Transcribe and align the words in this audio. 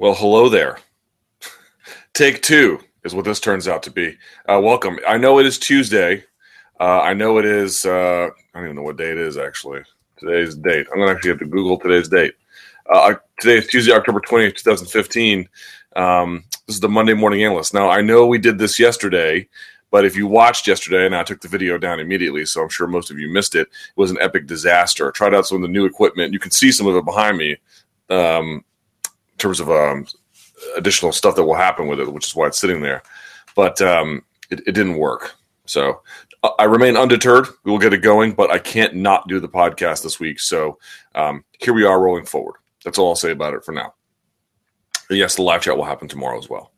Well, 0.00 0.14
hello 0.14 0.48
there. 0.48 0.78
Take 2.14 2.40
two 2.40 2.78
is 3.02 3.16
what 3.16 3.24
this 3.24 3.40
turns 3.40 3.66
out 3.66 3.82
to 3.82 3.90
be. 3.90 4.16
Uh, 4.48 4.60
welcome. 4.62 5.00
I 5.08 5.18
know 5.18 5.40
it 5.40 5.46
is 5.46 5.58
Tuesday. 5.58 6.22
Uh, 6.78 7.00
I 7.00 7.14
know 7.14 7.38
it 7.38 7.44
is. 7.44 7.84
Uh, 7.84 8.28
I 8.54 8.58
don't 8.58 8.66
even 8.66 8.76
know 8.76 8.82
what 8.82 8.96
day 8.96 9.10
it 9.10 9.18
is 9.18 9.36
actually. 9.36 9.80
Today's 10.16 10.54
date. 10.54 10.86
I'm 10.92 11.00
gonna 11.00 11.10
actually 11.10 11.30
have 11.30 11.40
to 11.40 11.46
Google 11.46 11.80
today's 11.80 12.08
date. 12.08 12.34
Uh, 12.88 13.14
today 13.40 13.56
is 13.58 13.66
Tuesday, 13.66 13.90
October 13.90 14.20
20th, 14.20 14.54
2015. 14.58 15.48
Um, 15.96 16.44
this 16.68 16.76
is 16.76 16.80
the 16.80 16.88
Monday 16.88 17.14
Morning 17.14 17.42
Analyst. 17.42 17.74
Now 17.74 17.90
I 17.90 18.00
know 18.00 18.24
we 18.24 18.38
did 18.38 18.56
this 18.56 18.78
yesterday, 18.78 19.48
but 19.90 20.04
if 20.04 20.14
you 20.14 20.28
watched 20.28 20.68
yesterday, 20.68 21.06
and 21.06 21.16
I 21.16 21.24
took 21.24 21.40
the 21.40 21.48
video 21.48 21.76
down 21.76 21.98
immediately, 21.98 22.46
so 22.46 22.62
I'm 22.62 22.68
sure 22.68 22.86
most 22.86 23.10
of 23.10 23.18
you 23.18 23.32
missed 23.32 23.56
it. 23.56 23.62
It 23.62 23.96
was 23.96 24.12
an 24.12 24.18
epic 24.20 24.46
disaster. 24.46 25.08
I 25.08 25.10
tried 25.10 25.34
out 25.34 25.48
some 25.48 25.56
of 25.56 25.62
the 25.62 25.72
new 25.72 25.86
equipment. 25.86 26.32
You 26.32 26.38
can 26.38 26.52
see 26.52 26.70
some 26.70 26.86
of 26.86 26.94
it 26.94 27.04
behind 27.04 27.36
me. 27.36 27.56
Um, 28.10 28.64
terms 29.38 29.60
of 29.60 29.70
um, 29.70 30.06
additional 30.76 31.12
stuff 31.12 31.36
that 31.36 31.44
will 31.44 31.54
happen 31.54 31.88
with 31.88 32.00
it, 32.00 32.12
which 32.12 32.26
is 32.26 32.34
why 32.34 32.46
it's 32.46 32.60
sitting 32.60 32.80
there. 32.80 33.02
But 33.54 33.80
um, 33.80 34.22
it, 34.50 34.60
it, 34.66 34.72
didn't 34.72 34.98
work. 34.98 35.34
So 35.66 36.02
I 36.58 36.64
remain 36.64 36.96
undeterred. 36.96 37.48
We 37.64 37.72
will 37.72 37.78
get 37.78 37.92
it 37.92 37.98
going, 37.98 38.32
but 38.32 38.50
I 38.50 38.58
can't 38.58 38.94
not 38.94 39.28
do 39.28 39.40
the 39.40 39.48
podcast 39.48 40.02
this 40.02 40.20
week. 40.20 40.40
So 40.40 40.78
um, 41.14 41.44
here 41.58 41.74
we 41.74 41.84
are 41.84 42.00
rolling 42.00 42.26
forward. 42.26 42.56
That's 42.84 42.98
all 42.98 43.08
I'll 43.08 43.16
say 43.16 43.32
about 43.32 43.54
it 43.54 43.64
for 43.64 43.72
now. 43.72 43.94
yes, 45.10 45.36
the 45.36 45.42
live 45.42 45.62
chat 45.62 45.76
will 45.76 45.84
happen 45.84 46.08
tomorrow 46.08 46.38
as 46.38 46.48
well. 46.48 46.72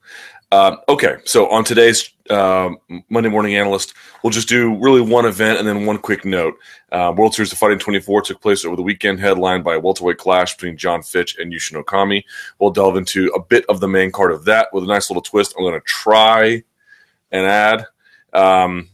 Um, 0.52 0.78
okay, 0.88 1.18
so 1.24 1.48
on 1.48 1.62
today's 1.62 2.10
uh, 2.28 2.70
Monday 3.08 3.28
Morning 3.28 3.54
Analyst, 3.54 3.94
we'll 4.22 4.32
just 4.32 4.48
do 4.48 4.76
really 4.78 5.00
one 5.00 5.24
event 5.24 5.60
and 5.60 5.68
then 5.68 5.86
one 5.86 5.98
quick 5.98 6.24
note. 6.24 6.54
Uh, 6.90 7.14
World 7.16 7.34
Series 7.34 7.52
of 7.52 7.58
Fighting 7.58 7.78
24 7.78 8.22
took 8.22 8.40
place 8.40 8.64
over 8.64 8.74
the 8.74 8.82
weekend, 8.82 9.20
headlined 9.20 9.62
by 9.62 9.76
a 9.76 9.80
welterweight 9.80 10.18
clash 10.18 10.56
between 10.56 10.76
Jon 10.76 11.02
Fitch 11.02 11.38
and 11.38 11.52
Yushin 11.52 11.80
Okami. 11.80 12.24
We'll 12.58 12.72
delve 12.72 12.96
into 12.96 13.28
a 13.28 13.40
bit 13.40 13.64
of 13.68 13.78
the 13.78 13.86
main 13.86 14.10
card 14.10 14.32
of 14.32 14.44
that 14.46 14.68
with 14.72 14.82
a 14.82 14.88
nice 14.88 15.08
little 15.08 15.22
twist. 15.22 15.54
I'm 15.56 15.62
going 15.62 15.80
to 15.80 15.86
try 15.86 16.64
and 17.30 17.46
add. 17.46 17.86
Um, 18.32 18.90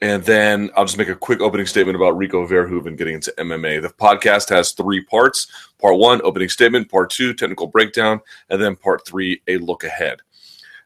and 0.00 0.22
then 0.22 0.70
I'll 0.76 0.84
just 0.84 0.96
make 0.98 1.08
a 1.08 1.16
quick 1.16 1.40
opening 1.40 1.66
statement 1.66 1.96
about 1.96 2.16
Rico 2.16 2.46
Verhoeven 2.46 2.96
getting 2.96 3.14
into 3.14 3.34
MMA. 3.36 3.82
The 3.82 3.88
podcast 3.88 4.48
has 4.50 4.70
three 4.70 5.02
parts 5.02 5.48
part 5.80 5.98
one, 5.98 6.20
opening 6.22 6.48
statement, 6.48 6.88
part 6.88 7.10
two, 7.10 7.34
technical 7.34 7.66
breakdown, 7.66 8.20
and 8.48 8.62
then 8.62 8.76
part 8.76 9.04
three, 9.06 9.42
a 9.48 9.56
look 9.58 9.82
ahead. 9.82 10.20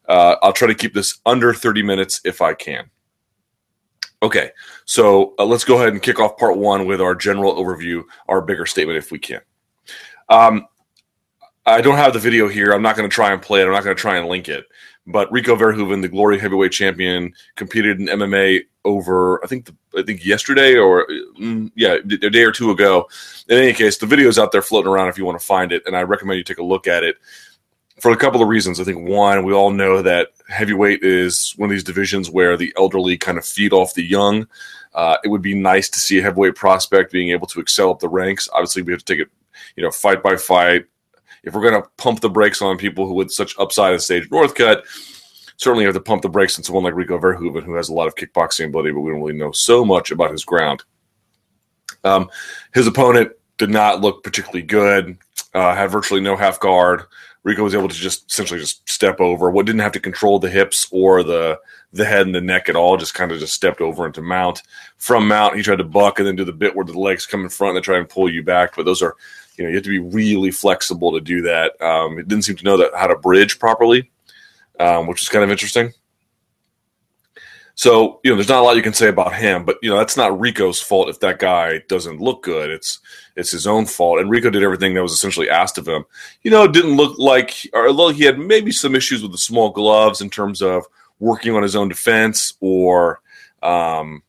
Uh, 0.07 0.35
I'll 0.41 0.53
try 0.53 0.67
to 0.67 0.75
keep 0.75 0.93
this 0.93 1.19
under 1.25 1.53
30 1.53 1.83
minutes 1.83 2.21
if 2.25 2.41
I 2.41 2.53
can. 2.53 2.89
Okay, 4.21 4.51
so 4.85 5.33
uh, 5.37 5.45
let's 5.45 5.65
go 5.65 5.75
ahead 5.75 5.89
and 5.89 6.01
kick 6.01 6.19
off 6.19 6.37
part 6.37 6.57
one 6.57 6.85
with 6.85 7.01
our 7.01 7.13
general 7.13 7.55
overview, 7.55 8.03
our 8.29 8.41
bigger 8.41 8.65
statement 8.65 8.97
if 8.97 9.11
we 9.11 9.19
can. 9.19 9.41
Um, 10.29 10.67
I 11.65 11.81
don't 11.81 11.97
have 11.97 12.13
the 12.13 12.19
video 12.19 12.47
here. 12.47 12.71
I'm 12.71 12.81
not 12.81 12.95
going 12.95 13.09
to 13.09 13.13
try 13.13 13.31
and 13.31 13.41
play 13.41 13.61
it. 13.61 13.65
I'm 13.65 13.71
not 13.71 13.83
going 13.83 13.95
to 13.95 14.01
try 14.01 14.17
and 14.17 14.27
link 14.27 14.47
it. 14.47 14.65
But 15.07 15.31
Rico 15.31 15.55
Verhoeven, 15.55 16.01
the 16.01 16.07
Glory 16.07 16.39
Heavyweight 16.39 16.71
Champion, 16.71 17.33
competed 17.55 17.99
in 17.99 18.07
MMA 18.07 18.61
over 18.85 19.43
I 19.43 19.47
think 19.47 19.65
the, 19.65 19.75
I 19.97 20.03
think 20.03 20.25
yesterday 20.25 20.75
or 20.75 21.07
mm, 21.39 21.71
yeah 21.75 21.93
a 21.93 22.29
day 22.29 22.43
or 22.43 22.51
two 22.51 22.71
ago. 22.71 23.07
In 23.49 23.57
any 23.57 23.73
case, 23.73 23.97
the 23.97 24.05
video 24.05 24.27
is 24.27 24.39
out 24.39 24.51
there 24.51 24.61
floating 24.61 24.91
around 24.91 25.09
if 25.09 25.17
you 25.17 25.25
want 25.25 25.39
to 25.39 25.45
find 25.45 25.71
it, 25.71 25.83
and 25.85 25.95
I 25.95 26.03
recommend 26.03 26.37
you 26.37 26.43
take 26.43 26.57
a 26.57 26.63
look 26.63 26.87
at 26.87 27.03
it 27.03 27.17
for 28.03 28.11
a 28.11 28.17
couple 28.17 28.41
of 28.41 28.49
reasons. 28.49 28.81
I 28.81 28.83
think 28.83 29.07
one, 29.07 29.45
we 29.45 29.53
all 29.53 29.71
know 29.71 30.01
that 30.01 30.31
heavyweight 30.49 31.03
is 31.03 31.53
one 31.55 31.69
of 31.69 31.71
these 31.71 31.85
divisions 31.85 32.29
where 32.29 32.57
the 32.57 32.73
elderly 32.75 33.17
kind 33.17 33.37
of 33.37 33.45
feed 33.45 33.71
off 33.71 33.93
the 33.93 34.03
young. 34.03 34.45
Uh, 34.93 35.15
it 35.23 35.29
would 35.29 35.41
be 35.41 35.55
nice 35.55 35.87
to 35.87 35.99
see 35.99 36.19
a 36.19 36.21
heavyweight 36.21 36.55
prospect 36.55 37.13
being 37.13 37.29
able 37.29 37.47
to 37.47 37.61
excel 37.61 37.91
up 37.91 37.99
the 37.99 38.09
ranks. 38.09 38.49
Obviously, 38.51 38.81
we 38.81 38.91
have 38.91 39.05
to 39.05 39.13
take 39.13 39.21
it, 39.21 39.29
you 39.77 39.83
know, 39.83 39.89
fight 39.89 40.21
by 40.21 40.35
fight. 40.35 40.83
If 41.45 41.53
we're 41.53 41.61
going 41.61 41.81
to 41.81 41.89
pump 41.95 42.19
the 42.19 42.29
brakes 42.29 42.61
on 42.61 42.77
people 42.77 43.07
who 43.07 43.13
with 43.13 43.31
such 43.31 43.57
upside 43.57 43.93
as 43.93 44.05
Sage 44.05 44.29
Northcutt, 44.29 44.83
certainly 45.55 45.85
have 45.85 45.93
to 45.93 46.01
pump 46.01 46.23
the 46.23 46.29
brakes 46.29 46.59
on 46.59 46.65
someone 46.65 46.83
like 46.83 46.95
Rico 46.95 47.17
Verhoeven, 47.17 47.63
who 47.63 47.75
has 47.75 47.87
a 47.87 47.93
lot 47.93 48.09
of 48.09 48.15
kickboxing 48.15 48.67
ability, 48.67 48.91
but 48.91 48.99
we 48.99 49.11
don't 49.11 49.21
really 49.21 49.31
know 49.31 49.53
so 49.53 49.85
much 49.85 50.11
about 50.11 50.31
his 50.31 50.43
ground. 50.43 50.83
Um, 52.03 52.29
his 52.73 52.85
opponent 52.85 53.31
did 53.57 53.69
not 53.69 54.01
look 54.01 54.25
particularly 54.25 54.63
good. 54.63 55.17
Uh, 55.53 55.73
had 55.73 55.89
virtually 55.89 56.19
no 56.19 56.35
half 56.35 56.59
guard. 56.59 57.03
Rico 57.43 57.63
was 57.63 57.75
able 57.75 57.89
to 57.89 57.95
just 57.95 58.31
essentially 58.31 58.59
just 58.59 58.87
step 58.89 59.19
over. 59.19 59.51
What 59.51 59.65
didn't 59.65 59.81
have 59.81 59.91
to 59.93 59.99
control 59.99 60.39
the 60.39 60.49
hips 60.49 60.87
or 60.91 61.23
the 61.23 61.59
the 61.93 62.05
head 62.05 62.25
and 62.25 62.35
the 62.35 62.41
neck 62.41 62.67
at 62.67 62.75
all. 62.75 62.97
Just 62.97 63.13
kind 63.13 63.31
of 63.31 63.39
just 63.39 63.53
stepped 63.53 63.79
over 63.79 64.05
into 64.05 64.21
mount. 64.21 64.63
From 64.97 65.27
mount, 65.27 65.55
he 65.55 65.61
tried 65.61 65.77
to 65.77 65.83
buck 65.83 66.19
and 66.19 66.27
then 66.27 66.35
do 66.35 66.43
the 66.43 66.51
bit 66.51 66.75
where 66.75 66.85
the 66.85 66.97
legs 66.97 67.25
come 67.25 67.43
in 67.43 67.49
front 67.49 67.77
and 67.77 67.85
try 67.85 67.97
and 67.97 68.09
pull 68.09 68.29
you 68.29 68.43
back. 68.43 68.75
But 68.75 68.85
those 68.85 69.01
are, 69.01 69.15
you 69.57 69.63
know, 69.63 69.69
you 69.69 69.75
have 69.75 69.83
to 69.83 69.89
be 69.89 69.99
really 69.99 70.51
flexible 70.51 71.13
to 71.13 71.21
do 71.21 71.43
that. 71.43 71.79
Um, 71.81 72.17
it 72.17 72.27
didn't 72.27 72.45
seem 72.45 72.55
to 72.57 72.63
know 72.63 72.77
that 72.77 72.91
how 72.95 73.07
to 73.07 73.15
bridge 73.15 73.59
properly, 73.59 74.11
um, 74.79 75.07
which 75.07 75.21
is 75.21 75.29
kind 75.29 75.43
of 75.43 75.51
interesting. 75.51 75.93
So, 77.75 78.19
you 78.23 78.29
know, 78.29 78.35
there's 78.35 78.49
not 78.49 78.59
a 78.59 78.63
lot 78.63 78.75
you 78.75 78.83
can 78.83 78.93
say 78.93 79.09
about 79.09 79.33
him, 79.33 79.65
but 79.65 79.77
you 79.81 79.89
know, 79.89 79.97
that's 79.97 80.15
not 80.15 80.39
Rico's 80.39 80.79
fault 80.79 81.09
if 81.09 81.19
that 81.21 81.39
guy 81.39 81.79
doesn't 81.87 82.21
look 82.21 82.43
good. 82.43 82.69
It's 82.69 82.99
it's 83.35 83.51
his 83.51 83.65
own 83.65 83.87
fault. 83.87 84.19
And 84.19 84.29
Rico 84.29 84.51
did 84.51 84.63
everything 84.63 84.93
that 84.93 85.01
was 85.01 85.13
essentially 85.13 85.49
asked 85.49 85.79
of 85.79 85.87
him. 85.87 86.05
You 86.43 86.51
know, 86.51 86.63
it 86.63 86.73
didn't 86.73 86.97
look 86.97 87.17
like 87.17 87.67
or 87.73 87.87
although 87.87 88.09
he 88.09 88.25
had 88.25 88.37
maybe 88.37 88.71
some 88.71 88.95
issues 88.95 89.23
with 89.23 89.31
the 89.31 89.39
small 89.39 89.71
gloves 89.71 90.21
in 90.21 90.29
terms 90.29 90.61
of 90.61 90.85
working 91.19 91.55
on 91.55 91.63
his 91.63 91.75
own 91.75 91.89
defense 91.89 92.53
or 92.59 93.21
um 93.63 94.21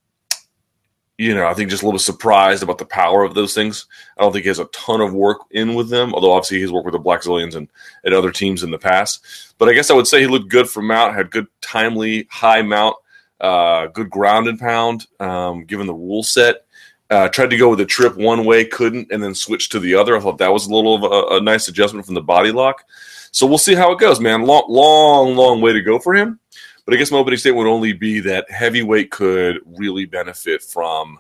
you 1.17 1.33
know, 1.33 1.47
I 1.47 1.55
think 1.55 1.71
just 1.71 1.83
a 1.83 1.87
little 1.87 1.99
bit 1.99 2.03
surprised 2.03 2.65
about 2.65 2.79
the 2.79 2.87
power 2.87 3.23
of 3.23 3.35
those 3.35 3.55
things. 3.55 3.87
I 4.19 4.23
don't 4.23 4.33
think 4.33 4.45
he 4.45 4.49
has 4.49 4.59
a 4.59 4.65
ton 4.67 5.01
of 5.01 5.15
work 5.15 5.43
in 5.53 5.75
with 5.75 5.89
them, 5.89 6.13
although 6.13 6.33
obviously 6.33 6.59
he's 6.59 6.73
worked 6.73 6.87
with 6.87 6.95
the 6.95 6.99
Blackzilians 6.99 7.55
and, 7.55 7.69
and 8.03 8.13
other 8.13 8.33
teams 8.33 8.65
in 8.65 8.73
the 8.73 8.79
past. 8.79 9.55
But 9.59 9.69
I 9.69 9.75
guess 9.75 9.91
I 9.91 9.95
would 9.95 10.09
say 10.09 10.21
he 10.21 10.27
looked 10.27 10.49
good 10.49 10.69
from 10.69 10.89
mount, 10.89 11.15
had 11.15 11.31
good 11.31 11.47
timely 11.61 12.27
high 12.31 12.63
mount 12.63 12.97
uh, 13.41 13.87
good 13.89 14.11
ground 14.11 14.49
and 14.49 14.59
pound, 14.59 15.07
um, 15.21 15.65
given 15.65 15.87
the 15.87 15.95
rule 15.95 16.23
set. 16.23 16.67
Uh, 17.11 17.29
tried 17.29 17.51
to 17.51 17.57
go 17.57 17.69
with 17.69 17.81
a 17.81 17.87
trip 17.87 18.17
one 18.17 18.45
way, 18.45 18.65
couldn't, 18.65 19.13
and 19.13 19.23
then 19.23 19.35
switched 19.35 19.71
to 19.71 19.79
the 19.79 19.95
other. 19.95 20.17
I 20.17 20.21
thought 20.21 20.39
that 20.39 20.53
was 20.53 20.67
a 20.67 20.75
little 20.75 20.95
of 20.95 21.03
a, 21.05 21.37
a, 21.37 21.41
nice 21.41 21.69
adjustment 21.69 22.07
from 22.07 22.15
the 22.15 22.23
body 22.23 22.51
lock. 22.51 22.83
So 23.31 23.47
we'll 23.47 23.59
see 23.59 23.75
how 23.75 23.93
it 23.93 23.99
goes, 23.99 24.21
man. 24.21 24.43
Long, 24.43 24.65
long, 24.69 25.37
long 25.37 25.61
way 25.61 25.75
to 25.75 25.83
go 25.83 25.99
for 25.99 26.15
him. 26.15 26.41
But 26.85 26.95
I 26.95 26.97
guess 26.97 27.11
my 27.11 27.19
opening 27.19 27.39
statement 27.39 27.67
would 27.67 27.73
only 27.73 27.93
be 27.93 28.21
that 28.21 28.51
heavyweight 28.51 29.11
could 29.11 29.61
really 29.65 30.07
benefit 30.07 30.63
from 30.63 31.19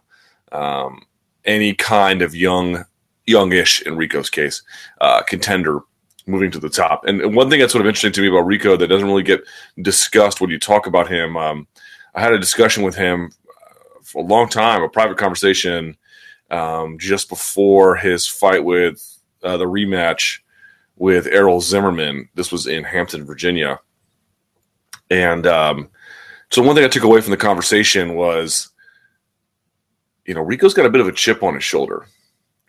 um, 0.53 1.03
any 1.45 1.75
kind 1.75 2.23
of 2.23 2.35
young, 2.35 2.85
youngish, 3.27 3.83
in 3.83 3.97
Rico's 3.97 4.31
case, 4.31 4.63
uh, 5.01 5.23
contender 5.23 5.81
moving 6.27 6.51
to 6.51 6.59
the 6.59 6.71
top. 6.71 7.05
And, 7.07 7.35
one 7.35 7.51
thing 7.51 7.61
that's 7.61 7.73
sort 7.73 7.83
of 7.83 7.87
interesting 7.87 8.13
to 8.13 8.21
me 8.23 8.29
about 8.29 8.47
Rico 8.47 8.77
that 8.77 8.89
doesn't 8.89 9.07
really 9.07 9.23
get 9.23 9.43
discussed 9.81 10.41
when 10.41 10.51
you 10.51 10.59
talk 10.59 10.87
about 10.87 11.11
him. 11.11 11.37
Um, 11.37 11.67
I 12.15 12.21
had 12.21 12.33
a 12.33 12.39
discussion 12.39 12.83
with 12.83 12.95
him 12.95 13.33
for 14.03 14.23
a 14.23 14.27
long 14.27 14.49
time, 14.49 14.83
a 14.83 14.89
private 14.89 15.19
conversation 15.19 15.97
um, 16.51 16.99
just 16.99 17.29
before 17.29 17.97
his 17.97 18.27
fight 18.27 18.65
with 18.65 19.19
uh, 19.43 19.57
the 19.57 19.65
rematch 19.65 20.41
with 20.97 21.27
Errol 21.27 21.61
Zimmerman. 21.61 22.29
This 22.35 22.53
was 22.53 22.67
in 22.67 22.85
Hampton, 22.85 23.25
Virginia. 23.25 23.81
And 25.11 25.47
um, 25.47 25.89
so 26.51 26.63
one 26.63 26.77
thing 26.77 26.85
I 26.85 26.89
took 26.89 27.03
away 27.03 27.21
from 27.21 27.33
the 27.33 27.37
conversation 27.37 28.15
was, 28.15 28.71
you 30.25 30.35
know, 30.35 30.43
Rico's 30.43 30.75
got 30.75 30.87
a 30.87 30.91
bit 30.91 31.01
of 31.01 31.09
a 31.09 31.13
chip 31.13 31.43
on 31.43 31.55
his 31.55 31.65
shoulder, 31.65 32.07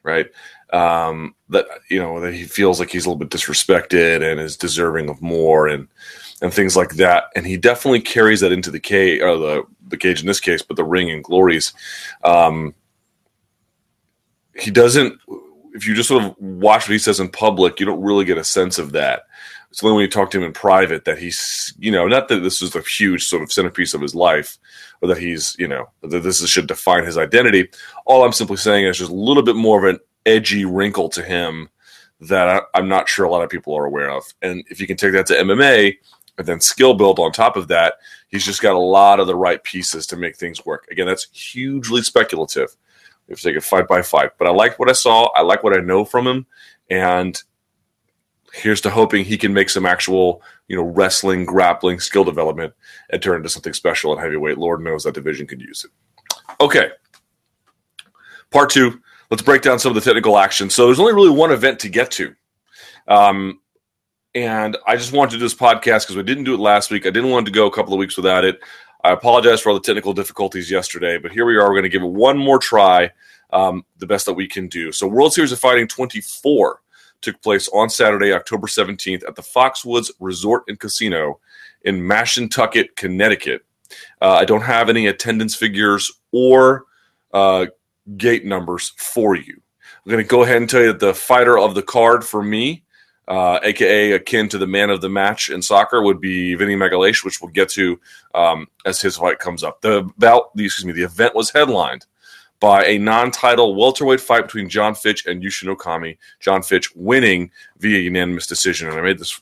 right? 0.04 0.28
Um, 0.74 1.36
that 1.50 1.68
you 1.90 2.00
know 2.00 2.20
that 2.20 2.34
he 2.34 2.44
feels 2.44 2.80
like 2.80 2.90
he's 2.90 3.06
a 3.06 3.10
little 3.10 3.24
bit 3.24 3.30
disrespected 3.30 4.30
and 4.30 4.40
is 4.40 4.58
deserving 4.58 5.10
of 5.10 5.22
more, 5.22 5.68
and 5.68 5.88
and 6.42 6.54
things 6.54 6.76
like 6.76 6.96
that. 6.96 7.26
And 7.36 7.46
he 7.46 7.58
definitely 7.58 8.02
carries 8.02 8.42
that 8.42 8.52
into 8.52 8.72
the 8.72 8.80
cage, 8.80 9.22
or 9.22 9.38
the 9.38 9.64
the 9.88 9.98
cage 9.98 10.22
in 10.22 10.28
this 10.28 10.40
case, 10.40 10.62
but 10.62 10.78
the 10.78 10.84
ring 10.84 11.12
and 11.12 11.24
glories. 11.24 11.74
Um, 12.24 12.74
he 14.56 14.72
doesn't. 14.72 15.20
If 15.74 15.86
you 15.86 15.94
just 15.94 16.10
sort 16.10 16.24
of 16.24 16.36
watch 16.40 16.84
what 16.84 16.94
he 16.94 17.00
says 17.00 17.20
in 17.20 17.30
public, 17.30 17.80
you 17.80 17.86
don't 17.86 18.02
really 18.02 18.26
get 18.26 18.38
a 18.38 18.44
sense 18.44 18.80
of 18.80 18.94
that. 18.94 19.24
It's 19.70 19.84
only 19.84 19.96
when 19.96 20.04
you 20.04 20.10
talk 20.10 20.32
to 20.32 20.38
him 20.38 20.46
in 20.46 20.54
private 20.54 21.04
that 21.04 21.18
he's, 21.18 21.74
you 21.78 21.92
know, 21.92 22.08
not 22.08 22.30
that 22.30 22.40
this 22.40 22.62
is 22.62 22.74
a 22.76 22.82
huge 22.82 23.26
sort 23.26 23.44
of 23.44 23.52
centerpiece 23.52 23.94
of 23.94 24.00
his 24.00 24.16
life, 24.16 24.58
or 25.02 25.10
that 25.10 25.18
he's, 25.18 25.54
you 25.60 25.68
know, 25.68 25.90
that 26.02 26.24
this 26.24 26.48
should 26.48 26.68
define 26.68 27.04
his 27.04 27.18
identity. 27.18 27.68
All 28.06 28.24
I'm 28.24 28.32
simply 28.32 28.56
saying 28.56 28.86
is 28.86 28.98
just 28.98 29.12
a 29.12 29.16
little 29.16 29.44
bit 29.44 29.58
more 29.58 29.86
of 29.86 29.94
an 29.94 30.00
edgy 30.26 30.64
wrinkle 30.64 31.10
to 31.10 31.22
him 31.22 31.68
that 32.22 32.66
I, 32.74 32.80
am 32.80 32.88
not 32.88 33.10
sure 33.10 33.26
a 33.26 33.30
lot 33.30 33.44
of 33.44 33.50
people 33.50 33.76
are 33.76 33.86
aware 33.86 34.10
of. 34.10 34.24
And 34.42 34.64
if 34.70 34.80
you 34.80 34.88
can 34.88 34.96
take 34.96 35.12
that 35.12 35.26
to 35.28 35.34
MMA, 35.34 35.98
and 36.38 36.48
then 36.48 36.60
skill 36.60 36.94
build 36.94 37.20
on 37.20 37.32
top 37.32 37.56
of 37.56 37.68
that, 37.70 37.96
he's 38.28 38.46
just 38.46 38.62
got 38.62 38.76
a 38.76 38.80
lot 38.80 39.20
of 39.20 39.28
the 39.28 39.36
right 39.36 39.64
pieces 39.64 40.06
to 40.08 40.18
make 40.18 40.36
things 40.36 40.66
work. 40.66 40.88
Again, 40.92 41.08
that's 41.08 41.30
hugely 41.32 42.02
speculative. 42.02 42.76
We 43.28 43.32
have 43.32 43.40
to 43.40 43.44
take 43.44 43.56
it 43.56 43.64
fight 43.64 43.88
by 43.88 44.02
fight. 44.02 44.32
But 44.38 44.48
I 44.48 44.52
like 44.52 44.78
what 44.78 44.90
I 44.90 44.94
saw. 44.94 45.26
I 45.34 45.42
like 45.42 45.64
what 45.64 45.76
I 45.76 45.82
know 45.82 46.06
from 46.06 46.28
him. 46.28 46.46
And 46.90 47.42
here's 48.54 48.82
to 48.82 48.90
hoping 48.90 49.26
he 49.26 49.38
can 49.38 49.54
make 49.54 49.70
some 49.70 49.86
actual, 49.86 50.42
you 50.68 50.76
know, 50.76 50.84
wrestling, 50.84 51.46
grappling, 51.46 52.00
skill 52.00 52.24
development 52.24 52.74
and 53.10 53.22
turn 53.22 53.38
into 53.38 53.50
something 53.50 53.74
special 53.74 54.14
at 54.14 54.24
heavyweight. 54.24 54.58
Lord 54.58 54.82
knows 54.82 55.04
that 55.04 55.14
division 55.14 55.48
could 55.48 55.62
use 55.62 55.86
it. 55.86 55.92
Okay. 56.62 56.90
Part 58.52 58.70
two. 58.70 59.02
Let's 59.32 59.42
break 59.42 59.64
down 59.64 59.80
some 59.80 59.90
of 59.90 59.96
the 59.96 60.08
technical 60.08 60.38
action. 60.38 60.70
So 60.70 60.86
there's 60.86 61.00
only 61.00 61.14
really 61.14 61.32
one 61.32 61.52
event 61.52 61.80
to 61.80 61.90
get 61.90 62.12
to. 62.12 62.36
Um, 63.08 63.60
and 64.36 64.78
I 64.86 64.98
just 64.98 65.14
wanted 65.14 65.32
to 65.32 65.38
do 65.38 65.44
this 65.44 65.56
podcast 65.56 66.04
because 66.04 66.18
we 66.18 66.24
didn't 66.24 66.44
do 66.44 66.54
it 66.54 66.60
last 66.60 66.92
week. 66.92 67.06
I 67.06 67.10
didn't 67.10 67.32
want 67.32 67.46
to 67.46 67.52
go 67.52 67.68
a 67.68 67.72
couple 67.72 67.94
of 67.94 68.00
weeks 68.00 68.18
without 68.18 68.44
it. 68.44 68.60
I 69.04 69.12
apologize 69.12 69.62
for 69.62 69.70
all 69.70 69.76
the 69.76 69.82
technical 69.82 70.14
difficulties 70.14 70.70
yesterday, 70.70 71.18
but 71.18 71.32
here 71.32 71.46
we 71.46 71.56
are. 71.56 71.70
We're 71.70 71.76
going 71.76 71.84
to 71.84 71.90
give 71.90 72.04
it 72.04 72.12
one 72.12 72.38
more 72.38 72.60
try, 72.60 73.12
um, 73.54 73.86
the 73.98 74.06
best 74.06 74.26
that 74.26 74.34
we 74.34 74.48
can 74.48 74.68
do. 74.68 74.92
So, 74.92 75.08
World 75.08 75.34
Series 75.34 75.54
of 75.54 75.60
Fighting 75.60 75.88
24 75.88 76.82
took 77.22 77.42
place 77.42 77.70
on 77.70 77.90
Saturday, 77.90 78.34
October 78.34 78.68
17th 78.68 79.26
at 79.26 79.36
the 79.36 79.42
Foxwoods 79.42 80.12
Resort 80.20 80.64
and 80.68 80.80
Casino 80.80 81.40
in 81.84 82.02
Mashantucket, 82.02 82.96
Connecticut. 82.96 83.64
Uh, 84.22 84.34
I 84.34 84.44
don't 84.44 84.64
have 84.64 84.90
any 84.90 85.08
attendance 85.08 85.56
figures 85.56 86.12
or 86.34 86.86
uh, 87.34 87.68
gate 88.18 88.44
numbers 88.44 88.92
for 88.98 89.36
you. 89.36 89.62
I'm 90.06 90.12
going 90.12 90.24
to 90.24 90.28
go 90.28 90.44
ahead 90.44 90.58
and 90.58 90.70
tell 90.70 90.82
you 90.82 90.88
that 90.88 91.00
the 91.00 91.14
fighter 91.14 91.58
of 91.58 91.74
the 91.74 91.84
card 91.84 92.26
for 92.26 92.44
me 92.44 92.84
uh, 93.28 93.60
aka 93.64 94.14
akin 94.14 94.48
to 94.50 94.58
the 94.58 94.68
man 94.68 94.90
of 94.90 95.02
the 95.02 95.10
match 95.10 95.50
in 95.50 95.62
soccer, 95.62 96.02
would 96.02 96.22
be 96.22 96.56
Vinny 96.56 96.76
Magalhaes, 96.76 97.24
which 97.24 97.42
we'll 97.42 97.52
get 97.52 97.70
to 97.70 98.00
um, 98.34 98.68
as 98.86 99.02
his 99.02 99.18
fight 99.18 99.40
comes 99.40 99.64
up. 99.64 99.82
The 99.82 100.10
bout, 100.18 100.52
excuse 100.58 100.86
me, 100.86 100.94
the 100.94 101.04
event 101.04 101.36
was 101.36 101.50
headlined 101.50 102.06
by 102.60 102.86
a 102.86 102.98
non-title 102.98 103.76
welterweight 103.76 104.22
fight 104.22 104.44
between 104.44 104.70
Jon 104.70 104.96
Fitch 104.96 105.26
and 105.26 105.44
Yushin 105.44 105.76
Okami. 105.76 106.18
Jon 106.40 106.64
Fitch 106.64 106.96
winning 106.96 107.52
via 107.80 108.00
unanimous 108.00 108.48
decision, 108.48 108.90
and 108.90 108.98
I 108.98 109.02
made 109.02 109.20
this 109.20 109.42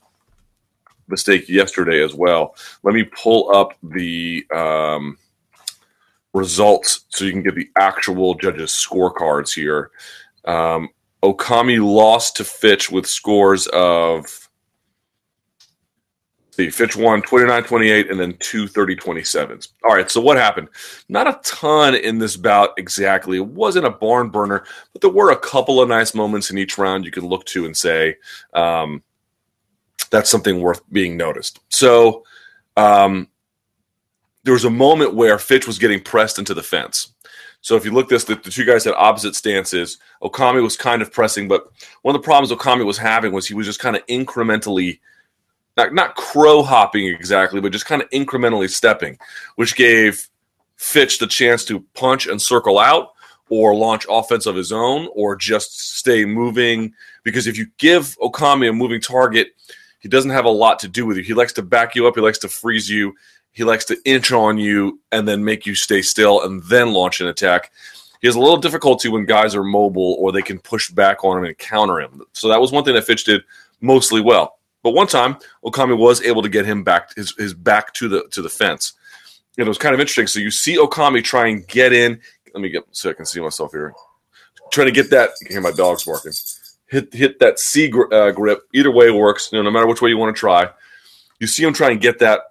mistake 1.08 1.48
yesterday 1.48 2.04
as 2.04 2.14
well. 2.14 2.56
Let 2.84 2.96
me 2.96 3.04
pull 3.04 3.54
up 3.56 3.74
the 3.84 4.46
um, 4.54 5.18
results 6.34 7.06
so 7.10 7.26
you 7.26 7.32
can 7.32 7.44
get 7.44 7.56
the 7.56 7.70
actual 7.78 8.36
judges' 8.36 8.72
scorecards 8.72 9.54
here. 9.54 9.92
Um, 10.46 10.90
Okami 11.24 11.84
lost 11.84 12.36
to 12.38 12.44
Fitch 12.44 12.92
with 12.92 13.08
scores 13.08 13.68
of 13.68 14.44
see 16.52 16.70
Fitch 16.70 16.96
won 16.96 17.22
29-28 17.22 18.12
and 18.12 18.20
then 18.20 18.36
two 18.40 18.66
30-27s. 18.66 19.70
All 19.84 19.96
right, 19.96 20.12
so 20.12 20.22
what 20.22 20.38
happened? 20.38 20.68
Not 21.10 21.28
a 21.28 21.40
ton 21.44 21.96
in 21.96 22.20
this 22.20 22.38
bout 22.38 22.72
exactly. 22.78 23.38
It 23.38 23.48
wasn't 23.48 23.88
a 23.88 23.92
barn 23.92 24.30
burner, 24.30 24.66
but 24.92 25.02
there 25.02 25.10
were 25.10 25.32
a 25.32 25.40
couple 25.40 25.82
of 25.82 25.90
nice 25.90 26.14
moments 26.14 26.52
in 26.52 26.58
each 26.58 26.78
round 26.78 27.06
you 27.06 27.12
could 27.12 27.24
look 27.24 27.46
to 27.46 27.66
and 27.66 27.76
say 27.76 28.18
um, 28.54 29.02
that's 30.12 30.30
something 30.30 30.60
worth 30.60 30.82
being 30.92 31.18
noticed. 31.18 31.60
So 31.70 32.24
um, 32.78 33.30
there 34.44 34.54
was 34.54 34.66
a 34.66 34.70
moment 34.70 35.16
where 35.16 35.40
Fitch 35.40 35.66
was 35.66 35.80
getting 35.80 36.02
pressed 36.02 36.38
into 36.38 36.54
the 36.54 36.62
fence. 36.62 37.13
So 37.64 37.78
if 37.78 37.86
you 37.86 37.92
look 37.92 38.10
this, 38.10 38.26
the, 38.26 38.36
the, 38.36 38.52
two 38.52 38.66
guys 38.66 38.84
had 38.84 38.94
opposite 38.96 39.36
stances. 39.36 39.98
Okami 40.22 40.62
was 40.62 40.76
kind 40.76 41.02
of 41.02 41.14
pressing, 41.14 41.48
but 41.48 41.72
one 42.02 42.14
of 42.14 42.22
the 42.22 42.26
problems 42.26 42.52
Okami 42.52 42.86
was 42.86 42.98
having 42.98 43.32
was 43.32 43.48
he 43.48 43.54
was 43.54 43.66
just 43.66 43.80
kind 43.80 43.96
of 43.96 44.06
incrementally, 44.08 45.00
not 45.78 45.94
not 45.94 46.16
crow 46.16 46.62
hopping 46.62 47.08
exactly, 47.08 47.62
but 47.62 47.72
just 47.72 47.86
kind 47.86 48.02
of 48.02 48.10
incrementally 48.10 48.70
stepping, 48.70 49.18
which 49.56 49.78
gave 49.78 50.28
Fitch 50.76 51.20
the 51.20 51.28
chance 51.28 51.64
to 51.66 51.80
punch 51.94 52.28
and 52.28 52.42
circle 52.42 52.80
out, 52.80 53.14
or 53.50 53.74
launch 53.74 54.06
offense 54.10 54.46
of 54.46 54.58
his 54.58 54.74
own, 54.74 55.08
or 55.16 55.38
just 55.38 55.98
stay 55.98 56.26
moving. 56.26 56.94
Because 57.24 57.48
if 57.48 57.58
you 57.58 57.68
give 57.78 58.18
Okami 58.20 58.70
a 58.70 58.74
moving 58.74 59.00
target, 59.00 59.48
he 60.00 60.10
doesn't 60.10 60.32
have 60.32 60.44
a 60.44 60.50
lot 60.50 60.80
to 60.80 60.90
do 60.90 61.06
with 61.06 61.16
you. 61.16 61.24
He 61.24 61.34
likes 61.34 61.54
to 61.54 61.62
back 61.62 61.96
you 61.96 62.08
up. 62.08 62.16
He 62.16 62.22
likes 62.22 62.40
to 62.40 62.50
freeze 62.50 62.90
you. 62.90 63.16
He 63.54 63.64
likes 63.64 63.86
to 63.86 63.98
inch 64.04 64.32
on 64.32 64.58
you 64.58 65.00
and 65.12 65.28
then 65.28 65.46
make 65.46 65.66
you 65.66 65.76
stay 65.76 66.02
still 66.02 66.42
and 66.42 66.64
then 66.64 66.92
launch 66.92 67.22
an 67.22 67.28
attack. 67.28 67.72
He 68.20 68.28
has 68.28 68.36
a 68.36 68.40
little 68.40 68.58
difficulty 68.58 69.10
when 69.10 69.26
guys 69.26 69.54
are 69.54 69.64
mobile 69.64 70.16
or 70.20 70.32
they 70.32 70.42
can 70.42 70.60
push 70.60 70.90
back 70.90 71.24
on 71.24 71.38
him 71.38 71.44
and 71.44 71.58
counter 71.58 72.00
him. 72.00 72.22
So 72.34 72.48
that 72.50 72.60
was 72.60 72.72
one 72.72 72.84
thing 72.84 72.96
that 72.96 73.06
Fitch 73.06 73.26
did 73.26 73.44
mostly 73.80 74.22
well. 74.22 74.58
But 74.82 74.92
one 74.92 75.08
time, 75.08 75.38
Okami 75.64 75.98
was 75.98 76.22
able 76.22 76.42
to 76.42 76.50
get 76.50 76.66
him 76.66 76.84
back 76.84 77.16
his, 77.16 77.34
his 77.38 77.54
back 77.54 77.94
to 77.96 78.10
the 78.10 78.28
to 78.32 78.42
the 78.42 78.50
fence. 78.50 78.94
And 79.58 79.66
it 79.66 79.70
was 79.70 79.78
kind 79.78 79.94
of 79.94 80.02
interesting. 80.02 80.28
So 80.28 80.40
you 80.40 80.52
see 80.52 80.78
Okami 80.78 81.24
try 81.24 81.48
and 81.48 81.66
get 81.68 81.94
in. 81.94 82.20
Let 82.54 82.62
me 82.62 82.70
get 82.70 82.84
so 82.92 83.10
I 83.10 83.14
can 83.14 83.26
see 83.26 83.40
myself 83.40 83.72
here. 83.72 83.94
Trying 84.72 84.88
to 84.88 84.94
get 84.94 85.10
that. 85.12 85.32
You 85.40 85.48
can 85.48 85.56
hear 85.56 85.62
my 85.62 85.72
dogs 85.72 86.04
barking. 86.04 86.34
Hit 86.88 87.14
hit 87.14 87.40
that 87.40 87.60
C 87.60 87.92
uh, 88.12 88.32
grip. 88.32 88.62
Either 88.74 88.92
way 88.92 89.12
works. 89.12 89.50
You 89.52 89.60
know, 89.60 89.64
no 89.64 89.72
matter 89.72 89.88
which 89.88 90.02
way 90.02 90.10
you 90.10 90.18
want 90.18 90.36
to 90.36 90.40
try. 90.40 90.70
You 91.40 91.48
see 91.48 91.64
him 91.64 91.74
try 91.74 91.92
and 91.92 92.02
get 92.02 92.20
that 92.20 92.42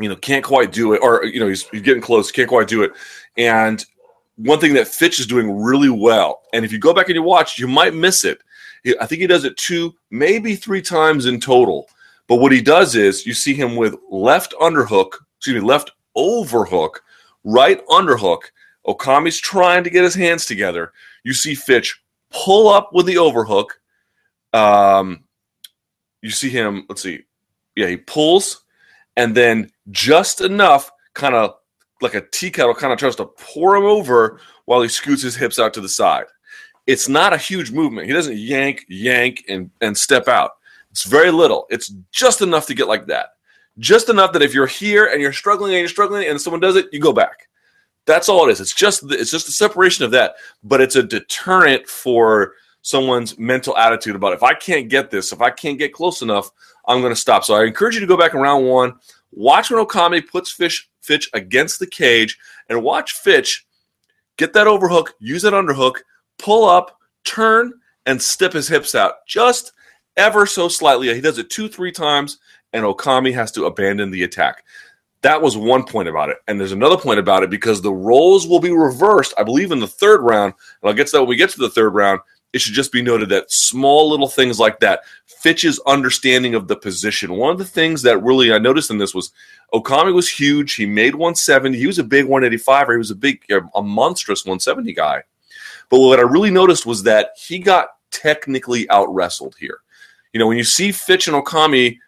you 0.00 0.08
know, 0.08 0.16
can't 0.16 0.44
quite 0.44 0.72
do 0.72 0.92
it, 0.92 1.00
or 1.02 1.24
you 1.24 1.40
know, 1.40 1.48
he's, 1.48 1.66
he's 1.68 1.82
getting 1.82 2.02
close, 2.02 2.30
can't 2.30 2.48
quite 2.48 2.68
do 2.68 2.82
it. 2.82 2.92
And 3.36 3.84
one 4.36 4.60
thing 4.60 4.74
that 4.74 4.88
Fitch 4.88 5.18
is 5.18 5.26
doing 5.26 5.50
really 5.50 5.88
well, 5.88 6.42
and 6.52 6.64
if 6.64 6.72
you 6.72 6.78
go 6.78 6.92
back 6.92 7.06
and 7.06 7.16
you 7.16 7.22
watch, 7.22 7.58
you 7.58 7.66
might 7.66 7.94
miss 7.94 8.24
it. 8.24 8.38
I 9.00 9.06
think 9.06 9.20
he 9.20 9.26
does 9.26 9.44
it 9.44 9.56
two, 9.56 9.94
maybe 10.10 10.54
three 10.54 10.82
times 10.82 11.26
in 11.26 11.40
total. 11.40 11.88
But 12.28 12.36
what 12.36 12.52
he 12.52 12.60
does 12.60 12.94
is 12.94 13.26
you 13.26 13.34
see 13.34 13.54
him 13.54 13.76
with 13.76 13.96
left 14.10 14.54
underhook, 14.60 15.12
excuse 15.38 15.60
me, 15.60 15.66
left 15.66 15.90
overhook, 16.14 17.02
right 17.44 17.84
underhook. 17.88 18.42
Okami's 18.86 19.40
trying 19.40 19.82
to 19.82 19.90
get 19.90 20.04
his 20.04 20.14
hands 20.14 20.46
together. 20.46 20.92
You 21.24 21.32
see 21.32 21.54
Fitch 21.54 22.00
pull 22.30 22.68
up 22.68 22.92
with 22.92 23.06
the 23.06 23.18
overhook. 23.18 23.80
Um, 24.52 25.24
you 26.22 26.30
see 26.30 26.50
him, 26.50 26.86
let's 26.88 27.02
see, 27.02 27.24
yeah, 27.74 27.88
he 27.88 27.96
pulls 27.96 28.62
and 29.16 29.34
then 29.34 29.70
just 29.90 30.40
enough, 30.40 30.90
kind 31.14 31.34
of 31.34 31.54
like 32.00 32.14
a 32.14 32.26
tea 32.32 32.50
kettle, 32.50 32.74
kind 32.74 32.92
of 32.92 32.98
tries 32.98 33.16
to 33.16 33.26
pour 33.26 33.76
him 33.76 33.84
over 33.84 34.40
while 34.66 34.82
he 34.82 34.88
scoots 34.88 35.22
his 35.22 35.36
hips 35.36 35.58
out 35.58 35.72
to 35.74 35.80
the 35.80 35.88
side. 35.88 36.26
It's 36.86 37.08
not 37.08 37.32
a 37.32 37.38
huge 37.38 37.72
movement. 37.72 38.06
He 38.06 38.12
doesn't 38.12 38.36
yank, 38.36 38.84
yank, 38.88 39.44
and, 39.48 39.70
and 39.80 39.96
step 39.96 40.28
out. 40.28 40.52
It's 40.90 41.04
very 41.04 41.30
little. 41.30 41.66
It's 41.68 41.92
just 42.12 42.42
enough 42.42 42.66
to 42.66 42.74
get 42.74 42.88
like 42.88 43.06
that. 43.06 43.30
Just 43.78 44.08
enough 44.08 44.32
that 44.32 44.42
if 44.42 44.54
you're 44.54 44.66
here 44.66 45.06
and 45.06 45.20
you're 45.20 45.32
struggling 45.32 45.72
and 45.72 45.80
you're 45.80 45.88
struggling 45.88 46.28
and 46.28 46.40
someone 46.40 46.60
does 46.60 46.76
it, 46.76 46.86
you 46.92 47.00
go 47.00 47.12
back. 47.12 47.48
That's 48.06 48.28
all 48.28 48.48
it 48.48 48.52
is. 48.52 48.60
It's 48.60 48.72
just 48.72 49.02
it's 49.10 49.32
just 49.32 49.48
a 49.48 49.52
separation 49.52 50.04
of 50.04 50.12
that, 50.12 50.36
but 50.62 50.80
it's 50.80 50.96
a 50.96 51.02
deterrent 51.02 51.86
for 51.88 52.54
someone's 52.82 53.36
mental 53.36 53.76
attitude 53.76 54.14
about 54.14 54.32
if 54.32 54.44
I 54.44 54.54
can't 54.54 54.88
get 54.88 55.10
this, 55.10 55.32
if 55.32 55.40
I 55.40 55.50
can't 55.50 55.76
get 55.76 55.92
close 55.92 56.22
enough, 56.22 56.50
I'm 56.86 57.00
going 57.00 57.12
to 57.12 57.20
stop. 57.20 57.44
So 57.44 57.54
I 57.54 57.64
encourage 57.64 57.94
you 57.94 58.00
to 58.00 58.06
go 58.06 58.16
back 58.16 58.32
in 58.32 58.40
round 58.40 58.64
one, 58.64 58.94
watch 59.32 59.70
when 59.70 59.84
Okami 59.84 60.26
puts 60.26 60.50
Fish, 60.50 60.88
Fitch 61.00 61.28
against 61.34 61.78
the 61.78 61.86
cage, 61.86 62.38
and 62.68 62.82
watch 62.82 63.12
Fitch 63.12 63.66
get 64.36 64.52
that 64.52 64.66
overhook, 64.66 65.14
use 65.18 65.42
that 65.42 65.52
underhook, 65.52 65.96
pull 66.38 66.68
up, 66.68 66.98
turn, 67.24 67.72
and 68.06 68.20
step 68.20 68.52
his 68.52 68.68
hips 68.68 68.94
out 68.94 69.26
just 69.26 69.72
ever 70.16 70.46
so 70.46 70.68
slightly. 70.68 71.12
He 71.14 71.20
does 71.20 71.38
it 71.38 71.50
two, 71.50 71.68
three 71.68 71.92
times, 71.92 72.38
and 72.72 72.84
Okami 72.84 73.34
has 73.34 73.52
to 73.52 73.66
abandon 73.66 74.10
the 74.10 74.22
attack. 74.22 74.64
That 75.22 75.42
was 75.42 75.56
one 75.56 75.84
point 75.84 76.08
about 76.08 76.28
it. 76.28 76.36
And 76.46 76.60
there's 76.60 76.72
another 76.72 76.96
point 76.96 77.18
about 77.18 77.42
it 77.42 77.50
because 77.50 77.80
the 77.80 77.92
roles 77.92 78.46
will 78.46 78.60
be 78.60 78.70
reversed, 78.70 79.34
I 79.36 79.42
believe, 79.42 79.72
in 79.72 79.80
the 79.80 79.86
third 79.86 80.22
round. 80.22 80.54
And 80.82 80.88
I'll 80.88 80.94
get 80.94 81.08
to 81.08 81.12
that 81.12 81.22
when 81.22 81.28
we 81.28 81.36
get 81.36 81.50
to 81.50 81.58
the 81.58 81.70
third 81.70 81.94
round 81.94 82.20
it 82.52 82.60
should 82.60 82.74
just 82.74 82.92
be 82.92 83.02
noted 83.02 83.28
that 83.28 83.50
small 83.50 84.08
little 84.08 84.28
things 84.28 84.58
like 84.58 84.80
that, 84.80 85.00
Fitch's 85.26 85.80
understanding 85.86 86.54
of 86.54 86.68
the 86.68 86.76
position. 86.76 87.36
One 87.36 87.50
of 87.50 87.58
the 87.58 87.64
things 87.64 88.02
that 88.02 88.22
really 88.22 88.52
I 88.52 88.58
noticed 88.58 88.90
in 88.90 88.98
this 88.98 89.14
was 89.14 89.32
Okami 89.74 90.14
was 90.14 90.28
huge. 90.28 90.74
He 90.74 90.86
made 90.86 91.14
170. 91.14 91.76
He 91.76 91.86
was 91.86 91.98
a 91.98 92.04
big 92.04 92.24
185, 92.24 92.88
or 92.88 92.92
he 92.92 92.98
was 92.98 93.10
a 93.10 93.16
big, 93.16 93.44
um, 93.52 93.70
a 93.74 93.82
monstrous 93.82 94.44
170 94.44 94.92
guy. 94.94 95.22
But 95.90 96.00
what 96.00 96.18
I 96.18 96.22
really 96.22 96.50
noticed 96.50 96.86
was 96.86 97.02
that 97.02 97.30
he 97.36 97.58
got 97.58 97.88
technically 98.10 98.88
out 98.90 99.12
wrestled 99.12 99.56
here. 99.58 99.80
You 100.32 100.40
know, 100.40 100.46
when 100.46 100.56
you 100.56 100.64
see 100.64 100.92
Fitch 100.92 101.28
and 101.28 101.36
Okami 101.36 101.98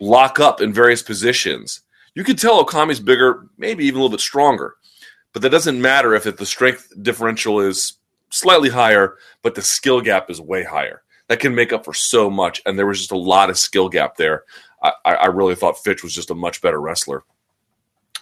lock 0.00 0.40
up 0.40 0.60
in 0.60 0.72
various 0.72 1.02
positions, 1.02 1.82
you 2.14 2.24
can 2.24 2.36
tell 2.36 2.64
Okami's 2.64 3.00
bigger, 3.00 3.48
maybe 3.58 3.84
even 3.84 3.98
a 3.98 4.02
little 4.02 4.16
bit 4.16 4.20
stronger. 4.20 4.74
But 5.32 5.42
that 5.42 5.50
doesn't 5.50 5.80
matter 5.80 6.14
if 6.14 6.26
it, 6.26 6.36
the 6.36 6.46
strength 6.46 6.92
differential 7.02 7.60
is 7.60 7.94
slightly 8.30 8.68
higher, 8.68 9.16
but 9.42 9.54
the 9.54 9.62
skill 9.62 10.00
gap 10.00 10.30
is 10.30 10.40
way 10.40 10.64
higher. 10.64 11.02
That 11.28 11.40
can 11.40 11.54
make 11.54 11.72
up 11.72 11.84
for 11.84 11.94
so 11.94 12.28
much, 12.28 12.60
and 12.66 12.76
there 12.78 12.86
was 12.86 12.98
just 12.98 13.12
a 13.12 13.16
lot 13.16 13.50
of 13.50 13.58
skill 13.58 13.88
gap 13.88 14.16
there. 14.16 14.44
I, 14.82 14.92
I 15.04 15.26
really 15.26 15.54
thought 15.54 15.82
Fitch 15.82 16.02
was 16.02 16.14
just 16.14 16.30
a 16.30 16.34
much 16.34 16.60
better 16.60 16.80
wrestler. 16.80 17.22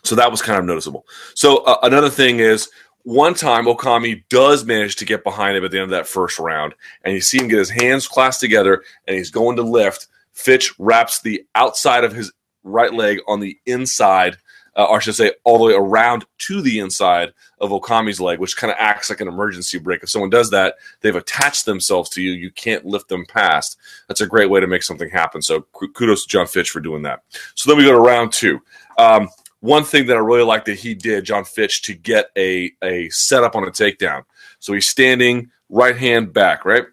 So 0.04 0.14
that 0.16 0.30
was 0.30 0.42
kind 0.42 0.58
of 0.58 0.64
noticeable. 0.64 1.06
So 1.34 1.58
uh, 1.58 1.78
another 1.82 2.10
thing 2.10 2.40
is 2.40 2.68
one 3.04 3.34
time 3.34 3.64
Okami 3.64 4.24
does 4.28 4.64
manage 4.64 4.96
to 4.96 5.04
get 5.04 5.24
behind 5.24 5.56
him 5.56 5.64
at 5.64 5.70
the 5.70 5.78
end 5.78 5.84
of 5.84 5.90
that 5.90 6.06
first 6.06 6.38
round, 6.38 6.74
and 7.04 7.14
you 7.14 7.20
see 7.20 7.38
him 7.38 7.48
get 7.48 7.58
his 7.58 7.70
hands 7.70 8.06
clasped 8.06 8.40
together, 8.40 8.82
and 9.06 9.16
he's 9.16 9.30
going 9.30 9.56
to 9.56 9.62
lift. 9.62 10.08
Fitch 10.34 10.78
wraps 10.78 11.20
the 11.20 11.44
outside 11.54 12.04
of 12.04 12.12
his 12.12 12.32
right 12.62 12.92
leg 12.92 13.20
on 13.26 13.40
the 13.40 13.58
inside 13.66 14.36
uh, 14.78 14.84
or 14.84 14.96
I 14.96 15.00
should 15.00 15.16
say, 15.16 15.32
all 15.44 15.58
the 15.58 15.64
way 15.64 15.74
around 15.74 16.24
to 16.38 16.62
the 16.62 16.78
inside 16.78 17.32
of 17.60 17.72
Okami's 17.72 18.20
leg, 18.20 18.38
which 18.38 18.56
kind 18.56 18.70
of 18.70 18.76
acts 18.78 19.10
like 19.10 19.20
an 19.20 19.26
emergency 19.26 19.78
brake. 19.78 20.04
If 20.04 20.10
someone 20.10 20.30
does 20.30 20.50
that, 20.50 20.76
they've 21.00 21.16
attached 21.16 21.66
themselves 21.66 22.08
to 22.10 22.22
you. 22.22 22.30
You 22.30 22.52
can't 22.52 22.84
lift 22.86 23.08
them 23.08 23.26
past. 23.26 23.76
That's 24.06 24.20
a 24.20 24.26
great 24.26 24.48
way 24.48 24.60
to 24.60 24.68
make 24.68 24.84
something 24.84 25.10
happen. 25.10 25.42
So 25.42 25.62
kudos 25.72 26.22
to 26.22 26.28
Jon 26.28 26.46
Fitch 26.46 26.70
for 26.70 26.80
doing 26.80 27.02
that. 27.02 27.24
So 27.56 27.68
then 27.68 27.76
we 27.76 27.84
go 27.84 27.92
to 27.92 27.98
round 27.98 28.32
two. 28.32 28.60
Um, 28.96 29.28
one 29.60 29.82
thing 29.82 30.06
that 30.06 30.16
I 30.16 30.20
really 30.20 30.44
like 30.44 30.64
that 30.66 30.78
he 30.78 30.94
did, 30.94 31.24
Jon 31.24 31.44
Fitch, 31.44 31.82
to 31.82 31.94
get 31.94 32.30
a 32.36 32.70
a 32.82 33.08
setup 33.10 33.56
on 33.56 33.64
a 33.64 33.72
takedown. 33.72 34.24
So 34.60 34.72
he's 34.72 34.88
standing 34.88 35.50
right 35.68 35.96
hand 35.96 36.32
back, 36.32 36.64
right? 36.64 36.84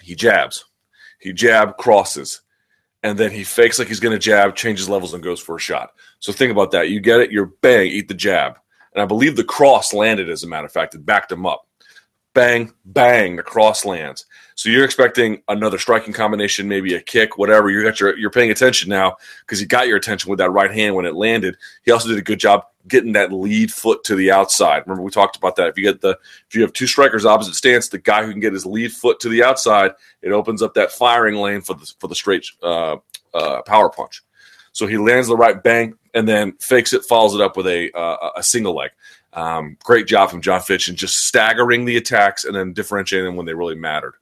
He 0.00 0.14
jabs. 0.14 0.64
He 1.18 1.32
jab 1.32 1.76
crosses, 1.76 2.40
and 3.04 3.18
then 3.18 3.30
he 3.30 3.44
fakes 3.44 3.78
like 3.78 3.86
he's 3.86 4.00
going 4.00 4.14
to 4.14 4.18
jab, 4.18 4.56
changes 4.56 4.88
levels, 4.88 5.12
and 5.12 5.22
goes 5.22 5.38
for 5.38 5.56
a 5.56 5.60
shot. 5.60 5.90
So 6.20 6.32
think 6.32 6.50
about 6.50 6.70
that. 6.70 6.88
You 6.88 7.00
get 7.00 7.20
it. 7.20 7.30
You're 7.30 7.52
bang, 7.60 7.86
eat 7.86 8.08
the 8.08 8.14
jab, 8.14 8.58
and 8.94 9.02
I 9.02 9.04
believe 9.04 9.36
the 9.36 9.44
cross 9.44 9.92
landed. 9.92 10.30
As 10.30 10.42
a 10.42 10.48
matter 10.48 10.66
of 10.66 10.72
fact, 10.72 10.94
it 10.94 11.04
backed 11.04 11.30
him 11.30 11.44
up. 11.44 11.68
Bang, 12.32 12.72
bang, 12.86 13.36
the 13.36 13.42
cross 13.42 13.84
lands. 13.84 14.24
So 14.56 14.70
you're 14.70 14.86
expecting 14.86 15.42
another 15.48 15.78
striking 15.78 16.14
combination, 16.14 16.66
maybe 16.66 16.94
a 16.94 17.00
kick, 17.00 17.36
whatever. 17.36 17.70
You 17.70 17.84
got 17.84 18.00
your 18.00 18.18
you're 18.18 18.30
paying 18.30 18.50
attention 18.50 18.88
now 18.88 19.16
because 19.40 19.60
he 19.60 19.66
got 19.66 19.86
your 19.86 19.98
attention 19.98 20.30
with 20.30 20.38
that 20.38 20.50
right 20.50 20.72
hand 20.72 20.94
when 20.94 21.04
it 21.04 21.14
landed. 21.14 21.56
He 21.84 21.92
also 21.92 22.08
did 22.08 22.18
a 22.18 22.22
good 22.22 22.40
job 22.40 22.64
getting 22.86 23.12
that 23.12 23.32
lead 23.32 23.72
foot 23.72 24.04
to 24.04 24.14
the 24.14 24.30
outside. 24.30 24.82
Remember 24.86 25.02
we 25.02 25.10
talked 25.10 25.36
about 25.36 25.56
that. 25.56 25.68
If 25.68 25.78
you 25.78 25.84
get 25.84 26.00
the 26.00 26.18
if 26.48 26.54
you 26.54 26.62
have 26.62 26.72
two 26.72 26.86
strikers 26.86 27.24
opposite 27.24 27.54
stance, 27.54 27.88
the 27.88 27.98
guy 27.98 28.24
who 28.24 28.30
can 28.30 28.40
get 28.40 28.52
his 28.52 28.66
lead 28.66 28.92
foot 28.92 29.20
to 29.20 29.28
the 29.28 29.42
outside, 29.42 29.92
it 30.22 30.32
opens 30.32 30.62
up 30.62 30.74
that 30.74 30.92
firing 30.92 31.36
lane 31.36 31.60
for 31.60 31.74
the 31.74 31.92
for 31.98 32.08
the 32.08 32.14
straight 32.14 32.46
uh, 32.62 32.96
uh, 33.32 33.62
power 33.62 33.88
punch. 33.88 34.22
So 34.72 34.86
he 34.86 34.98
lands 34.98 35.28
the 35.28 35.36
right 35.36 35.62
bang 35.62 35.94
and 36.14 36.28
then 36.28 36.52
fakes 36.60 36.92
it, 36.92 37.04
follows 37.04 37.34
it 37.34 37.40
up 37.40 37.56
with 37.56 37.66
a 37.66 37.90
uh, 37.96 38.30
a 38.36 38.42
single 38.42 38.74
leg. 38.74 38.90
Um, 39.32 39.76
great 39.82 40.06
job 40.06 40.30
from 40.30 40.42
Jon 40.42 40.60
Fitch 40.60 40.88
and 40.88 40.96
just 40.96 41.26
staggering 41.26 41.84
the 41.84 41.96
attacks 41.96 42.44
and 42.44 42.54
then 42.54 42.72
differentiating 42.72 43.26
them 43.26 43.36
when 43.36 43.46
they 43.46 43.54
really 43.54 43.74
mattered. 43.74 44.14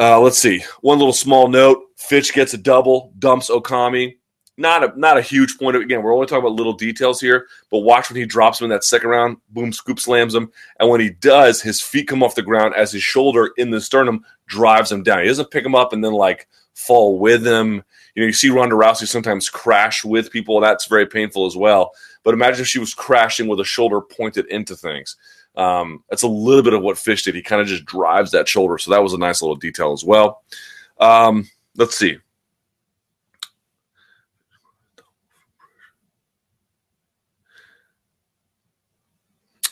Uh, 0.00 0.20
let's 0.20 0.38
see. 0.38 0.62
One 0.80 0.98
little 0.98 1.12
small 1.12 1.48
note: 1.48 1.84
Fitch 1.96 2.32
gets 2.32 2.54
a 2.54 2.58
double, 2.58 3.12
dumps 3.18 3.50
Okami. 3.50 4.17
Not 4.58 4.82
a 4.82 4.98
not 4.98 5.16
a 5.16 5.22
huge 5.22 5.56
point. 5.56 5.76
Of, 5.76 5.82
again, 5.82 6.02
we're 6.02 6.12
only 6.12 6.26
talking 6.26 6.44
about 6.44 6.56
little 6.56 6.72
details 6.72 7.20
here. 7.20 7.46
But 7.70 7.78
watch 7.78 8.10
when 8.10 8.16
he 8.16 8.26
drops 8.26 8.60
him 8.60 8.64
in 8.64 8.70
that 8.70 8.82
second 8.82 9.08
round. 9.08 9.36
Boom, 9.50 9.72
scoop 9.72 10.00
slams 10.00 10.34
him, 10.34 10.50
and 10.80 10.90
when 10.90 11.00
he 11.00 11.10
does, 11.10 11.62
his 11.62 11.80
feet 11.80 12.08
come 12.08 12.24
off 12.24 12.34
the 12.34 12.42
ground 12.42 12.74
as 12.74 12.92
his 12.92 13.02
shoulder 13.02 13.52
in 13.56 13.70
the 13.70 13.80
sternum 13.80 14.24
drives 14.46 14.90
him 14.90 15.04
down. 15.04 15.20
He 15.20 15.28
doesn't 15.28 15.52
pick 15.52 15.64
him 15.64 15.76
up 15.76 15.92
and 15.92 16.04
then 16.04 16.12
like 16.12 16.48
fall 16.74 17.18
with 17.20 17.46
him. 17.46 17.84
You 18.14 18.22
know, 18.22 18.26
you 18.26 18.32
see 18.32 18.50
Ronda 18.50 18.74
Rousey 18.74 19.06
sometimes 19.06 19.48
crash 19.48 20.04
with 20.04 20.32
people. 20.32 20.60
That's 20.60 20.86
very 20.86 21.06
painful 21.06 21.46
as 21.46 21.56
well. 21.56 21.92
But 22.24 22.34
imagine 22.34 22.62
if 22.62 22.66
she 22.66 22.80
was 22.80 22.94
crashing 22.94 23.46
with 23.46 23.60
a 23.60 23.64
shoulder 23.64 24.00
pointed 24.00 24.46
into 24.46 24.74
things. 24.74 25.16
Um, 25.54 26.02
that's 26.10 26.22
a 26.24 26.28
little 26.28 26.64
bit 26.64 26.74
of 26.74 26.82
what 26.82 26.98
Fish 26.98 27.22
did. 27.22 27.36
He 27.36 27.42
kind 27.42 27.62
of 27.62 27.68
just 27.68 27.84
drives 27.84 28.32
that 28.32 28.48
shoulder. 28.48 28.76
So 28.78 28.90
that 28.90 29.02
was 29.02 29.12
a 29.12 29.18
nice 29.18 29.40
little 29.40 29.56
detail 29.56 29.92
as 29.92 30.04
well. 30.04 30.42
Um, 30.98 31.48
let's 31.76 31.96
see. 31.96 32.18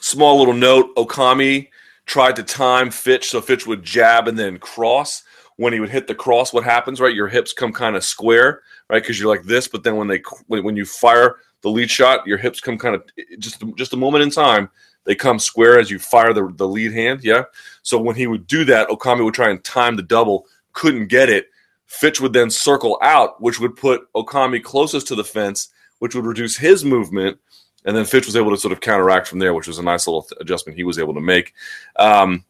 Small 0.07 0.39
little 0.39 0.55
note 0.55 0.95
Okami 0.95 1.69
tried 2.05 2.37
to 2.37 2.45
time 2.45 2.93
Fitch 2.93 3.31
so 3.31 3.41
Fitch 3.41 3.67
would 3.67 3.83
jab 3.83 4.29
and 4.29 4.39
then 4.39 4.57
cross. 4.57 5.25
When 5.57 5.73
he 5.73 5.81
would 5.81 5.91
hit 5.91 6.07
the 6.07 6.15
cross, 6.15 6.53
what 6.53 6.63
happens, 6.63 7.01
right? 7.01 7.13
Your 7.13 7.27
hips 7.27 7.53
come 7.53 7.73
kind 7.73 7.97
of 7.97 8.05
square, 8.05 8.63
right? 8.89 9.03
Because 9.03 9.19
you're 9.19 9.35
like 9.35 9.43
this, 9.43 9.67
but 9.67 9.83
then 9.83 9.97
when 9.97 10.07
they 10.07 10.23
when 10.47 10.77
you 10.77 10.85
fire 10.85 11.39
the 11.63 11.71
lead 11.71 11.91
shot, 11.91 12.25
your 12.25 12.39
hips 12.39 12.61
come 12.61 12.79
kind 12.79 12.95
of 12.95 13.03
just 13.41 13.65
just 13.75 13.95
a 13.95 13.97
moment 13.97 14.23
in 14.23 14.31
time 14.31 14.71
they 15.07 15.17
come 15.17 15.41
square 15.41 15.81
as 15.81 15.91
you 15.91 15.99
fire 15.99 16.33
the, 16.33 16.53
the 16.55 16.69
lead 16.69 16.93
hand. 16.93 17.25
Yeah. 17.25 17.43
So 17.83 17.99
when 17.99 18.15
he 18.15 18.29
would 18.29 18.47
do 18.47 18.65
that, 18.67 18.89
Okami 18.89 19.25
would 19.25 19.35
try 19.35 19.51
and 19.51 19.65
time 19.65 19.97
the 19.97 20.03
double, 20.05 20.47
couldn't 20.73 21.09
get 21.09 21.29
it. 21.31 21.49
Fitch 21.87 22.21
would 22.21 22.33
then 22.33 22.51
circle 22.51 22.97
out, 23.03 23.41
which 23.43 23.59
would 23.59 23.75
put 23.75 24.13
Okami 24.13 24.63
closest 24.63 25.09
to 25.09 25.17
the 25.17 25.25
fence, 25.25 25.71
which 25.99 26.15
would 26.15 26.27
reduce 26.27 26.57
his 26.57 26.85
movement. 26.85 27.39
And 27.87 27.97
then 27.97 28.05
Fitch 28.05 28.27
was 28.27 28.37
able 28.37 28.51
to 28.51 28.59
sort 28.59 28.73
of 28.73 28.81
counteract 28.81 29.29
from 29.29 29.39
there, 29.39 29.55
which 29.55 29.69
was 29.69 29.79
a 29.79 29.83
nice 29.83 30.07
little 30.07 30.27
adjustment 30.41 30.77
he 30.77 30.85
was 30.85 30.99
able 30.99 31.15
to 31.15 31.21
make. 31.21 31.55
Um, 31.97 32.45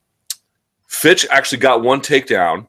Fitch 0.88 1.26
actually 1.31 1.59
got 1.59 1.83
one 1.83 2.00
takedown, 2.00 2.69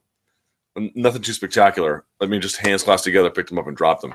nothing 0.75 1.21
too 1.21 1.33
spectacular. 1.33 2.03
I 2.21 2.25
mean, 2.25 2.41
just 2.41 2.57
hands 2.57 2.83
clasped 2.83 3.05
together, 3.05 3.29
picked 3.29 3.51
him 3.51 3.57
up 3.57 3.67
and 3.67 3.77
dropped 3.77 4.03
him. 4.03 4.13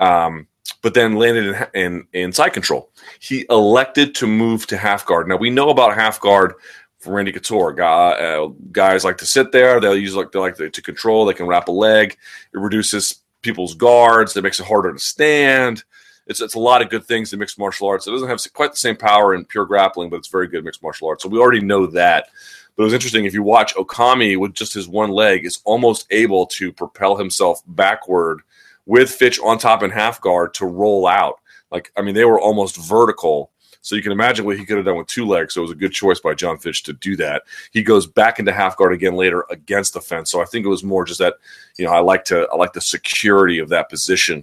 Um, 0.00 0.48
but 0.82 0.94
then 0.94 1.16
landed 1.16 1.68
in, 1.74 1.82
in, 1.82 2.06
in 2.12 2.32
side 2.32 2.52
control. 2.52 2.90
He 3.20 3.46
elected 3.48 4.14
to 4.16 4.26
move 4.26 4.66
to 4.66 4.76
half 4.76 5.06
guard. 5.06 5.28
Now 5.28 5.36
we 5.36 5.50
know 5.50 5.70
about 5.70 5.94
half 5.94 6.20
guard 6.20 6.54
from 6.98 7.12
Randy 7.12 7.32
Couture. 7.32 7.72
Guy, 7.72 8.10
uh, 8.12 8.48
guys 8.72 9.04
like 9.04 9.18
to 9.18 9.26
sit 9.26 9.52
there. 9.52 9.78
They'll 9.78 9.96
use 9.96 10.16
like 10.16 10.32
they 10.32 10.38
like 10.38 10.56
to, 10.56 10.70
to, 10.70 10.82
control. 10.82 11.26
They 11.26 11.34
can 11.34 11.46
wrap 11.46 11.68
a 11.68 11.72
leg. 11.72 12.16
It 12.52 12.58
reduces 12.58 13.20
people's 13.42 13.74
guards. 13.74 14.36
It 14.36 14.42
makes 14.42 14.58
it 14.58 14.66
harder 14.66 14.92
to 14.92 14.98
stand. 14.98 15.84
It's 16.26 16.40
it's 16.40 16.54
a 16.54 16.58
lot 16.58 16.82
of 16.82 16.90
good 16.90 17.04
things 17.04 17.32
in 17.32 17.38
mixed 17.38 17.58
martial 17.58 17.88
arts. 17.88 18.06
It 18.06 18.10
doesn't 18.10 18.28
have 18.28 18.40
quite 18.52 18.70
the 18.70 18.76
same 18.76 18.96
power 18.96 19.34
in 19.34 19.44
pure 19.44 19.66
grappling, 19.66 20.10
but 20.10 20.16
it's 20.16 20.28
very 20.28 20.48
good 20.48 20.64
mixed 20.64 20.82
martial 20.82 21.08
arts. 21.08 21.22
So 21.22 21.28
we 21.28 21.38
already 21.38 21.60
know 21.60 21.86
that. 21.86 22.28
But 22.76 22.82
it 22.82 22.86
was 22.86 22.94
interesting 22.94 23.24
if 23.24 23.34
you 23.34 23.42
watch 23.42 23.74
Okami 23.74 24.38
with 24.38 24.54
just 24.54 24.74
his 24.74 24.88
one 24.88 25.10
leg 25.10 25.44
is 25.44 25.60
almost 25.64 26.06
able 26.10 26.46
to 26.46 26.72
propel 26.72 27.16
himself 27.16 27.62
backward 27.68 28.40
with 28.86 29.10
Fitch 29.10 29.38
on 29.40 29.58
top 29.58 29.82
and 29.82 29.92
half 29.92 30.20
guard 30.20 30.54
to 30.54 30.66
roll 30.66 31.06
out. 31.06 31.40
Like, 31.70 31.92
I 31.96 32.02
mean, 32.02 32.14
they 32.14 32.24
were 32.24 32.40
almost 32.40 32.76
vertical. 32.76 33.50
So 33.80 33.96
you 33.96 34.02
can 34.02 34.12
imagine 34.12 34.46
what 34.46 34.58
he 34.58 34.64
could 34.64 34.78
have 34.78 34.86
done 34.86 34.96
with 34.96 35.08
two 35.08 35.26
legs. 35.26 35.52
So 35.52 35.60
it 35.60 35.64
was 35.64 35.70
a 35.70 35.76
good 35.76 35.92
choice 35.92 36.18
by 36.18 36.32
Jon 36.32 36.56
Fitch 36.56 36.84
to 36.84 36.94
do 36.94 37.16
that. 37.16 37.42
He 37.70 37.82
goes 37.82 38.06
back 38.06 38.38
into 38.38 38.50
half 38.50 38.78
guard 38.78 38.94
again 38.94 39.14
later 39.14 39.44
against 39.50 39.92
the 39.92 40.00
fence. 40.00 40.30
So 40.30 40.40
I 40.40 40.46
think 40.46 40.64
it 40.64 40.70
was 40.70 40.82
more 40.82 41.04
just 41.04 41.18
that, 41.18 41.34
you 41.76 41.84
know, 41.84 41.92
I 41.92 41.98
like 41.98 42.24
to 42.26 42.48
I 42.50 42.56
like 42.56 42.72
the 42.72 42.80
security 42.80 43.58
of 43.58 43.68
that 43.68 43.90
position. 43.90 44.42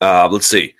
Uh, 0.00 0.28
let's 0.30 0.46
see. 0.46 0.74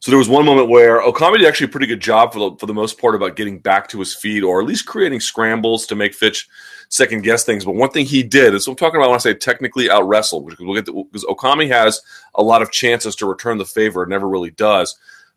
So 0.00 0.10
there 0.10 0.18
was 0.18 0.28
one 0.28 0.44
moment 0.44 0.68
where 0.68 1.00
Okami 1.00 1.38
did 1.38 1.46
actually 1.46 1.66
a 1.66 1.70
pretty 1.70 1.86
good 1.86 2.00
job 2.00 2.34
for 2.34 2.50
the, 2.50 2.56
for 2.58 2.66
the 2.66 2.74
most 2.74 3.00
part 3.00 3.14
about 3.14 3.36
getting 3.36 3.58
back 3.58 3.88
to 3.88 3.98
his 3.98 4.14
feet 4.14 4.42
or 4.42 4.60
at 4.60 4.66
least 4.66 4.84
creating 4.84 5.20
scrambles 5.20 5.86
to 5.86 5.94
make 5.94 6.12
Fitch 6.12 6.46
second 6.90 7.22
guess 7.22 7.44
things. 7.44 7.64
But 7.64 7.74
one 7.74 7.88
thing 7.88 8.04
he 8.04 8.22
did 8.22 8.54
is 8.54 8.66
I'm 8.66 8.76
talking 8.76 9.00
about 9.00 9.08
when 9.08 9.16
I 9.16 9.20
say 9.20 9.32
technically 9.32 9.90
out 9.90 10.06
wrestled, 10.06 10.46
because 10.46 10.64
we'll 10.64 10.74
get 10.74 10.86
because 11.10 11.24
Okami 11.24 11.68
has 11.68 12.02
a 12.34 12.42
lot 12.42 12.60
of 12.60 12.70
chances 12.70 13.16
to 13.16 13.26
return 13.26 13.56
the 13.56 13.64
favor, 13.64 14.04
never 14.04 14.28
really 14.28 14.50
does. 14.50 14.94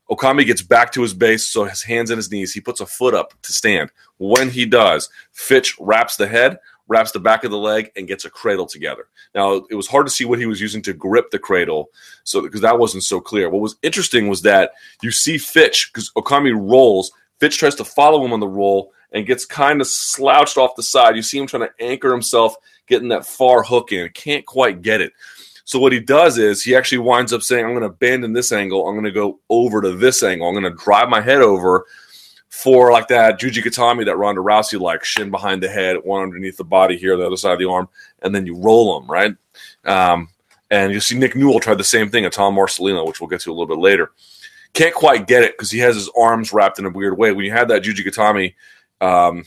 Okami 0.10 0.46
gets 0.46 0.62
back 0.62 0.92
to 0.94 1.02
his 1.02 1.14
base, 1.14 1.46
so 1.46 1.66
his 1.66 1.84
hands 1.84 2.10
and 2.10 2.18
his 2.18 2.32
knees. 2.32 2.54
He 2.54 2.62
puts 2.62 2.82
a 2.82 2.86
foot 2.86 3.14
up 3.14 3.34
to 3.44 3.54
stand. 3.54 3.92
When 4.18 4.50
he 4.50 4.66
does, 4.66 5.10
Fitch 5.32 5.78
wraps 5.80 6.16
the 6.16 6.28
head, 6.28 6.60
wraps 6.88 7.12
the 7.12 7.20
back 7.20 7.44
of 7.44 7.52
the 7.52 7.58
leg, 7.58 7.92
and 7.96 8.08
gets 8.08 8.26
a 8.26 8.30
cradle 8.30 8.66
together. 8.66 9.08
Now, 9.36 9.66
it 9.70 9.76
was 9.76 9.88
hard 9.88 10.06
to 10.06 10.12
see 10.12 10.26
what 10.26 10.40
he 10.40 10.46
was 10.46 10.62
using 10.62 10.82
to 10.84 10.94
grip 10.94 11.32
the 11.32 11.40
cradle, 11.40 11.90
so 12.24 12.42
because 12.42 12.62
that 12.62 12.80
wasn't 12.80 13.04
so 13.04 13.20
clear. 13.20 13.50
What 13.50 13.62
was 13.62 13.76
interesting 13.84 14.28
was 14.28 14.42
that 14.44 14.72
you 15.02 15.12
see 15.12 15.38
Fitch 15.38 15.92
because 15.92 16.12
Okami 16.12 16.54
rolls. 16.56 17.12
Fitch 17.40 17.58
tries 17.58 17.76
to 17.76 17.86
follow 17.86 18.26
him 18.26 18.34
on 18.34 18.40
the 18.40 18.48
roll 18.48 18.92
and 19.12 19.28
gets 19.28 19.46
kind 19.46 19.80
of 19.80 19.88
slouched 19.88 20.58
off 20.58 20.76
the 20.76 20.84
side. 20.84 21.16
You 21.16 21.22
see 21.22 21.38
him 21.38 21.48
trying 21.48 21.68
to 21.68 21.74
anchor 21.80 22.12
himself, 22.12 22.56
getting 22.88 23.10
that 23.10 23.26
far 23.26 23.64
hook 23.64 23.92
in. 23.92 24.10
Can't 24.10 24.46
quite 24.46 24.82
get 24.82 25.02
it. 25.02 25.14
So 25.64 25.80
what 25.80 25.92
he 25.92 26.00
does 26.00 26.38
is 26.38 26.64
he 26.64 26.76
actually 26.76 27.00
winds 27.00 27.34
up 27.34 27.42
saying, 27.42 27.66
"I'm 27.66 27.72
going 27.72 27.82
to 27.82 27.88
abandon 27.88 28.34
this 28.34 28.52
angle. 28.52 28.88
I'm 28.88 28.96
going 28.96 29.04
to 29.04 29.12
go 29.12 29.40
over 29.50 29.82
to 29.82 29.92
this 29.92 30.24
angle. 30.24 30.48
I'm 30.48 30.54
going 30.54 30.64
to 30.64 30.84
drive 30.84 31.10
my 31.10 31.22
head 31.22 31.42
over." 31.42 31.86
For 32.50 32.92
like 32.92 33.08
that 33.10 33.40
Juji 33.40 34.06
that 34.06 34.18
Ronda 34.18 34.42
Rousey 34.42 34.80
like 34.80 35.04
shin 35.04 35.30
behind 35.30 35.62
the 35.62 35.70
head, 35.70 35.98
one 36.04 36.24
underneath 36.24 36.58
the 36.58 36.64
body 36.64 36.98
here, 36.98 37.16
the 37.16 37.28
other 37.28 37.38
side 37.38 37.54
of 37.54 37.60
the 37.60 37.70
arm, 37.70 37.90
and 38.22 38.34
then 38.34 38.46
you 38.46 38.56
roll 38.56 39.00
them 39.00 39.10
right. 39.10 39.36
Um, 39.86 40.30
and 40.72 40.92
you 40.92 41.00
see 41.00 41.18
Nick 41.18 41.36
Newell 41.36 41.60
tried 41.60 41.78
the 41.78 41.84
same 41.84 42.10
thing 42.10 42.26
at 42.26 42.34
Tom 42.34 42.56
Marcellino, 42.56 43.06
which 43.06 43.22
we'll 43.22 43.30
get 43.30 43.42
to 43.42 43.52
a 43.52 43.54
little 43.54 43.68
bit 43.68 43.78
later. 43.78 44.12
Can't 44.74 44.96
quite 44.96 45.28
get 45.28 45.44
it 45.44 45.54
because 45.54 45.72
he 45.72 45.80
has 45.80 45.96
his 45.96 46.10
arms 46.18 46.52
wrapped 46.52 46.80
in 46.80 46.86
a 46.86 46.90
weird 46.90 47.18
way. 47.18 47.32
When 47.32 47.46
you 47.46 47.52
have 47.52 47.68
that 47.68 47.84
Juji 47.84 48.54
um, 49.02 49.44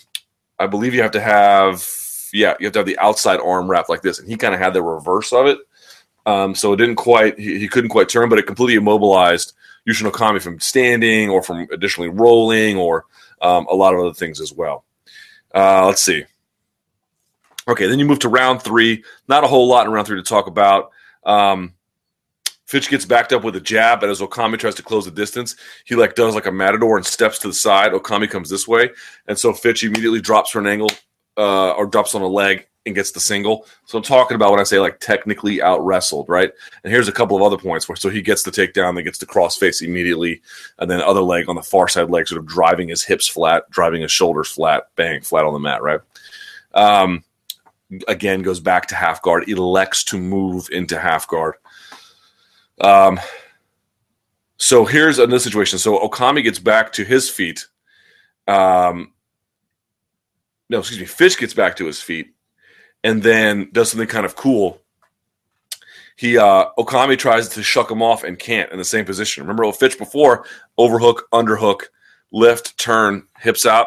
I 0.58 0.66
believe 0.66 0.94
you 0.94 1.02
have 1.02 1.10
to 1.12 1.20
have 1.20 1.84
yeah, 2.32 2.54
you 2.60 2.66
have 2.66 2.72
to 2.74 2.78
have 2.80 2.86
the 2.86 2.98
outside 2.98 3.40
arm 3.40 3.70
wrapped 3.70 3.88
like 3.88 4.02
this, 4.02 4.18
and 4.18 4.28
he 4.28 4.36
kind 4.36 4.54
of 4.54 4.60
had 4.60 4.74
the 4.74 4.82
reverse 4.82 5.32
of 5.32 5.46
it. 5.46 5.58
Um, 6.26 6.54
so 6.54 6.72
it 6.72 6.76
didn't 6.76 6.96
quite, 6.96 7.38
he, 7.38 7.58
he, 7.58 7.66
couldn't 7.66 7.90
quite 7.90 8.08
turn, 8.08 8.28
but 8.28 8.38
it 8.38 8.46
completely 8.46 8.76
immobilized 8.76 9.54
Yushin 9.88 10.10
Okami 10.10 10.40
from 10.40 10.60
standing 10.60 11.30
or 11.30 11.42
from 11.42 11.66
additionally 11.72 12.08
rolling 12.08 12.76
or 12.76 13.06
um, 13.40 13.66
a 13.70 13.74
lot 13.74 13.94
of 13.94 14.00
other 14.00 14.14
things 14.14 14.40
as 14.40 14.52
well. 14.52 14.84
Uh, 15.54 15.86
let's 15.86 16.02
see. 16.02 16.24
Okay, 17.68 17.86
then 17.86 17.98
you 17.98 18.04
move 18.04 18.20
to 18.20 18.28
round 18.28 18.62
three. 18.62 19.04
Not 19.28 19.44
a 19.44 19.46
whole 19.46 19.68
lot 19.68 19.86
in 19.86 19.92
round 19.92 20.06
three 20.06 20.20
to 20.20 20.28
talk 20.28 20.46
about. 20.46 20.90
Um, 21.24 21.74
Fitch 22.66 22.88
gets 22.88 23.04
backed 23.04 23.32
up 23.32 23.42
with 23.42 23.56
a 23.56 23.60
jab, 23.60 24.02
and 24.02 24.12
as 24.12 24.20
Okami 24.20 24.58
tries 24.58 24.76
to 24.76 24.82
close 24.82 25.04
the 25.04 25.10
distance, 25.10 25.56
he 25.84 25.96
like 25.96 26.14
does 26.14 26.36
like 26.36 26.46
a 26.46 26.52
matador 26.52 26.96
and 26.96 27.04
steps 27.04 27.40
to 27.40 27.48
the 27.48 27.54
side. 27.54 27.92
Okami 27.92 28.30
comes 28.30 28.48
this 28.48 28.68
way, 28.68 28.90
and 29.26 29.36
so 29.36 29.52
Fitch 29.52 29.82
immediately 29.82 30.20
drops 30.20 30.50
for 30.50 30.60
an 30.60 30.68
angle 30.68 30.90
uh, 31.36 31.72
or 31.72 31.86
drops 31.86 32.14
on 32.14 32.22
a 32.22 32.28
leg 32.28 32.68
and 32.86 32.94
gets 32.94 33.10
the 33.10 33.20
single. 33.20 33.66
So 33.84 33.98
I'm 33.98 34.04
talking 34.04 34.34
about 34.34 34.50
when 34.50 34.60
I 34.60 34.64
say 34.64 34.80
like 34.80 35.00
technically 35.00 35.60
out 35.60 35.84
wrestled, 35.84 36.28
right? 36.28 36.50
And 36.82 36.92
here's 36.92 37.08
a 37.08 37.12
couple 37.12 37.36
of 37.36 37.42
other 37.42 37.58
points 37.58 37.88
where 37.88 37.96
so 37.96 38.08
he 38.08 38.22
gets 38.22 38.42
the 38.42 38.50
takedown, 38.50 38.94
then 38.94 39.04
gets 39.04 39.18
the 39.18 39.26
cross 39.26 39.56
face 39.56 39.82
immediately, 39.82 40.40
and 40.78 40.90
then 40.90 41.00
other 41.02 41.20
leg 41.20 41.48
on 41.48 41.56
the 41.56 41.62
far 41.62 41.88
side 41.88 42.10
leg, 42.10 42.26
sort 42.26 42.40
of 42.40 42.46
driving 42.46 42.88
his 42.88 43.04
hips 43.04 43.28
flat, 43.28 43.68
driving 43.70 44.02
his 44.02 44.12
shoulders 44.12 44.50
flat, 44.50 44.88
bang, 44.96 45.20
flat 45.20 45.44
on 45.44 45.52
the 45.52 45.58
mat, 45.58 45.82
right? 45.82 46.00
Um, 46.72 47.22
again, 48.08 48.42
goes 48.42 48.60
back 48.60 48.86
to 48.88 48.94
half 48.94 49.20
guard, 49.20 49.48
elects 49.48 50.04
to 50.04 50.18
move 50.18 50.68
into 50.70 50.98
half 50.98 51.28
guard. 51.28 51.56
Um, 52.80 53.20
so 54.56 54.86
here's 54.86 55.18
another 55.18 55.38
situation. 55.38 55.78
So 55.78 55.98
Okami 55.98 56.42
gets 56.42 56.58
back 56.58 56.92
to 56.94 57.04
his 57.04 57.28
feet. 57.28 57.66
Um, 58.46 59.12
no, 60.70 60.78
excuse 60.78 61.00
me. 61.00 61.06
Fish 61.06 61.36
gets 61.36 61.52
back 61.52 61.76
to 61.76 61.84
his 61.84 62.00
feet 62.00 62.32
and 63.02 63.22
then 63.22 63.68
does 63.72 63.90
something 63.90 64.08
kind 64.08 64.26
of 64.26 64.36
cool. 64.36 64.80
He 66.16 66.36
uh, 66.36 66.66
Okami 66.78 67.18
tries 67.18 67.48
to 67.50 67.62
shuck 67.62 67.90
him 67.90 68.02
off 68.02 68.24
and 68.24 68.38
can't 68.38 68.70
in 68.70 68.78
the 68.78 68.84
same 68.84 69.06
position. 69.06 69.42
Remember 69.42 69.70
Fitch 69.72 69.96
before 69.96 70.44
overhook, 70.76 71.26
underhook, 71.32 71.84
lift, 72.30 72.76
turn, 72.78 73.22
hips 73.38 73.64
out. 73.64 73.86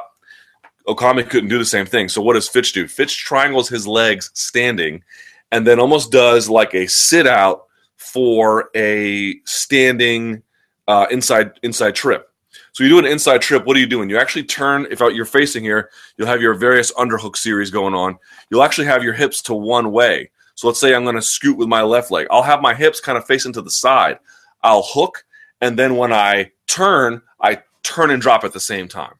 Okami 0.88 1.30
couldn't 1.30 1.50
do 1.50 1.60
the 1.60 1.66
same 1.66 1.86
thing. 1.86 2.10
So 2.10 2.22
what 2.22 2.34
does 2.34 2.50
Fitch 2.50 2.74
do? 2.74 2.88
Fitch 2.88 3.20
triangles 3.20 3.70
his 3.70 3.88
legs 3.88 4.32
standing, 4.34 5.04
and 5.52 5.66
then 5.66 5.80
almost 5.80 6.12
does 6.12 6.50
like 6.50 6.74
a 6.74 6.88
sit 6.88 7.28
out 7.28 7.66
for 7.98 8.70
a 8.76 9.40
standing 9.46 10.42
uh, 10.88 11.06
inside 11.12 11.52
inside 11.62 11.96
trip. 11.96 12.33
So 12.74 12.84
you 12.84 12.90
do 12.90 13.00
an 13.00 13.06
inside 13.06 13.42
trip. 13.42 13.66
What 13.66 13.78
are 13.78 13.80
you 13.80 13.88
doing? 13.88 14.10
You 14.10 14.18
actually 14.18 14.44
turn. 14.44 14.88
If 14.90 15.00
you're 15.00 15.26
facing 15.26 15.64
here, 15.64 15.92
you'll 16.18 16.28
have 16.28 16.42
your 16.42 16.56
various 16.56 16.92
underhook 16.94 17.38
series 17.38 17.70
going 17.70 17.94
on. 17.94 18.18
You'll 18.50 18.64
actually 18.64 18.88
have 18.88 19.04
your 19.04 19.14
hips 19.14 19.42
to 19.44 19.54
one 19.54 19.92
way. 19.92 20.32
So 20.56 20.68
let's 20.68 20.80
say 20.80 20.94
I'm 20.94 21.04
going 21.04 21.16
to 21.16 21.22
scoot 21.22 21.58
with 21.58 21.68
my 21.68 21.84
left 21.84 22.10
leg. 22.12 22.28
I'll 22.32 22.44
have 22.44 22.62
my 22.62 22.74
hips 22.74 23.00
kind 23.00 23.18
of 23.18 23.26
facing 23.26 23.54
to 23.54 23.62
the 23.62 23.72
side. 23.72 24.18
I'll 24.64 24.84
hook, 24.84 25.24
and 25.62 25.78
then 25.78 25.98
when 25.98 26.12
I 26.12 26.52
turn, 26.68 27.22
I 27.42 27.62
turn 27.84 28.10
and 28.12 28.22
drop 28.22 28.44
at 28.44 28.54
the 28.54 28.60
same 28.60 28.88
time. 28.88 29.14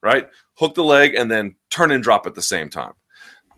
Right? 0.00 0.28
Hook 0.54 0.74
the 0.74 0.84
leg 0.84 1.14
and 1.14 1.30
then 1.30 1.56
turn 1.70 1.90
and 1.90 2.02
drop 2.02 2.26
at 2.26 2.34
the 2.34 2.42
same 2.42 2.70
time 2.70 2.92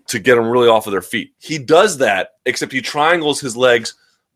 to 0.08 0.18
get 0.18 0.36
them 0.36 0.48
really 0.48 0.68
off 0.68 0.86
of 0.86 0.92
their 0.92 1.02
feet. 1.02 1.34
He 1.38 1.58
does 1.58 1.98
that, 1.98 2.30
except 2.46 2.72
he 2.72 2.80
triangles 2.80 3.40
his 3.40 3.56
legs 3.56 3.94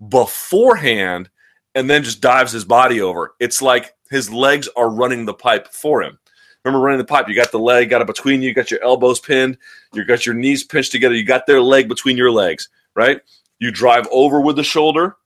beforehand 0.09 1.31
and 1.75 1.89
then 1.89 2.03
just 2.03 2.21
dives 2.21 2.53
his 2.53 2.65
body 2.65 3.01
over. 3.01 3.35
It's 3.39 3.63
like 3.63 3.95
his 4.11 4.31
legs 4.31 4.69
are 4.77 4.91
running 4.91 5.25
the 5.25 5.35
pipe 5.35 5.69
for 5.73 6.03
him. 6.03 6.19
Remember 6.65 6.85
running 6.85 6.99
the 6.99 7.05
pipe? 7.05 7.29
You 7.29 7.35
got 7.35 7.53
the 7.53 7.59
leg, 7.59 7.89
got 7.89 8.03
it 8.03 8.07
between 8.07 8.43
you, 8.43 8.53
got 8.53 8.71
your 8.71 8.83
elbows 8.85 9.19
pinned, 9.19 9.57
you 9.95 10.05
got 10.05 10.27
your 10.27 10.35
knees 10.35 10.63
pinched 10.63 10.93
together, 10.93 11.15
you 11.15 11.25
got 11.25 11.47
their 11.47 11.63
leg 11.63 11.89
between 11.89 12.17
your 12.17 12.31
legs, 12.31 12.69
right? 12.95 13.21
You 13.61 13.71
drive 13.71 14.07
over 14.11 14.41
with 14.41 14.57
the 14.57 14.63
shoulder, 14.63 15.17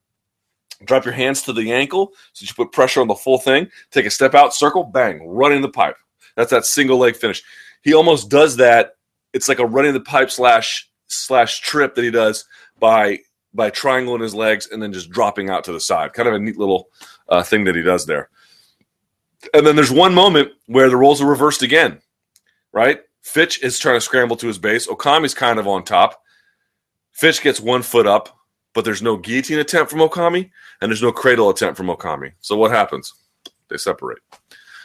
drop 0.85 1.05
your 1.05 1.15
hands 1.15 1.43
to 1.43 1.53
the 1.53 1.73
ankle, 1.73 2.13
so 2.33 2.45
you 2.45 2.55
put 2.55 2.73
pressure 2.73 3.01
on 3.01 3.09
the 3.09 3.15
full 3.15 3.39
thing, 3.39 3.69
take 3.91 4.07
a 4.07 4.11
step 4.11 4.35
out, 4.35 4.55
circle, 4.55 4.85
bang, 4.85 5.27
running 5.27 5.63
the 5.63 5.69
pipe. 5.69 5.97
That's 6.37 6.51
that 6.51 6.67
single 6.67 6.99
leg 6.99 7.17
finish. 7.17 7.43
He 7.83 7.95
almost 7.95 8.29
does 8.29 8.57
that. 8.57 8.97
It's 9.33 9.49
like 9.49 9.59
a 9.59 9.67
running 9.67 9.93
the 9.93 10.01
pipe 10.01 10.31
slash 10.31 10.89
slash 11.09 11.61
trip 11.61 11.95
that 11.95 12.05
he 12.05 12.11
does 12.11 12.45
by 12.79 13.19
by 13.53 13.71
triangling 13.71 14.21
his 14.21 14.35
legs 14.35 14.69
and 14.71 14.83
then 14.83 14.93
just 14.93 15.11
dropping 15.11 15.49
out 15.49 15.65
to 15.65 15.73
the 15.73 15.81
side. 15.81 16.13
Kind 16.13 16.29
of 16.29 16.35
a 16.35 16.39
neat 16.39 16.59
little 16.59 16.89
uh, 17.29 17.43
thing 17.43 17.65
that 17.65 17.77
he 17.77 17.83
does 17.83 18.07
there. 18.07 18.31
And 19.53 19.67
then 19.67 19.77
there's 19.77 19.93
one 19.93 20.15
moment 20.15 20.53
where 20.67 20.89
the 20.89 20.97
roles 20.97 21.21
are 21.21 21.27
reversed 21.27 21.63
again, 21.63 22.01
right? 22.73 23.01
Fitch 23.23 23.63
is 23.63 23.79
trying 23.79 23.97
to 23.97 24.01
scramble 24.01 24.37
to 24.37 24.47
his 24.47 24.59
base. 24.59 24.87
Okami's 24.87 25.35
kind 25.35 25.59
of 25.59 25.67
on 25.67 25.85
top. 25.85 26.21
Fitch 27.13 27.43
gets 27.43 27.61
one 27.61 27.83
foot 27.83 28.07
up, 28.07 28.37
but 28.75 28.85
there's 28.85 29.03
no 29.03 29.17
guillotine 29.17 29.59
attempt 29.59 29.91
from 29.91 30.01
Okami, 30.01 30.51
and 30.81 30.91
there's 30.91 31.03
no 31.03 31.13
cradle 31.13 31.49
attempt 31.49 31.77
from 31.77 31.87
Okami. 31.87 32.33
So 32.41 32.57
what 32.57 32.71
happens? 32.71 33.15
They 33.69 33.77
separate. 33.77 34.19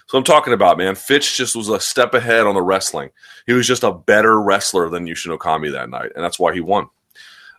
So 0.08 0.18
I'm 0.18 0.24
talking 0.24 0.54
about, 0.54 0.78
man. 0.78 0.96
Fitch 0.96 1.38
just 1.38 1.56
was 1.56 1.70
a 1.70 1.80
step 1.80 2.14
ahead 2.14 2.48
on 2.48 2.56
the 2.56 2.62
wrestling. 2.62 3.10
He 3.46 3.54
was 3.54 3.68
just 3.68 3.84
a 3.84 3.92
better 3.92 4.42
wrestler 4.42 4.90
than 4.90 5.06
Yushin 5.06 5.38
Okami 5.38 5.72
that 5.72 5.90
night, 5.90 6.12
and 6.16 6.24
that's 6.24 6.40
why 6.40 6.54
he 6.54 6.62
won. 6.62 6.88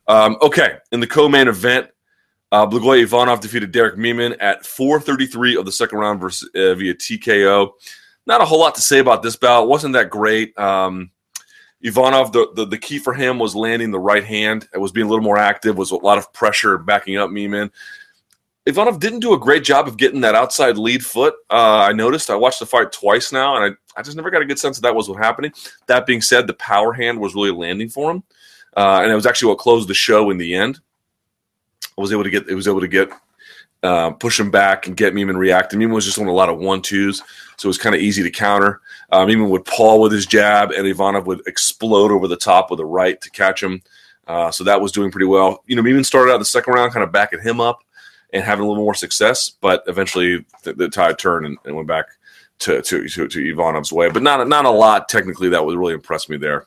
Um, 0.08 0.36
okay, 0.42 0.78
in 0.90 1.00
the 1.00 1.06
co-main 1.06 1.46
event, 1.46 1.90
uh, 2.52 2.66
Blagoy 2.66 3.02
Ivanov 3.02 3.40
defeated 3.40 3.72
Derek 3.72 3.96
Mehmen 3.96 4.36
at 4.40 4.62
4:33 4.62 5.58
of 5.58 5.64
the 5.64 5.72
second 5.72 5.98
round 5.98 6.20
versus 6.20 6.48
uh, 6.54 6.74
via 6.74 6.94
TKO. 6.94 7.70
Not 8.26 8.40
a 8.40 8.44
whole 8.44 8.60
lot 8.60 8.74
to 8.76 8.80
say 8.80 8.98
about 8.98 9.22
this 9.22 9.36
bout. 9.36 9.68
Wasn't 9.68 9.94
that 9.94 10.10
great. 10.10 10.56
Um, 10.58 11.10
Ivanov, 11.82 12.32
the, 12.32 12.52
the, 12.54 12.66
the 12.66 12.78
key 12.78 12.98
for 12.98 13.14
him 13.14 13.38
was 13.38 13.56
landing 13.56 13.90
the 13.90 13.98
right 13.98 14.24
hand. 14.24 14.68
It 14.74 14.78
was 14.78 14.92
being 14.92 15.06
a 15.06 15.08
little 15.08 15.24
more 15.24 15.38
active. 15.38 15.78
Was 15.78 15.90
a 15.90 15.96
lot 15.96 16.18
of 16.18 16.32
pressure 16.32 16.76
backing 16.76 17.16
up 17.16 17.30
Mehmen. 17.30 17.70
Ivanov 18.66 19.00
didn't 19.00 19.20
do 19.20 19.32
a 19.32 19.38
great 19.38 19.64
job 19.64 19.88
of 19.88 19.96
getting 19.96 20.20
that 20.20 20.34
outside 20.34 20.76
lead 20.76 21.04
foot. 21.04 21.34
Uh, 21.48 21.78
I 21.78 21.92
noticed. 21.92 22.28
I 22.28 22.36
watched 22.36 22.60
the 22.60 22.66
fight 22.66 22.92
twice 22.92 23.32
now, 23.32 23.56
and 23.56 23.74
I, 23.74 23.98
I 23.98 24.02
just 24.02 24.16
never 24.16 24.30
got 24.30 24.42
a 24.42 24.46
good 24.46 24.58
sense 24.58 24.76
that 24.76 24.82
that 24.82 24.94
was 24.94 25.08
what 25.08 25.18
happening. 25.18 25.52
That 25.86 26.04
being 26.04 26.20
said, 26.20 26.46
the 26.46 26.54
power 26.54 26.92
hand 26.92 27.18
was 27.18 27.34
really 27.34 27.52
landing 27.52 27.88
for 27.88 28.10
him 28.10 28.22
uh, 28.76 29.00
and 29.02 29.10
it 29.10 29.14
was 29.14 29.26
actually 29.26 29.48
what 29.48 29.58
closed 29.58 29.88
the 29.88 29.94
show 29.94 30.30
in 30.30 30.38
the 30.38 30.54
end. 30.54 30.80
I 31.96 32.00
was 32.00 32.12
able 32.12 32.24
to 32.24 32.30
get 32.30 32.48
it 32.48 32.54
was 32.54 32.68
able 32.68 32.80
to 32.80 32.88
get 32.88 33.10
uh, 33.82 34.10
push 34.10 34.38
him 34.38 34.50
back 34.50 34.86
and 34.86 34.96
get 34.96 35.14
Mehmen 35.14 35.36
reacting. 35.36 35.80
Mehmen 35.80 35.94
was 35.94 36.04
just 36.04 36.18
on 36.18 36.26
a 36.26 36.32
lot 36.32 36.48
of 36.48 36.58
one 36.58 36.82
twos, 36.82 37.22
so 37.56 37.66
it 37.66 37.68
was 37.68 37.78
kind 37.78 37.94
of 37.94 38.00
easy 38.00 38.22
to 38.22 38.30
counter. 38.30 38.80
Um, 39.10 39.28
Mehmen 39.28 39.48
would 39.48 39.64
paw 39.64 39.96
with 39.96 40.12
his 40.12 40.26
jab, 40.26 40.70
and 40.70 40.86
Ivanov 40.86 41.26
would 41.26 41.42
explode 41.46 42.10
over 42.10 42.28
the 42.28 42.36
top 42.36 42.70
with 42.70 42.80
a 42.80 42.84
right 42.84 43.20
to 43.20 43.30
catch 43.30 43.62
him. 43.62 43.82
Uh, 44.26 44.50
so 44.50 44.64
that 44.64 44.80
was 44.80 44.92
doing 44.92 45.10
pretty 45.10 45.26
well. 45.26 45.64
You 45.66 45.76
know, 45.76 45.82
Mehmen 45.82 46.04
started 46.04 46.32
out 46.32 46.38
the 46.38 46.44
second 46.44 46.74
round 46.74 46.92
kind 46.92 47.02
of 47.02 47.10
backing 47.10 47.40
him 47.40 47.60
up 47.60 47.82
and 48.32 48.44
having 48.44 48.64
a 48.64 48.68
little 48.68 48.84
more 48.84 48.94
success, 48.94 49.50
but 49.50 49.82
eventually 49.86 50.44
the, 50.62 50.72
the 50.74 50.88
tide 50.88 51.18
turned 51.18 51.46
and, 51.46 51.58
and, 51.64 51.74
went 51.74 51.88
back 51.88 52.06
to, 52.60 52.80
to, 52.82 53.08
to, 53.08 53.26
to 53.26 53.50
Ivanov's 53.50 53.92
way. 53.92 54.08
But 54.08 54.22
not 54.22 54.46
not 54.46 54.66
a 54.66 54.70
lot 54.70 55.08
technically 55.08 55.48
that 55.48 55.64
would 55.64 55.76
really 55.76 55.94
impress 55.94 56.28
me 56.28 56.36
there 56.36 56.66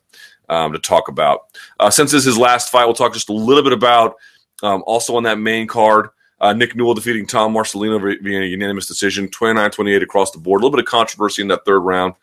um, 0.50 0.74
to 0.74 0.80
talk 0.80 1.08
about. 1.08 1.42
Uh, 1.80 1.90
since 1.90 2.12
this 2.12 2.22
is 2.22 2.26
his 2.26 2.38
last 2.38 2.70
fight, 2.72 2.86
we'll 2.86 2.96
talk 2.96 3.14
just 3.14 3.30
a 3.30 3.34
little 3.34 3.64
bit 3.64 3.74
about 3.74 4.16
um, 4.64 4.84
also 4.88 5.16
on 5.16 5.24
that 5.24 5.38
main 5.38 5.68
card. 5.68 6.10
Uh, 6.42 6.52
Nick 6.52 6.76
Newell 6.76 6.94
defeating 6.94 7.26
Tom 7.26 7.54
Marcellino 7.54 8.02
via 8.22 8.42
unanimous 8.42 8.86
decision, 8.86 9.30
29 9.30 9.72
28 9.72 10.04
across 10.04 10.32
the 10.32 10.40
board. 10.40 10.62
A 10.62 10.66
little 10.66 10.76
bit 10.76 10.84
of 10.84 10.90
controversy 10.90 11.42
in 11.42 11.48
that 11.50 11.64
third 11.64 11.80
round. 11.80 12.16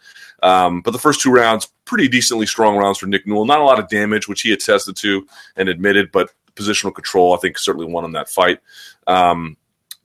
Um, 0.42 0.80
but 0.82 0.90
the 0.90 0.98
first 0.98 1.20
two 1.20 1.30
rounds, 1.30 1.68
pretty 1.84 2.08
decently 2.08 2.46
strong 2.46 2.76
rounds 2.76 2.98
for 2.98 3.06
Nick 3.06 3.26
Newell. 3.26 3.44
Not 3.44 3.60
a 3.60 3.64
lot 3.64 3.78
of 3.78 3.88
damage, 3.88 4.28
which 4.28 4.42
he 4.42 4.52
attested 4.52 4.96
to 4.96 5.26
and 5.56 5.68
admitted, 5.68 6.12
but 6.12 6.30
positional 6.54 6.94
control, 6.94 7.34
I 7.34 7.38
think, 7.38 7.58
certainly 7.58 7.86
won 7.86 8.04
in 8.04 8.12
that 8.12 8.28
fight. 8.28 8.60
Um, 9.06 9.56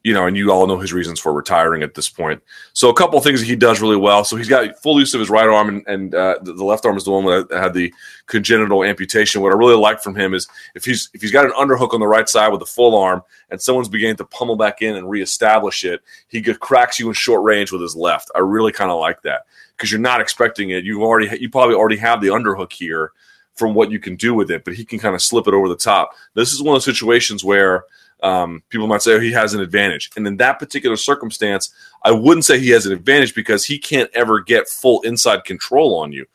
you 0.06 0.14
know, 0.14 0.28
and 0.28 0.38
you 0.38 0.52
all 0.52 0.68
know 0.68 0.78
his 0.78 0.94
reasons 0.94 1.20
for 1.20 1.34
retiring 1.34 1.82
at 1.82 1.96
this 1.96 2.08
point. 2.08 2.40
So 2.74 2.90
a 2.90 2.94
couple 2.94 3.20
things 3.22 3.40
that 3.40 3.48
he 3.48 3.56
does 3.56 3.82
really 3.82 3.98
well. 3.98 4.24
So 4.24 4.36
he's 4.36 4.48
got 4.48 4.80
full 4.84 5.00
use 5.00 5.16
of 5.16 5.20
his 5.20 5.32
right 5.32 5.48
arm, 5.48 5.68
and, 5.68 5.88
and 5.88 6.14
uh, 6.14 6.38
the, 6.44 6.54
the, 6.54 6.64
left 6.64 6.86
arm 6.86 6.96
is 6.96 7.06
the 7.06 7.12
one 7.12 7.26
that 7.26 7.52
had 7.52 7.74
the 7.74 7.92
congenital 8.28 8.84
amputation. 8.84 9.42
What 9.42 9.52
I 9.52 9.56
really 9.56 9.76
like 9.76 10.04
from 10.04 10.16
him 10.16 10.36
is 10.36 10.48
if 10.76 10.86
he's 10.86 11.10
if 11.16 11.24
he's 11.24 11.32
got 11.32 11.46
an 11.46 11.54
underhook 11.54 11.96
on 11.96 12.02
the 12.02 12.08
right 12.08 12.30
side 12.30 12.50
with 12.50 12.62
a 12.62 12.68
full 12.68 12.96
arm, 12.96 13.24
and 13.50 13.60
someone's 13.60 13.90
beginning 13.90 14.18
to 14.18 14.26
pummel 14.26 14.56
back 14.56 14.84
in 14.84 14.96
and 14.96 15.10
reestablish 15.10 15.84
it, 15.84 16.04
he 16.28 16.40
cracks 16.44 17.00
you 17.00 17.08
in 17.08 17.16
short 17.16 17.44
range 17.44 17.72
with 17.72 17.82
his 17.82 17.96
left. 17.96 18.30
I 18.36 18.40
really 18.40 18.72
kind 18.72 18.92
of 18.92 19.00
like 19.00 19.24
that 19.24 19.48
because 19.76 19.92
you're 19.92 20.00
not 20.00 20.22
expecting 20.22 20.70
it. 20.70 20.84
You 20.84 21.02
already 21.02 21.36
you 21.40 21.50
probably 21.50 21.74
already 21.74 21.98
have 21.98 22.22
the 22.22 22.28
underhook 22.28 22.72
here 22.72 23.12
from 23.56 23.74
what 23.74 23.90
you 23.90 23.98
can 23.98 24.18
do 24.18 24.36
with 24.36 24.52
it, 24.52 24.66
but 24.66 24.76
he 24.76 24.86
can 24.86 25.00
kind 25.00 25.16
of 25.16 25.22
slip 25.24 25.48
it 25.48 25.56
over 25.56 25.68
the 25.68 25.76
top. 25.76 26.12
This 26.36 26.54
is 26.54 26.62
one 26.62 26.76
of 26.76 26.86
the 26.86 26.94
situations 26.94 27.44
where 27.44 27.86
um, 28.26 28.64
people 28.70 28.88
might 28.88 29.04
say 29.04 29.14
oh, 29.14 29.20
he 29.20 29.32
has 29.32 29.54
an 29.54 29.62
advantage. 29.62 30.10
And 30.18 30.26
in 30.26 30.38
that 30.38 30.58
particular 30.58 30.98
circumstance, 30.98 31.72
I 32.04 32.12
wouldn't 32.12 32.44
say 32.44 32.60
he 32.60 32.72
has 32.72 32.88
an 32.88 32.92
advantage 32.92 33.36
because 33.36 33.64
he 33.64 33.78
can't 33.78 34.10
ever 34.16 34.42
get 34.42 34.68
full 34.68 35.02
inside 35.02 35.44
control 35.44 35.96
on 36.00 36.12
you. 36.12 36.26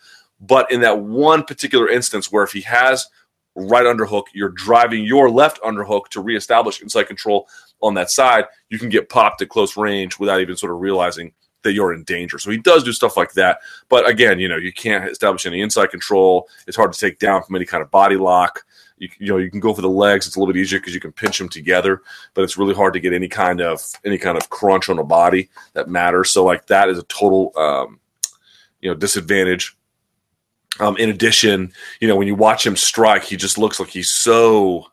But 0.41 0.71
in 0.71 0.81
that 0.83 1.01
one 1.01 1.43
particular 1.43 1.89
instance 1.89 2.31
where 2.31 2.45
if 2.45 2.53
he 2.53 2.61
has 2.61 3.09
right 3.57 3.85
underhook, 3.85 4.25
you're 4.33 4.51
driving 4.51 5.03
your 5.03 5.31
left 5.31 5.61
underhook 5.63 6.07
to 6.11 6.21
reestablish 6.21 6.81
inside 6.81 7.09
control 7.09 7.49
on 7.83 7.95
that 7.95 8.11
side, 8.11 8.45
you 8.69 8.79
can 8.79 8.89
get 8.89 9.09
popped 9.09 9.43
at 9.43 9.49
close 9.49 9.77
range 9.77 10.17
without 10.21 10.41
even 10.41 10.57
sort 10.57 10.73
of 10.73 10.81
realizing 10.81 11.33
that 11.65 11.73
you're 11.73 11.93
in 11.93 12.05
danger. 12.05 12.39
So 12.39 12.53
he 12.53 12.59
does 12.59 12.85
do 12.85 12.93
stuff 12.93 13.17
like 13.17 13.33
that. 13.33 13.59
But 13.89 14.09
again, 14.09 14.39
you 14.39 14.49
know, 14.49 14.57
you 14.57 14.73
can't 14.73 15.11
establish 15.11 15.45
any 15.45 15.61
inside 15.61 15.91
control. 15.91 16.49
It's 16.69 16.77
hard 16.77 16.93
to 16.93 16.99
take 16.99 17.19
down 17.19 17.43
from 17.43 17.57
any 17.57 17.67
kind 17.67 17.83
of 17.83 17.91
body 17.91 18.17
lock. 18.17 18.65
You, 19.01 19.09
you 19.19 19.27
know 19.29 19.39
you 19.39 19.51
can 19.51 19.61
go 19.61 19.75
for 19.75 19.83
the 19.83 19.89
legs. 19.89 20.27
It's 20.27 20.37
a 20.37 20.39
little 20.39 20.53
bit 20.53 20.61
easier 20.61 20.79
because 20.79 20.95
you 20.95 21.01
can 21.01 21.11
pinch 21.11 21.39
them 21.39 21.49
together, 21.49 22.03
but 22.35 22.43
it's 22.43 22.57
really 22.57 22.75
hard 22.75 22.93
to 22.93 23.01
get 23.01 23.13
any 23.13 23.29
kind 23.29 23.61
of 23.61 23.81
any 24.05 24.19
kind 24.19 24.37
of 24.37 24.51
crunch 24.51 24.89
on 24.89 24.99
a 24.99 25.05
body 25.05 25.49
that 25.73 25.89
matters. 25.89 26.31
So 26.31 26.45
like 26.45 26.67
that 26.67 26.89
is 26.89 26.99
a 26.99 27.03
total 27.05 27.53
um, 27.57 27.99
you 28.81 28.91
know 28.91 28.95
disadvantage. 28.95 29.77
Um, 30.79 30.97
in 30.99 31.11
addition, 31.11 31.73
you 32.01 32.07
know 32.07 32.15
when 32.15 32.29
you 32.29 32.35
watch 32.35 32.65
him 32.65 32.77
strike, 32.77 33.25
he 33.25 33.37
just 33.37 33.59
looks 33.59 33.81
like 33.81 33.89
he's 33.89 34.11
so 34.11 34.87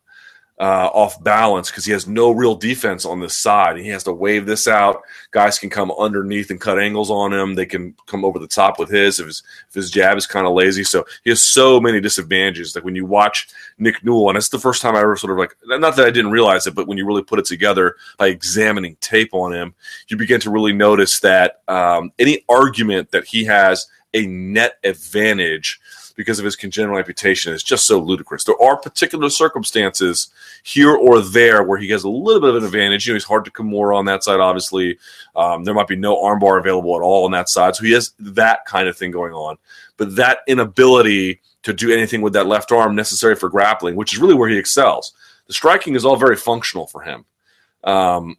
uh, 0.60 0.90
off 0.92 1.22
balance 1.22 1.70
because 1.70 1.84
he 1.84 1.92
has 1.92 2.08
no 2.08 2.30
real 2.32 2.54
defense 2.54 3.04
on 3.04 3.20
this 3.20 3.36
side. 3.36 3.76
He 3.76 3.88
has 3.88 4.04
to 4.04 4.12
wave 4.12 4.44
this 4.44 4.66
out. 4.66 5.02
Guys 5.30 5.58
can 5.58 5.70
come 5.70 5.92
underneath 5.92 6.50
and 6.50 6.60
cut 6.60 6.80
angles 6.80 7.10
on 7.10 7.32
him. 7.32 7.54
They 7.54 7.66
can 7.66 7.94
come 8.06 8.24
over 8.24 8.38
the 8.38 8.48
top 8.48 8.78
with 8.78 8.90
his 8.90 9.20
if 9.20 9.26
his, 9.26 9.42
if 9.68 9.74
his 9.74 9.90
jab 9.90 10.16
is 10.18 10.26
kind 10.26 10.46
of 10.46 10.54
lazy. 10.54 10.82
So 10.82 11.06
he 11.22 11.30
has 11.30 11.42
so 11.42 11.80
many 11.80 12.00
disadvantages. 12.00 12.74
Like 12.74 12.84
when 12.84 12.96
you 12.96 13.06
watch 13.06 13.48
Nick 13.78 14.04
Newell, 14.04 14.30
and 14.30 14.38
it's 14.38 14.48
the 14.48 14.58
first 14.58 14.82
time 14.82 14.96
I 14.96 15.00
ever 15.00 15.16
sort 15.16 15.32
of 15.32 15.38
like, 15.38 15.54
not 15.64 15.94
that 15.96 16.06
I 16.06 16.10
didn't 16.10 16.32
realize 16.32 16.66
it, 16.66 16.74
but 16.74 16.88
when 16.88 16.98
you 16.98 17.06
really 17.06 17.22
put 17.22 17.38
it 17.38 17.44
together 17.44 17.94
by 18.18 18.26
examining 18.28 18.96
tape 19.00 19.32
on 19.32 19.52
him, 19.52 19.74
you 20.08 20.16
begin 20.16 20.40
to 20.40 20.50
really 20.50 20.72
notice 20.72 21.20
that 21.20 21.62
um, 21.68 22.12
any 22.18 22.44
argument 22.48 23.12
that 23.12 23.24
he 23.26 23.44
has 23.44 23.86
a 24.14 24.26
net 24.26 24.78
advantage 24.84 25.80
because 26.18 26.40
of 26.40 26.44
his 26.44 26.56
congenital 26.56 26.98
amputation 26.98 27.52
is 27.52 27.62
just 27.62 27.86
so 27.86 28.00
ludicrous. 28.00 28.42
There 28.42 28.60
are 28.60 28.76
particular 28.76 29.30
circumstances 29.30 30.30
here 30.64 30.90
or 30.90 31.20
there 31.20 31.62
where 31.62 31.78
he 31.78 31.90
has 31.90 32.02
a 32.02 32.08
little 32.08 32.40
bit 32.40 32.50
of 32.50 32.56
an 32.56 32.64
advantage. 32.64 33.06
You 33.06 33.12
know, 33.12 33.14
he's 33.14 33.24
hard 33.24 33.44
to 33.44 33.52
Kimura 33.52 33.96
on 33.96 34.04
that 34.06 34.24
side, 34.24 34.40
obviously. 34.40 34.98
Um, 35.36 35.62
there 35.62 35.74
might 35.74 35.86
be 35.86 35.94
no 35.94 36.16
armbar 36.16 36.58
available 36.58 36.96
at 36.96 37.02
all 37.02 37.24
on 37.24 37.30
that 37.30 37.48
side. 37.48 37.76
So 37.76 37.84
he 37.84 37.92
has 37.92 38.14
that 38.18 38.64
kind 38.64 38.88
of 38.88 38.96
thing 38.96 39.12
going 39.12 39.32
on. 39.32 39.58
But 39.96 40.16
that 40.16 40.40
inability 40.48 41.40
to 41.62 41.72
do 41.72 41.92
anything 41.92 42.20
with 42.20 42.32
that 42.32 42.48
left 42.48 42.72
arm 42.72 42.96
necessary 42.96 43.36
for 43.36 43.48
grappling, 43.48 43.94
which 43.94 44.12
is 44.12 44.18
really 44.18 44.34
where 44.34 44.48
he 44.48 44.58
excels. 44.58 45.12
The 45.46 45.54
striking 45.54 45.94
is 45.94 46.04
all 46.04 46.16
very 46.16 46.36
functional 46.36 46.88
for 46.88 47.02
him. 47.02 47.26
Um, 47.84 48.38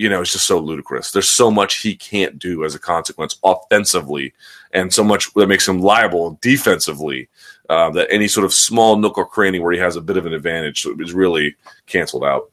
you 0.00 0.08
know, 0.08 0.22
it's 0.22 0.32
just 0.32 0.46
so 0.46 0.58
ludicrous. 0.58 1.10
There's 1.10 1.28
so 1.28 1.50
much 1.50 1.82
he 1.82 1.94
can't 1.94 2.38
do 2.38 2.64
as 2.64 2.74
a 2.74 2.78
consequence 2.78 3.36
offensively, 3.44 4.32
and 4.72 4.90
so 4.90 5.04
much 5.04 5.30
that 5.34 5.46
makes 5.46 5.68
him 5.68 5.82
liable 5.82 6.38
defensively. 6.40 7.28
Uh, 7.68 7.90
that 7.90 8.08
any 8.10 8.26
sort 8.26 8.46
of 8.46 8.54
small 8.54 8.96
nook 8.96 9.18
or 9.18 9.26
cranny 9.26 9.60
where 9.60 9.72
he 9.72 9.78
has 9.78 9.96
a 9.96 10.00
bit 10.00 10.16
of 10.16 10.24
an 10.24 10.32
advantage 10.32 10.86
is 10.98 11.12
really 11.12 11.54
canceled 11.86 12.24
out. 12.24 12.50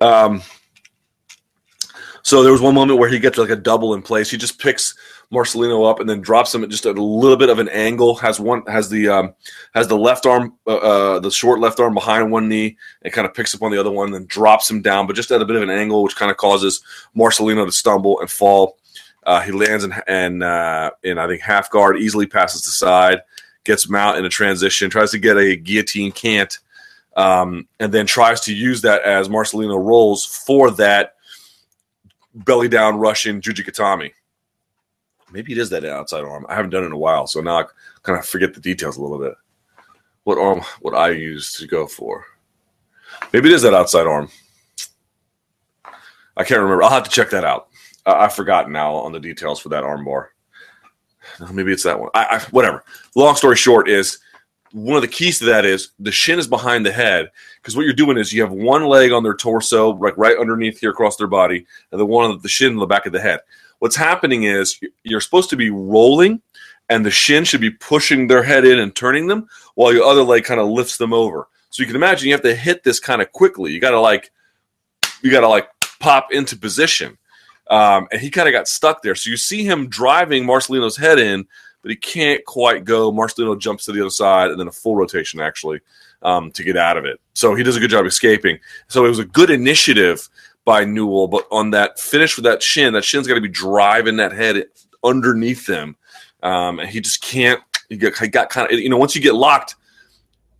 Um, 0.00 0.42
so 2.22 2.42
there 2.42 2.50
was 2.50 2.62
one 2.62 2.74
moment 2.74 2.98
where 2.98 3.10
he 3.10 3.18
gets 3.18 3.36
like 3.36 3.50
a 3.50 3.56
double 3.56 3.92
in 3.92 4.00
place. 4.00 4.30
He 4.30 4.38
just 4.38 4.58
picks 4.58 4.94
Marcellino 5.32 5.90
up 5.90 5.98
and 5.98 6.08
then 6.08 6.20
drops 6.20 6.54
him 6.54 6.62
at 6.62 6.68
just 6.68 6.84
a 6.84 6.92
little 6.92 7.38
bit 7.38 7.48
of 7.48 7.58
an 7.58 7.70
angle. 7.70 8.14
Has 8.16 8.38
one 8.38 8.62
has 8.66 8.90
the 8.90 9.08
um, 9.08 9.34
has 9.74 9.88
the 9.88 9.96
left 9.96 10.26
arm, 10.26 10.54
uh, 10.66 10.76
uh, 10.76 11.18
the 11.20 11.30
short 11.30 11.58
left 11.58 11.80
arm 11.80 11.94
behind 11.94 12.30
one 12.30 12.48
knee, 12.48 12.76
and 13.02 13.12
kind 13.12 13.26
of 13.26 13.32
picks 13.32 13.54
up 13.54 13.62
on 13.62 13.72
the 13.72 13.80
other 13.80 13.90
one, 13.90 14.08
and 14.08 14.14
then 14.14 14.26
drops 14.26 14.70
him 14.70 14.82
down, 14.82 15.06
but 15.06 15.16
just 15.16 15.32
at 15.32 15.40
a 15.40 15.46
bit 15.46 15.56
of 15.56 15.62
an 15.62 15.70
angle, 15.70 16.02
which 16.02 16.16
kind 16.16 16.30
of 16.30 16.36
causes 16.36 16.82
Marcellino 17.16 17.64
to 17.64 17.72
stumble 17.72 18.20
and 18.20 18.30
fall. 18.30 18.76
Uh, 19.24 19.40
he 19.40 19.52
lands 19.52 19.84
in, 19.84 19.94
and 20.06 20.42
uh, 20.42 20.90
in 21.02 21.18
I 21.18 21.26
think 21.26 21.40
half 21.40 21.70
guard, 21.70 21.96
easily 21.96 22.26
passes 22.26 22.64
the 22.64 22.70
side, 22.70 23.22
gets 23.64 23.88
him 23.88 23.94
out 23.94 24.18
in 24.18 24.26
a 24.26 24.28
transition, 24.28 24.90
tries 24.90 25.12
to 25.12 25.18
get 25.18 25.38
a 25.38 25.56
guillotine, 25.56 26.12
can't, 26.12 26.58
um, 27.16 27.66
and 27.80 27.92
then 27.92 28.04
tries 28.04 28.42
to 28.42 28.54
use 28.54 28.82
that 28.82 29.02
as 29.04 29.30
Marcellino 29.30 29.82
rolls 29.82 30.26
for 30.26 30.70
that 30.72 31.14
belly 32.34 32.68
down 32.68 32.98
Russian 32.98 33.40
Juji 33.40 33.64
gatame 33.64 34.12
maybe 35.32 35.52
it 35.52 35.58
is 35.58 35.70
that 35.70 35.84
outside 35.84 36.24
arm. 36.24 36.46
I 36.48 36.54
haven't 36.54 36.70
done 36.70 36.82
it 36.82 36.86
in 36.86 36.92
a 36.92 36.98
while, 36.98 37.26
so 37.26 37.40
now 37.40 37.60
I 37.60 37.64
kind 38.02 38.18
of 38.18 38.26
forget 38.26 38.54
the 38.54 38.60
details 38.60 38.96
a 38.96 39.02
little 39.02 39.18
bit. 39.18 39.34
What 40.24 40.38
arm 40.38 40.62
would 40.82 40.94
I 40.94 41.10
use 41.10 41.52
to 41.54 41.66
go 41.66 41.86
for? 41.86 42.24
Maybe 43.32 43.48
it 43.48 43.54
is 43.54 43.62
that 43.62 43.74
outside 43.74 44.06
arm. 44.06 44.28
I 46.36 46.44
can't 46.44 46.60
remember. 46.60 46.82
I'll 46.82 46.90
have 46.90 47.04
to 47.04 47.10
check 47.10 47.30
that 47.30 47.44
out. 47.44 47.68
I've 48.06 48.34
forgotten 48.34 48.72
now 48.72 48.94
on 48.94 49.12
the 49.12 49.20
details 49.20 49.60
for 49.60 49.68
that 49.70 49.84
arm 49.84 50.04
bar. 50.04 50.32
Maybe 51.52 51.72
it's 51.72 51.84
that 51.84 51.98
one. 51.98 52.10
I, 52.14 52.24
I, 52.24 52.40
whatever. 52.50 52.84
Long 53.14 53.36
story 53.36 53.56
short 53.56 53.88
is 53.88 54.18
one 54.72 54.96
of 54.96 55.02
the 55.02 55.08
keys 55.08 55.38
to 55.38 55.44
that 55.46 55.64
is 55.64 55.90
the 55.98 56.10
shin 56.10 56.38
is 56.38 56.48
behind 56.48 56.84
the 56.84 56.92
head 56.92 57.30
because 57.60 57.76
what 57.76 57.84
you're 57.84 57.94
doing 57.94 58.18
is 58.18 58.32
you 58.32 58.42
have 58.42 58.52
one 58.52 58.84
leg 58.84 59.12
on 59.12 59.22
their 59.22 59.36
torso, 59.36 59.90
like 59.90 60.16
right 60.16 60.38
underneath 60.38 60.80
here 60.80 60.90
across 60.90 61.16
their 61.16 61.26
body, 61.26 61.66
and 61.90 62.00
the 62.00 62.06
one 62.06 62.30
on 62.30 62.40
the 62.40 62.48
shin 62.48 62.72
in 62.72 62.78
the 62.78 62.86
back 62.86 63.06
of 63.06 63.12
the 63.12 63.20
head. 63.20 63.40
What's 63.82 63.96
happening 63.96 64.44
is 64.44 64.78
you're 65.02 65.20
supposed 65.20 65.50
to 65.50 65.56
be 65.56 65.70
rolling, 65.70 66.40
and 66.88 67.04
the 67.04 67.10
shin 67.10 67.42
should 67.42 67.60
be 67.60 67.72
pushing 67.72 68.28
their 68.28 68.44
head 68.44 68.64
in 68.64 68.78
and 68.78 68.94
turning 68.94 69.26
them, 69.26 69.48
while 69.74 69.92
your 69.92 70.04
other 70.04 70.22
leg 70.22 70.44
kind 70.44 70.60
of 70.60 70.68
lifts 70.68 70.98
them 70.98 71.12
over. 71.12 71.48
So 71.70 71.82
you 71.82 71.88
can 71.88 71.96
imagine 71.96 72.28
you 72.28 72.34
have 72.34 72.42
to 72.42 72.54
hit 72.54 72.84
this 72.84 73.00
kind 73.00 73.20
of 73.20 73.32
quickly. 73.32 73.72
You 73.72 73.80
got 73.80 73.90
to 73.90 73.98
like, 74.00 74.30
you 75.20 75.32
got 75.32 75.40
to 75.40 75.48
like 75.48 75.68
pop 75.98 76.28
into 76.30 76.56
position. 76.56 77.18
Um, 77.70 78.06
and 78.12 78.20
he 78.20 78.30
kind 78.30 78.46
of 78.46 78.52
got 78.52 78.68
stuck 78.68 79.02
there. 79.02 79.16
So 79.16 79.30
you 79.30 79.36
see 79.36 79.64
him 79.64 79.88
driving 79.88 80.44
Marcellino's 80.44 80.96
head 80.96 81.18
in, 81.18 81.44
but 81.82 81.90
he 81.90 81.96
can't 81.96 82.44
quite 82.44 82.84
go. 82.84 83.10
Marcellino 83.10 83.58
jumps 83.58 83.86
to 83.86 83.92
the 83.92 84.02
other 84.02 84.10
side, 84.10 84.52
and 84.52 84.60
then 84.60 84.68
a 84.68 84.72
full 84.72 84.94
rotation 84.94 85.40
actually 85.40 85.80
um, 86.22 86.52
to 86.52 86.62
get 86.62 86.76
out 86.76 86.96
of 86.96 87.04
it. 87.04 87.20
So 87.34 87.56
he 87.56 87.64
does 87.64 87.76
a 87.76 87.80
good 87.80 87.90
job 87.90 88.06
escaping. 88.06 88.60
So 88.86 89.04
it 89.04 89.08
was 89.08 89.18
a 89.18 89.24
good 89.24 89.50
initiative 89.50 90.28
by 90.64 90.84
Newell, 90.84 91.28
but 91.28 91.46
on 91.50 91.70
that 91.70 91.98
finish 91.98 92.36
with 92.36 92.44
that 92.44 92.62
shin, 92.62 92.92
that 92.94 93.04
shin's 93.04 93.26
got 93.26 93.34
to 93.34 93.40
be 93.40 93.48
driving 93.48 94.16
that 94.16 94.32
head 94.32 94.66
underneath 95.02 95.66
them, 95.66 95.96
um, 96.42 96.78
and 96.78 96.88
he 96.88 97.00
just 97.00 97.22
can't. 97.22 97.60
He 97.88 97.96
got, 97.96 98.14
got 98.30 98.48
kind 98.48 98.70
of 98.70 98.78
you 98.78 98.88
know 98.88 98.96
once 98.96 99.14
you 99.14 99.22
get 99.22 99.34
locked, 99.34 99.74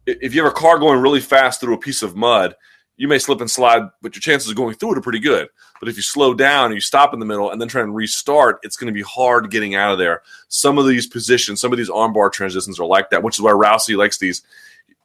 if 0.07 0.35
you 0.35 0.43
have 0.43 0.53
a 0.53 0.55
car 0.55 0.79
going 0.79 1.01
really 1.01 1.21
fast 1.21 1.61
through 1.61 1.75
a 1.75 1.79
piece 1.79 2.03
of 2.03 2.17
mud, 2.17 2.55
you 2.97 3.09
may 3.09 3.19
slip 3.19 3.41
and 3.41 3.51
slide, 3.51 3.83
but 4.01 4.15
your 4.15 4.21
chances 4.21 4.51
of 4.51 4.57
going 4.57 4.75
through 4.75 4.93
it 4.93 4.99
are 4.99 5.03
pretty 5.03 5.19
good. 5.19 5.49
But 5.81 5.89
if 5.89 5.97
you 5.97 6.03
slow 6.03 6.35
down 6.35 6.67
and 6.67 6.75
you 6.75 6.81
stop 6.81 7.13
in 7.13 7.21
the 7.21 7.27
middle 7.27 7.51
and 7.51 7.61
then 7.61 7.69
try 7.69 7.83
and 7.83 7.95
restart, 7.95 8.61
it's 8.63 8.77
going 8.77 8.93
to 8.93 8.97
be 8.97 9.03
hard 9.03 9.51
getting 9.51 9.75
out 9.75 9.93
of 9.93 9.99
there. 9.99 10.23
Some 10.49 10.79
of 10.79 10.87
these 10.87 11.07
positions, 11.07 11.61
some 11.61 11.73
of 11.73 11.79
these 11.79 11.91
armbar 11.91 12.31
transitions 12.33 12.79
are 12.79 12.87
like 12.87 13.11
that, 13.11 13.23
which 13.23 13.37
is 13.37 13.43
why 13.43 13.51
Rousey 13.51 13.97
likes 13.97 14.19
these 14.19 14.43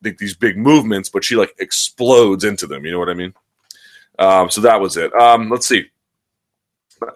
these 0.02 0.36
big 0.36 0.58
movements, 0.58 1.10
but 1.10 1.24
she 1.24 1.36
like 1.36 1.56
explodes 1.58 2.44
into 2.44 2.68
them. 2.68 2.86
You 2.86 2.92
know 2.92 3.00
what 3.00 3.10
I 3.10 3.16
mean? 3.16 3.34
Um, 4.20 4.50
so 4.50 4.62
that 4.62 4.80
was 4.80 4.98
it. 4.98 5.14
Um, 5.14 5.50
let's 5.50 5.68
see. 5.68 5.86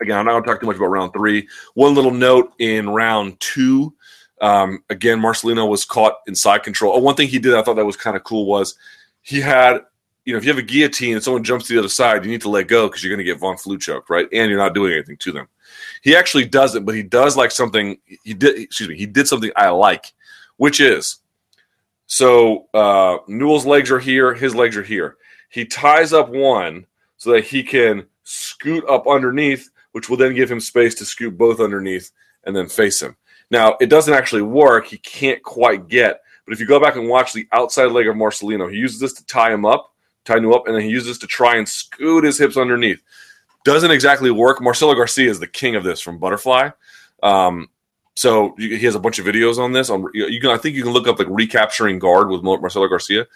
Again, 0.01 0.17
I'm 0.17 0.25
not 0.25 0.31
going 0.33 0.43
to 0.43 0.49
talk 0.49 0.59
too 0.59 0.67
much 0.67 0.75
about 0.75 0.87
round 0.87 1.13
three. 1.13 1.47
One 1.73 1.95
little 1.95 2.11
note 2.11 2.53
in 2.59 2.89
round 2.89 3.39
two. 3.39 3.95
Um, 4.39 4.83
again, 4.89 5.19
Marcellino 5.19 5.67
was 5.67 5.85
caught 5.85 6.15
in 6.27 6.35
side 6.35 6.63
control. 6.63 6.93
Oh, 6.95 6.99
one 6.99 7.15
thing 7.15 7.27
he 7.27 7.39
did 7.39 7.53
I 7.53 7.61
thought 7.61 7.75
that 7.75 7.85
was 7.85 7.97
kind 7.97 8.15
of 8.15 8.23
cool 8.23 8.45
was 8.45 8.75
he 9.21 9.39
had, 9.39 9.81
you 10.25 10.33
know, 10.33 10.37
if 10.37 10.45
you 10.45 10.51
have 10.51 10.59
a 10.59 10.63
guillotine 10.63 11.15
and 11.15 11.23
someone 11.23 11.43
jumps 11.43 11.67
to 11.67 11.73
the 11.73 11.79
other 11.79 11.89
side, 11.89 12.23
you 12.23 12.31
need 12.31 12.41
to 12.41 12.49
let 12.49 12.67
go 12.67 12.87
because 12.87 13.03
you're 13.03 13.15
going 13.15 13.25
to 13.25 13.31
get 13.31 13.39
Von 13.39 13.57
Flue 13.57 13.79
choked, 13.79 14.09
right? 14.09 14.27
And 14.31 14.49
you're 14.49 14.59
not 14.59 14.73
doing 14.75 14.93
anything 14.93 15.17
to 15.17 15.31
them. 15.31 15.47
He 16.03 16.15
actually 16.15 16.45
does 16.45 16.75
it, 16.75 16.85
but 16.85 16.95
he 16.95 17.03
does 17.03 17.37
like 17.37 17.51
something. 17.51 17.97
He 18.23 18.33
did, 18.33 18.59
excuse 18.59 18.89
me, 18.89 18.97
he 18.97 19.05
did 19.05 19.27
something 19.27 19.51
I 19.55 19.69
like, 19.69 20.13
which 20.57 20.79
is 20.79 21.19
so 22.07 22.67
uh, 22.73 23.19
Newell's 23.27 23.65
legs 23.65 23.89
are 23.89 23.99
here, 23.99 24.33
his 24.33 24.53
legs 24.53 24.75
are 24.75 24.83
here. 24.83 25.17
He 25.49 25.65
ties 25.65 26.13
up 26.13 26.29
one 26.29 26.85
so 27.21 27.29
that 27.29 27.43
he 27.43 27.61
can 27.61 28.03
scoot 28.23 28.83
up 28.89 29.07
underneath, 29.07 29.69
which 29.91 30.09
will 30.09 30.17
then 30.17 30.33
give 30.33 30.49
him 30.49 30.59
space 30.59 30.95
to 30.95 31.05
scoot 31.05 31.37
both 31.37 31.59
underneath 31.59 32.09
and 32.45 32.55
then 32.55 32.67
face 32.67 32.99
him. 32.99 33.15
Now, 33.51 33.77
it 33.79 33.91
doesn't 33.91 34.15
actually 34.15 34.41
work. 34.41 34.87
He 34.87 34.97
can't 34.97 35.39
quite 35.43 35.87
get. 35.87 36.21
But 36.45 36.53
if 36.53 36.59
you 36.59 36.65
go 36.65 36.79
back 36.79 36.95
and 36.95 37.07
watch 37.07 37.31
the 37.31 37.47
outside 37.51 37.91
leg 37.91 38.07
of 38.07 38.15
Marcellino, 38.15 38.71
he 38.71 38.79
uses 38.79 38.99
this 38.99 39.13
to 39.13 39.25
tie 39.27 39.53
him 39.53 39.65
up, 39.67 39.93
tie 40.25 40.37
him 40.37 40.51
up, 40.51 40.65
and 40.65 40.75
then 40.75 40.81
he 40.81 40.89
uses 40.89 41.09
this 41.09 41.17
to 41.19 41.27
try 41.27 41.57
and 41.57 41.69
scoot 41.69 42.23
his 42.23 42.39
hips 42.39 42.57
underneath. 42.57 43.03
Doesn't 43.65 43.91
exactly 43.91 44.31
work. 44.31 44.59
Marcelo 44.59 44.95
Garcia 44.95 45.29
is 45.29 45.39
the 45.39 45.45
king 45.45 45.75
of 45.75 45.83
this 45.83 46.01
from 46.01 46.17
Butterfly. 46.17 46.71
Um, 47.21 47.69
so 48.15 48.55
he 48.57 48.79
has 48.79 48.95
a 48.95 48.99
bunch 48.99 49.19
of 49.19 49.27
videos 49.27 49.59
on 49.59 49.73
this. 49.73 49.91
On 49.91 50.07
you 50.15 50.41
can, 50.41 50.49
I 50.49 50.57
think 50.57 50.75
you 50.75 50.81
can 50.81 50.91
look 50.91 51.07
up 51.07 51.19
like 51.19 51.27
recapturing 51.29 51.99
guard 51.99 52.29
with 52.29 52.41
Marcelo 52.41 52.87
Garcia 52.87 53.27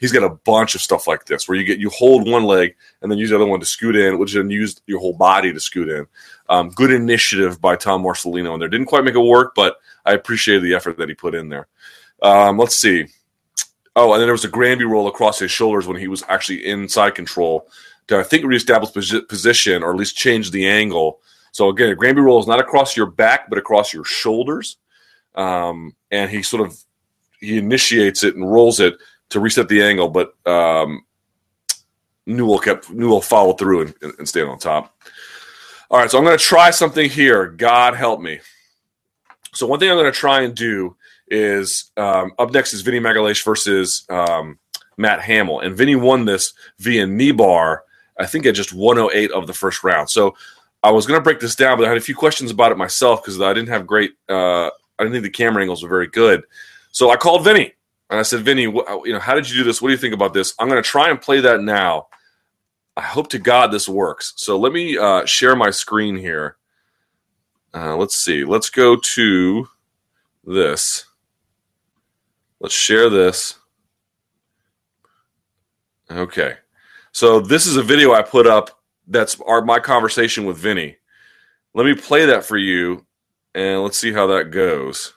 he's 0.00 0.12
got 0.12 0.24
a 0.24 0.34
bunch 0.44 0.74
of 0.74 0.80
stuff 0.80 1.06
like 1.06 1.24
this 1.24 1.48
where 1.48 1.56
you 1.56 1.64
get 1.64 1.78
you 1.78 1.90
hold 1.90 2.28
one 2.28 2.44
leg 2.44 2.74
and 3.00 3.10
then 3.10 3.18
use 3.18 3.30
the 3.30 3.36
other 3.36 3.46
one 3.46 3.60
to 3.60 3.66
scoot 3.66 3.96
in, 3.96 4.18
which 4.18 4.34
then 4.34 4.50
use 4.50 4.80
your 4.86 5.00
whole 5.00 5.16
body 5.16 5.52
to 5.52 5.60
scoot 5.60 5.88
in. 5.88 6.06
Um, 6.48 6.70
good 6.70 6.90
initiative 6.90 7.60
by 7.60 7.76
Tom 7.76 8.02
Marcellino 8.02 8.54
in 8.54 8.60
there. 8.60 8.68
Didn't 8.68 8.86
quite 8.86 9.04
make 9.04 9.14
it 9.14 9.20
work, 9.20 9.54
but 9.54 9.76
I 10.04 10.12
appreciated 10.12 10.62
the 10.62 10.74
effort 10.74 10.98
that 10.98 11.08
he 11.08 11.14
put 11.14 11.34
in 11.34 11.48
there. 11.48 11.68
Um, 12.22 12.58
let's 12.58 12.76
see. 12.76 13.06
Oh, 13.96 14.12
and 14.12 14.20
then 14.20 14.26
there 14.26 14.34
was 14.34 14.44
a 14.44 14.48
Granby 14.48 14.84
roll 14.84 15.06
across 15.06 15.38
his 15.38 15.50
shoulders 15.50 15.86
when 15.86 15.96
he 15.96 16.08
was 16.08 16.24
actually 16.28 16.66
inside 16.66 17.14
control 17.14 17.68
to 18.08 18.18
I 18.18 18.22
think 18.22 18.44
reestablish 18.44 18.92
position 19.28 19.82
or 19.82 19.90
at 19.90 19.96
least 19.96 20.16
change 20.16 20.50
the 20.50 20.66
angle. 20.66 21.20
So 21.52 21.68
again, 21.68 21.90
a 21.90 21.94
Granby 21.94 22.20
roll 22.20 22.40
is 22.40 22.46
not 22.46 22.60
across 22.60 22.96
your 22.96 23.06
back 23.06 23.48
but 23.48 23.58
across 23.58 23.92
your 23.92 24.04
shoulders, 24.04 24.76
um, 25.36 25.94
and 26.10 26.30
he 26.30 26.42
sort 26.42 26.66
of 26.66 26.76
he 27.40 27.58
initiates 27.58 28.24
it 28.24 28.34
and 28.34 28.50
rolls 28.50 28.80
it 28.80 28.94
to 29.30 29.40
reset 29.40 29.68
the 29.68 29.82
angle, 29.82 30.08
but 30.08 30.34
um, 30.46 31.04
Newell 32.26 32.58
kept 32.58 32.90
Newell 32.90 33.20
followed 33.20 33.58
through 33.58 33.82
and, 33.82 34.14
and 34.18 34.28
stayed 34.28 34.44
on 34.44 34.58
top. 34.58 34.96
All 35.90 35.98
right, 35.98 36.10
so 36.10 36.18
I'm 36.18 36.24
going 36.24 36.36
to 36.36 36.42
try 36.44 36.70
something 36.70 37.08
here. 37.08 37.46
God 37.46 37.94
help 37.94 38.20
me. 38.20 38.40
So 39.52 39.66
one 39.66 39.78
thing 39.78 39.90
I'm 39.90 39.96
going 39.96 40.12
to 40.12 40.18
try 40.18 40.42
and 40.42 40.54
do 40.54 40.96
is 41.28 41.90
um, 41.96 42.32
up 42.38 42.52
next 42.52 42.74
is 42.74 42.80
Vinny 42.80 43.00
Magalhaes 43.00 43.44
versus 43.44 44.04
um, 44.08 44.58
Matt 44.96 45.20
Hamill, 45.20 45.60
and 45.60 45.76
Vinny 45.76 45.96
won 45.96 46.24
this 46.24 46.54
via 46.78 47.06
knee 47.06 47.32
bar. 47.32 47.84
I 48.18 48.26
think 48.26 48.46
at 48.46 48.54
just 48.54 48.72
108 48.72 49.32
of 49.32 49.46
the 49.46 49.52
first 49.52 49.82
round. 49.82 50.08
So 50.08 50.36
I 50.82 50.90
was 50.90 51.06
going 51.06 51.18
to 51.18 51.24
break 51.24 51.40
this 51.40 51.56
down, 51.56 51.76
but 51.76 51.84
I 51.84 51.88
had 51.88 51.96
a 51.96 52.02
few 52.02 52.14
questions 52.14 52.50
about 52.50 52.70
it 52.70 52.78
myself 52.78 53.22
because 53.22 53.40
I 53.40 53.52
didn't 53.52 53.70
have 53.70 53.86
great. 53.86 54.12
Uh, 54.28 54.66
I 54.66 54.70
didn't 55.02 55.12
think 55.12 55.24
the 55.24 55.30
camera 55.30 55.62
angles 55.62 55.82
were 55.82 55.88
very 55.88 56.06
good. 56.06 56.44
So 56.92 57.10
I 57.10 57.16
called 57.16 57.42
Vinny 57.42 57.72
and 58.10 58.20
I 58.20 58.22
said, 58.22 58.42
Vinny, 58.42 58.62
you 58.62 59.12
know, 59.12 59.18
how 59.18 59.34
did 59.34 59.48
you 59.48 59.56
do 59.56 59.64
this? 59.64 59.80
What 59.80 59.88
do 59.88 59.92
you 59.92 59.98
think 59.98 60.14
about 60.14 60.34
this? 60.34 60.54
I'm 60.58 60.68
going 60.68 60.82
to 60.82 60.88
try 60.88 61.10
and 61.10 61.20
play 61.20 61.40
that 61.40 61.62
now. 61.62 62.08
I 62.96 63.00
hope 63.02 63.28
to 63.30 63.38
God 63.38 63.72
this 63.72 63.88
works. 63.88 64.34
So 64.36 64.58
let 64.58 64.72
me 64.72 64.96
uh, 64.96 65.24
share 65.24 65.56
my 65.56 65.70
screen 65.70 66.16
here. 66.16 66.56
Uh, 67.72 67.96
let's 67.96 68.16
see. 68.16 68.44
Let's 68.44 68.70
go 68.70 68.96
to 68.96 69.68
this. 70.44 71.06
Let's 72.60 72.74
share 72.74 73.10
this. 73.10 73.56
Okay. 76.10 76.56
So 77.10 77.40
this 77.40 77.66
is 77.66 77.76
a 77.76 77.82
video 77.82 78.12
I 78.12 78.22
put 78.22 78.46
up 78.46 78.80
that's 79.06 79.40
our, 79.40 79.62
my 79.64 79.80
conversation 79.80 80.44
with 80.44 80.56
Vinny. 80.56 80.96
Let 81.74 81.86
me 81.86 81.94
play 81.94 82.26
that 82.26 82.44
for 82.44 82.56
you 82.56 83.04
and 83.54 83.82
let's 83.82 83.98
see 83.98 84.12
how 84.12 84.26
that 84.28 84.50
goes. 84.50 85.14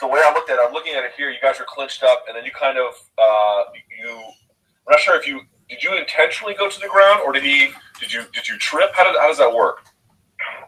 The 0.00 0.06
way 0.06 0.20
I 0.22 0.32
looked 0.32 0.50
at 0.50 0.58
it, 0.58 0.62
I'm 0.66 0.74
looking 0.74 0.94
at 0.94 1.04
it 1.04 1.12
here. 1.16 1.30
You 1.30 1.40
guys 1.40 1.58
are 1.58 1.66
clinched 1.66 2.02
up, 2.02 2.24
and 2.28 2.36
then 2.36 2.44
you 2.44 2.50
kind 2.52 2.78
of 2.78 2.92
uh, 3.16 3.62
you. 3.98 4.12
I'm 4.12 4.92
not 4.92 5.00
sure 5.00 5.16
if 5.18 5.26
you 5.26 5.40
did 5.68 5.82
you 5.82 5.96
intentionally 5.96 6.54
go 6.54 6.68
to 6.68 6.80
the 6.80 6.88
ground, 6.88 7.22
or 7.24 7.32
did 7.32 7.42
he? 7.42 7.70
Did 7.98 8.12
you 8.12 8.24
did 8.34 8.46
you 8.46 8.58
trip? 8.58 8.90
How 8.94 9.04
did 9.04 9.18
how 9.18 9.28
does 9.28 9.38
that 9.38 9.52
work? 9.52 9.86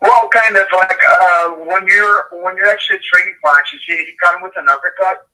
Well, 0.01 0.29
kind 0.29 0.57
of 0.57 0.67
like 0.73 0.99
uh, 1.05 1.49
when 1.67 1.87
you're 1.87 2.29
when 2.43 2.57
you're 2.57 2.71
actually 2.71 3.01
trading 3.05 3.35
punches, 3.45 3.81
he, 3.87 3.97
he 3.97 4.13
got 4.21 4.37
him 4.37 4.43
with 4.43 4.57
an 4.57 4.69
uppercut, 4.69 5.29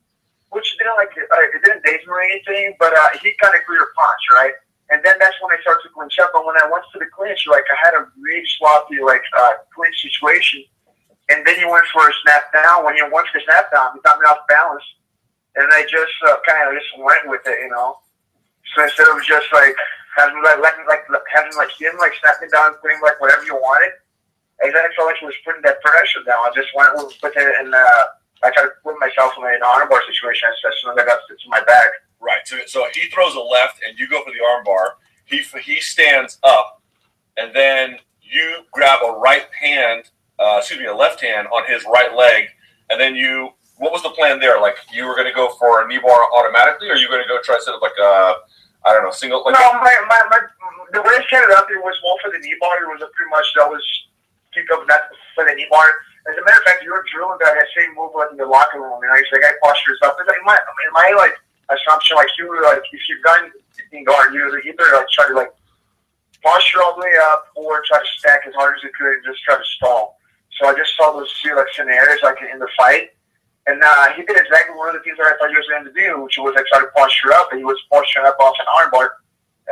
which 0.51 0.77
didn't 0.79 0.97
like 0.97 1.13
uh, 1.17 1.55
it 1.55 1.63
didn't 1.65 1.85
daze 1.85 2.05
me 2.07 2.13
or 2.13 2.23
anything, 2.23 2.75
but 2.79 2.93
uh, 2.93 3.11
he 3.23 3.33
kind 3.41 3.55
of 3.55 3.65
cleared 3.65 3.83
a 3.83 3.91
punch, 3.95 4.23
right? 4.35 4.55
And 4.91 5.01
then 5.05 5.17
that's 5.19 5.37
when 5.41 5.57
I 5.57 5.61
started 5.63 5.83
to 5.85 5.95
clinch 5.95 6.19
up. 6.21 6.31
And 6.35 6.45
when 6.45 6.57
I 6.57 6.69
went 6.71 6.85
to 6.93 6.99
the 6.99 7.07
clinch, 7.15 7.47
like 7.49 7.65
I 7.71 7.77
had 7.85 7.95
a 7.95 8.07
really 8.21 8.45
sloppy 8.59 9.01
like 9.01 9.23
uh, 9.39 9.65
clinch 9.75 9.97
situation. 10.03 10.65
And 11.31 11.47
then 11.47 11.57
he 11.57 11.65
went 11.65 11.87
for 11.93 12.05
a 12.05 12.13
snap 12.23 12.53
down. 12.53 12.85
When 12.85 12.97
he 12.97 13.03
went 13.03 13.29
for 13.33 13.41
the 13.41 13.45
snap 13.49 13.73
down, 13.73 13.97
he 13.97 14.01
got 14.05 14.21
me 14.21 14.27
off 14.29 14.45
balance, 14.49 14.85
and 15.57 15.67
I 15.73 15.83
just 15.89 16.13
uh, 16.29 16.37
kind 16.47 16.69
of 16.69 16.77
just 16.77 16.93
went 17.01 17.25
with 17.27 17.41
it, 17.47 17.59
you 17.65 17.71
know. 17.71 17.97
So 18.77 18.85
instead 18.85 19.09
of 19.09 19.23
just 19.25 19.49
like 19.53 19.75
having 20.17 20.43
like 20.45 20.61
letting 20.61 20.85
like 20.85 21.09
having 21.33 21.57
like 21.57 21.73
him 21.81 21.97
like 21.97 22.13
snapping 22.21 22.51
down, 22.53 22.77
putting 22.83 23.01
like 23.01 23.21
whatever 23.21 23.45
you 23.45 23.57
wanted, 23.57 23.97
I 24.63 24.69
then 24.69 24.85
felt 24.97 25.09
like 25.09 25.17
he 25.17 25.27
was 25.27 25.35
putting 25.45 25.63
that 25.63 25.81
pressure 25.81 26.23
down. 26.27 26.45
I 26.45 26.53
just 26.55 26.69
went 26.77 26.93
with 26.97 27.37
it, 27.37 27.55
and 27.61 27.75
uh, 27.75 28.05
I 28.43 28.51
tried 28.53 28.69
to 28.69 28.77
put 28.83 29.01
myself 29.01 29.33
in 29.39 29.45
an 29.45 29.65
armbar 29.65 30.01
situation 30.07 30.49
as 30.53 30.75
soon 30.81 30.93
as 30.93 30.99
I 31.01 31.05
got 31.05 31.21
to 31.25 31.49
my 31.49 31.63
back. 31.65 31.89
Right. 32.21 32.41
So, 32.45 32.57
so 32.67 32.87
he 32.93 33.09
throws 33.11 33.35
a 33.35 33.41
left, 33.41 33.81
and 33.87 33.99
you 33.99 34.09
go 34.09 34.23
for 34.25 34.31
the 34.31 34.45
armbar. 34.45 35.01
He 35.25 35.43
he 35.61 35.81
stands 35.81 36.39
up, 36.43 36.83
and 37.37 37.55
then 37.55 37.97
you 38.23 38.65
grab 38.73 39.01
a 39.03 39.19
right 39.19 39.47
hand, 39.59 40.11
uh, 40.39 40.57
excuse 40.59 40.81
me, 40.81 40.87
a 40.87 40.95
left 40.95 41.21
hand 41.21 41.49
on 41.49 41.63
his 41.71 41.85
right 41.85 42.15
leg, 42.15 42.49
and 42.91 43.01
then 43.01 43.15
you. 43.15 43.51
What 43.77 43.91
was 43.91 44.07
the 44.07 44.15
plan 44.15 44.39
there? 44.39 44.61
Like 44.63 44.79
you 44.95 45.03
were 45.03 45.19
going 45.19 45.27
to 45.27 45.35
go 45.35 45.51
for 45.59 45.83
a 45.83 45.89
knee 45.89 45.99
bar 45.99 46.31
automatically, 46.31 46.87
or 46.91 46.95
you 46.95 47.11
were 47.11 47.19
going 47.19 47.27
to 47.27 47.29
go 47.29 47.43
try 47.43 47.59
to 47.59 47.63
set 47.63 47.75
up 47.75 47.83
like 47.83 47.99
a, 47.99 48.39
I 48.87 48.95
don't 48.95 49.03
know, 49.03 49.11
single. 49.11 49.43
Like 49.43 49.59
no, 49.59 49.67
my, 49.83 49.91
my, 50.07 50.21
my 50.31 50.39
the 50.95 51.03
way 51.03 51.19
I 51.19 51.27
set 51.27 51.43
it 51.43 51.51
up, 51.51 51.67
it 51.67 51.83
was 51.83 51.99
more 52.07 52.15
for 52.23 52.31
the 52.31 52.39
knee 52.39 52.55
bar. 52.63 52.79
It 52.79 52.87
was 52.87 53.03
a 53.03 53.11
pretty 53.19 53.35
much 53.35 53.43
that 53.59 53.67
was 53.67 53.83
pick 54.55 54.71
up 54.71 54.87
that 54.87 55.11
for 55.35 55.43
the 55.43 55.59
knee 55.59 55.67
bar. 55.67 55.91
As 56.31 56.39
a 56.39 56.43
matter 56.47 56.63
of 56.63 56.65
fact, 56.65 56.87
you 56.87 56.95
were 56.95 57.05
drilling 57.11 57.37
that 57.43 57.59
same 57.75 57.99
move 57.99 58.15
like 58.15 58.31
in 58.31 58.39
the 58.39 58.47
locker 58.47 58.79
room, 58.79 59.03
and 59.03 59.11
I 59.11 59.21
to 59.21 59.29
like 59.35 59.43
I 59.43 59.53
postures 59.59 59.99
up. 60.07 60.17
It's 60.23 60.31
like 60.31 60.41
my, 60.47 60.57
my 60.95 61.11
like 61.19 61.35
assumption, 61.69 62.15
like 62.17 62.31
you 62.39 62.47
like 62.63 62.87
if 62.95 63.03
you've 63.11 63.27
done 63.27 63.51
in 63.91 64.05
guard, 64.05 64.33
you 64.33 64.47
either 64.47 64.87
like 64.95 65.11
try 65.11 65.29
to 65.29 65.35
like 65.35 65.53
posture 66.43 66.83
all 66.83 66.95
the 66.95 67.03
way 67.03 67.15
up 67.35 67.51
or 67.57 67.83
try 67.91 67.99
to 67.99 68.11
stack 68.19 68.47
as 68.47 68.55
hard 68.55 68.77
as 68.77 68.83
you 68.85 68.91
could 68.97 69.19
and 69.19 69.25
just 69.25 69.43
try 69.43 69.57
to 69.57 69.65
stall. 69.77 70.17
So 70.61 70.69
I 70.69 70.75
just 70.75 70.97
saw 70.97 71.13
those 71.13 71.33
two 71.43 71.55
like 71.55 71.67
scenarios 71.73 72.21
like 72.23 72.39
in 72.41 72.59
the 72.59 72.69
fight. 72.77 73.11
And 73.67 73.83
uh, 73.83 74.13
he 74.13 74.23
did 74.23 74.37
exactly 74.37 74.77
one 74.77 74.89
of 74.89 74.95
the 74.95 75.01
things 75.01 75.17
that 75.17 75.25
I 75.25 75.37
thought 75.41 75.49
he 75.49 75.57
was 75.57 75.67
going 75.73 75.89
to 75.89 75.97
do, 75.97 76.21
which 76.23 76.37
was 76.37 76.53
like 76.55 76.67
try 76.67 76.81
to 76.81 76.93
posture 76.93 77.33
up, 77.33 77.49
and 77.51 77.59
he 77.59 77.65
was 77.65 77.81
posturing 77.91 78.27
up 78.27 78.37
off 78.39 78.55
an 78.61 78.69
armbar. 78.69 79.09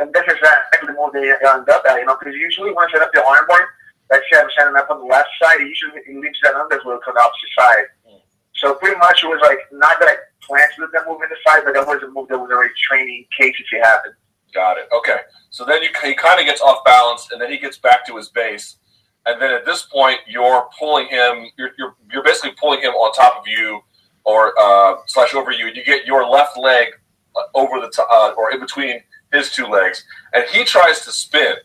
And 0.01 0.09
that's 0.13 0.25
exactly 0.25 0.89
the 0.89 0.97
move 0.97 1.13
they 1.13 1.29
ended 1.29 1.69
up 1.69 1.85
at, 1.85 2.01
you 2.01 2.05
know, 2.05 2.17
because 2.17 2.33
usually 2.33 2.73
when 2.73 2.89
I 2.89 2.91
set 2.91 3.05
up 3.05 3.13
the 3.13 3.21
armbar, 3.21 3.61
let's 4.09 4.25
say 4.31 4.41
I'm 4.41 4.49
standing 4.49 4.75
up 4.75 4.89
on 4.89 4.97
the 4.97 5.05
left 5.05 5.29
side, 5.37 5.61
usually 5.61 6.01
he 6.07 6.17
leaves 6.17 6.39
that 6.41 6.57
underhook 6.57 7.05
on 7.05 7.13
the 7.13 7.21
opposite 7.21 7.53
side. 7.53 7.85
Mm. 8.09 8.21
So 8.55 8.73
pretty 8.81 8.97
much 8.97 9.23
it 9.23 9.27
was 9.27 9.37
like, 9.45 9.59
not 9.71 9.99
that 10.01 10.09
I 10.09 10.15
planned 10.41 10.71
to 10.75 10.81
let 10.81 10.91
that 10.93 11.05
move 11.07 11.21
in 11.21 11.29
the 11.29 11.37
side, 11.45 11.61
but 11.63 11.75
that 11.75 11.85
was 11.85 12.01
a 12.01 12.09
move 12.09 12.27
that 12.29 12.37
was 12.37 12.49
already 12.49 12.73
training 12.89 13.25
in 13.29 13.45
case 13.45 13.53
if 13.61 13.69
it 13.71 13.85
happened. 13.85 14.15
Got 14.53 14.77
it. 14.77 14.89
Okay. 14.91 15.21
So 15.51 15.65
then 15.65 15.83
you, 15.83 15.89
he 16.03 16.15
kind 16.15 16.39
of 16.39 16.47
gets 16.47 16.61
off 16.61 16.83
balance, 16.83 17.29
and 17.31 17.39
then 17.39 17.51
he 17.51 17.57
gets 17.57 17.77
back 17.77 18.05
to 18.07 18.17
his 18.17 18.29
base. 18.29 18.77
And 19.25 19.41
then 19.41 19.51
at 19.51 19.65
this 19.65 19.83
point, 19.83 20.19
you're 20.27 20.67
pulling 20.77 21.07
him. 21.07 21.47
You're, 21.57 21.71
you're, 21.77 21.95
you're 22.11 22.23
basically 22.23 22.51
pulling 22.59 22.81
him 22.81 22.91
on 22.91 23.13
top 23.13 23.39
of 23.39 23.47
you, 23.47 23.81
or 24.25 24.53
uh, 24.59 24.95
slash 25.07 25.33
over 25.33 25.51
you. 25.51 25.67
And 25.67 25.75
you 25.75 25.83
get 25.83 26.05
your 26.05 26.29
left 26.29 26.57
leg 26.57 26.89
uh, 27.35 27.43
over 27.55 27.79
the 27.79 27.89
top, 27.89 28.07
uh, 28.11 28.33
or 28.37 28.51
in 28.51 28.59
between 28.59 29.01
his 29.31 29.51
two 29.51 29.65
legs, 29.65 30.05
and 30.33 30.45
he 30.51 30.63
tries 30.63 31.03
to 31.05 31.11
spin, 31.11 31.55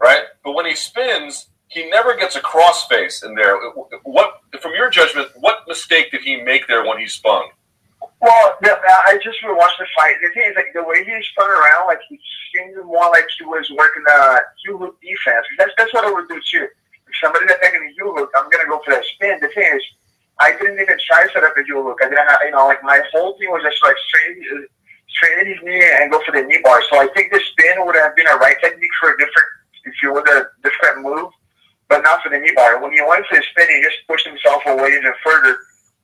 right? 0.00 0.22
But 0.44 0.52
when 0.52 0.66
he 0.66 0.74
spins, 0.74 1.48
he 1.68 1.88
never 1.88 2.16
gets 2.16 2.36
a 2.36 2.40
crossface 2.40 3.24
in 3.24 3.34
there. 3.34 3.56
What, 4.04 4.40
from 4.60 4.72
your 4.74 4.90
judgment, 4.90 5.28
what 5.40 5.66
mistake 5.66 6.10
did 6.10 6.20
he 6.20 6.36
make 6.42 6.68
there 6.68 6.86
when 6.86 6.98
he 6.98 7.08
spun? 7.08 7.44
Well, 8.20 8.56
I 8.62 9.18
just 9.22 9.38
watched 9.42 9.78
the 9.78 9.86
fight. 9.96 10.14
The 10.22 10.30
thing 10.32 10.50
is, 10.50 10.54
like 10.54 10.66
the 10.74 10.84
way 10.84 11.02
he 11.02 11.22
spun 11.32 11.50
around, 11.50 11.88
like 11.88 11.98
he 12.08 12.20
seemed 12.54 12.76
more 12.84 13.10
like 13.10 13.24
he 13.36 13.44
was 13.44 13.68
working 13.76 14.04
a 14.08 14.38
heel 14.64 14.78
hook 14.78 15.00
defense. 15.00 15.46
That's 15.58 15.72
that's 15.76 15.92
what 15.92 16.04
I 16.04 16.12
would 16.12 16.28
do 16.28 16.40
too. 16.48 16.68
If 17.12 17.20
somebody's 17.20 17.52
attacking 17.52 17.84
a 17.84 17.92
heel 17.92 18.16
hook, 18.16 18.32
I'm 18.32 18.48
gonna 18.48 18.64
go 18.64 18.80
for 18.80 18.96
that 18.96 19.04
spin. 19.04 19.36
The 19.40 19.52
thing 19.52 19.68
is, 19.76 19.84
I 20.40 20.56
didn't 20.56 20.80
even 20.80 20.96
try 21.04 21.26
to 21.26 21.32
set 21.32 21.44
up 21.44 21.52
a 21.56 21.62
heel 21.62 21.84
hook. 21.84 22.00
I 22.00 22.08
didn't 22.08 22.24
have, 22.24 22.40
you 22.44 22.56
know, 22.56 22.64
like 22.66 22.82
my 22.82 23.00
whole 23.12 23.36
thing 23.36 23.52
was 23.52 23.60
just 23.62 23.84
like 23.84 23.96
straight, 24.08 24.40
straight 25.12 25.38
in 25.44 25.46
his 25.52 25.60
knee 25.62 25.84
and 26.00 26.10
go 26.10 26.24
for 26.24 26.32
the 26.32 26.42
knee 26.42 26.60
bar. 26.64 26.80
So 26.88 26.96
I 26.96 27.06
think 27.12 27.32
the 27.32 27.40
spin 27.52 27.84
would 27.84 27.96
have 27.96 28.16
been 28.16 28.26
a 28.26 28.36
right 28.40 28.56
technique 28.64 28.90
for 28.98 29.12
a 29.12 29.16
different, 29.20 29.48
if 29.84 29.94
you 30.02 30.12
would 30.12 30.26
a 30.28 30.48
different 30.64 31.04
move, 31.04 31.28
but 31.88 32.00
not 32.02 32.22
for 32.22 32.30
the 32.30 32.40
knee 32.40 32.52
bar. 32.56 32.80
When 32.80 32.92
he 32.92 33.04
went 33.04 33.26
for 33.28 33.36
the 33.36 33.44
spin, 33.44 33.68
he 33.68 33.84
just 33.84 34.00
pushed 34.08 34.26
himself 34.26 34.64
away 34.64 34.96
even 34.96 35.12
further, 35.22 35.58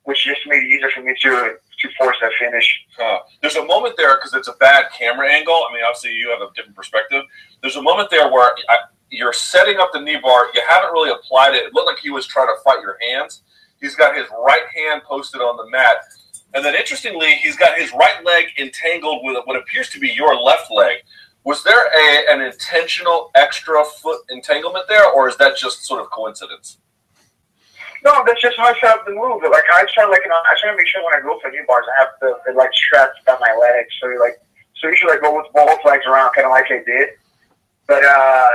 which 0.05 0.25
just 0.25 0.45
made 0.47 0.61
it 0.61 0.69
easier 0.69 0.93
for 0.93 1.03
me 1.03 1.17
to 1.25 1.57
to 1.57 1.89
force 1.97 2.17
that 2.21 2.33
finish. 2.39 2.67
Uh, 3.01 3.19
there's 3.41 3.55
a 3.57 3.65
moment 3.65 3.95
there 3.97 4.17
because 4.17 4.35
it's 4.35 4.49
a 4.49 4.57
bad 4.59 4.87
camera 4.97 5.31
angle. 5.31 5.55
I 5.55 5.73
mean, 5.73 5.85
obviously 5.85 6.13
you 6.13 6.29
have 6.31 6.41
a 6.43 6.53
different 6.55 6.75
perspective. 6.75 7.23
There's 7.63 7.77
a 7.77 7.83
moment 7.83 8.11
there 8.11 8.29
where 8.29 8.53
I, 8.69 8.79
you're 9.11 9.33
setting 9.33 9.79
up 9.79 9.91
the 9.93 10.01
knee 10.01 10.19
bar. 10.23 10.49
You 10.55 10.63
haven't 10.69 10.93
really 10.93 11.11
applied 11.11 11.55
it. 11.55 11.65
It 11.65 11.75
looked 11.75 11.87
like 11.87 11.99
he 11.99 12.11
was 12.11 12.27
trying 12.27 12.49
to 12.49 12.63
fight 12.63 12.81
your 12.83 12.99
hands. 13.01 13.43
He's 13.81 13.95
got 13.95 14.17
his 14.17 14.27
right 14.45 14.65
hand 14.75 15.03
posted 15.05 15.41
on 15.41 15.57
the 15.57 15.69
mat. 15.71 15.97
And 16.55 16.65
then 16.65 16.75
interestingly, 16.75 17.35
he's 17.37 17.57
got 17.57 17.79
his 17.79 17.93
right 17.93 18.25
leg 18.25 18.47
entangled 18.59 19.21
with 19.23 19.37
what 19.45 19.57
appears 19.57 19.91
to 19.91 20.01
be 20.01 20.09
your 20.09 20.35
left 20.35 20.71
leg. 20.71 20.99
Was 21.45 21.63
there 21.63 21.87
a, 21.87 22.33
an 22.33 22.41
intentional 22.41 23.31
extra 23.35 23.85
foot 23.85 24.21
entanglement 24.29 24.87
there, 24.89 25.09
or 25.11 25.29
is 25.29 25.37
that 25.37 25.57
just 25.57 25.85
sort 25.85 26.01
of 26.01 26.11
coincidence? 26.11 26.79
No, 28.05 28.23
that's 28.27 28.41
just 28.41 28.57
how 28.57 28.65
I 28.65 28.75
set 28.81 28.91
up 28.91 29.07
the 29.07 29.13
move. 29.13 29.43
Like 29.43 29.65
I 29.73 29.85
try, 29.93 30.05
like 30.07 30.21
you 30.23 30.29
know, 30.29 30.37
I 30.37 30.55
try 30.61 30.71
to 30.71 30.77
make 30.77 30.87
sure 30.87 31.03
when 31.05 31.15
I 31.15 31.21
go 31.21 31.39
for 31.41 31.51
knee 31.51 31.61
bars, 31.67 31.85
I 31.89 32.01
have 32.01 32.11
the, 32.21 32.39
the 32.47 32.53
like 32.57 32.73
straps 32.73 33.19
down 33.27 33.39
my 33.41 33.55
legs. 33.59 33.89
So 34.01 34.09
like, 34.21 34.41
so 34.81 34.89
usually 34.89 35.13
I 35.13 35.19
go 35.19 35.37
with 35.37 35.47
both 35.53 35.79
legs 35.85 36.07
around, 36.07 36.33
kind 36.35 36.47
of 36.47 36.51
like 36.51 36.71
I 36.71 36.83
did. 36.85 37.19
But 37.89 38.05
uh, 38.05 38.49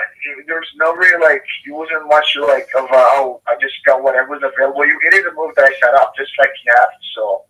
there's 0.46 0.69
no 0.78 0.93
really 0.93 1.19
like, 1.19 1.41
it 1.65 1.74
wasn't 1.74 2.08
much 2.08 2.38
like 2.38 2.69
of 2.78 2.86
uh, 2.86 3.17
oh, 3.17 3.41
I 3.48 3.58
just 3.60 3.74
got 3.84 4.04
whatever 4.04 4.38
was 4.38 4.46
available. 4.46 4.86
You, 4.86 4.93
it 5.10 5.15
is 5.15 5.26
a 5.26 5.34
move 5.34 5.58
that 5.58 5.65
I 5.65 5.74
set 5.82 5.96
up, 5.96 6.13
just 6.15 6.32
like 6.38 6.54
you 6.63 6.72
have. 6.78 6.89
So 7.17 7.41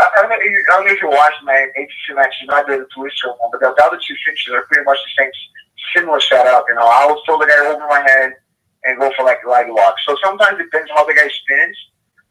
I, 0.00 0.08
I, 0.08 0.22
don't 0.24 0.30
know, 0.32 0.40
I 0.40 0.72
don't 0.72 0.86
know 0.88 0.92
if 0.96 1.02
you 1.02 1.10
watched 1.12 1.44
my 1.44 1.68
ADCC 1.76 2.16
matches, 2.16 2.48
not 2.48 2.66
the 2.66 2.88
Twister 2.96 3.28
one, 3.36 3.52
but 3.52 3.60
the, 3.60 3.74
the 3.76 3.84
other 3.84 4.00
two 4.00 4.16
finishes 4.24 4.56
are 4.56 4.64
pretty 4.72 4.88
much 4.88 4.96
the 5.04 5.12
same, 5.20 5.30
similar 5.94 6.18
setup. 6.18 6.64
You 6.66 6.80
know, 6.80 6.88
I 6.88 7.04
was 7.04 7.20
throw 7.28 7.36
the 7.36 7.44
guy 7.44 7.60
over 7.60 7.84
my 7.84 8.00
head 8.08 8.32
and 8.88 8.98
go 8.98 9.12
for 9.12 9.28
like 9.28 9.44
leg 9.44 9.68
lock. 9.68 10.00
So 10.08 10.16
sometimes 10.24 10.56
it 10.60 10.72
depends 10.72 10.90
how 10.96 11.04
the 11.04 11.12
guy 11.12 11.28
spins. 11.28 11.76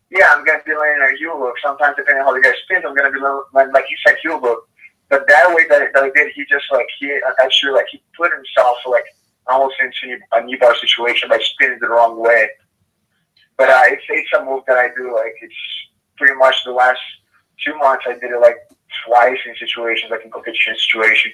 Yeah, 0.09 0.33
I'm 0.33 0.41
gonna 0.41 0.65
be 0.65 0.73
laying 0.73 1.05
a 1.05 1.13
heel 1.21 1.37
hook. 1.37 1.53
Sometimes 1.61 2.01
depending 2.01 2.25
on 2.25 2.33
how 2.33 2.33
the 2.33 2.41
guy 2.41 2.57
spins, 2.65 2.81
I'm 2.81 2.95
gonna 2.95 3.13
be 3.13 3.21
like 3.53 3.69
like 3.73 3.85
he 3.85 3.95
said 4.01 4.17
heel 4.23 4.41
hook. 4.41 4.65
But 5.09 5.25
that 5.27 5.53
way 5.55 5.65
that, 5.69 5.93
that 5.93 6.03
I 6.03 6.09
did, 6.13 6.33
he 6.33 6.43
just 6.45 6.65
like 6.71 6.87
he 6.99 7.17
actually 7.41 7.71
like 7.71 7.87
he 7.91 8.01
put 8.15 8.31
himself 8.31 8.77
like 8.85 9.05
almost 9.47 9.75
into 9.79 10.19
a 10.33 10.43
knee 10.43 10.57
bar 10.57 10.75
situation 10.75 11.29
by 11.29 11.39
spinning 11.41 11.79
the 11.79 11.87
wrong 11.87 12.19
way. 12.19 12.49
But 13.57 13.69
uh, 13.69 13.83
it's 13.85 14.03
it's 14.09 14.29
a 14.33 14.43
move 14.43 14.63
that 14.67 14.77
I 14.77 14.89
do 14.95 15.15
like 15.15 15.35
it's 15.41 15.55
pretty 16.17 16.35
much 16.35 16.55
the 16.65 16.71
last 16.71 16.99
two 17.63 17.77
months 17.77 18.05
I 18.07 18.13
did 18.13 18.31
it 18.31 18.41
like 18.41 18.57
twice 19.05 19.37
in 19.45 19.55
situations 19.55 20.11
like 20.11 20.25
in 20.25 20.31
competition 20.31 20.75
situation. 20.75 21.31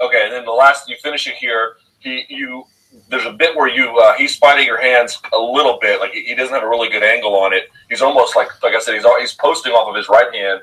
Okay, 0.00 0.24
and 0.24 0.32
then 0.32 0.44
the 0.44 0.52
last 0.52 0.88
you 0.88 0.96
finish 1.02 1.26
it 1.26 1.34
here. 1.34 1.76
He 2.00 2.26
you 2.28 2.64
there's 3.08 3.26
a 3.26 3.32
bit 3.32 3.56
where 3.56 3.68
you 3.68 3.96
uh, 3.98 4.14
he's 4.14 4.36
fighting 4.36 4.66
your 4.66 4.80
hands 4.80 5.20
a 5.32 5.38
little 5.38 5.78
bit, 5.80 6.00
like 6.00 6.12
he, 6.12 6.34
doesn't 6.34 6.54
have 6.54 6.62
a 6.62 6.68
really 6.68 6.88
good 6.88 7.02
angle 7.02 7.34
on 7.34 7.52
it. 7.52 7.64
He's 7.88 8.02
almost 8.02 8.36
like 8.36 8.48
like 8.62 8.74
I 8.74 8.80
said, 8.80 8.94
he's 8.94 9.04
he's 9.20 9.34
posting 9.34 9.72
off 9.72 9.88
of 9.88 9.96
his 9.96 10.08
right 10.08 10.32
hand 10.34 10.60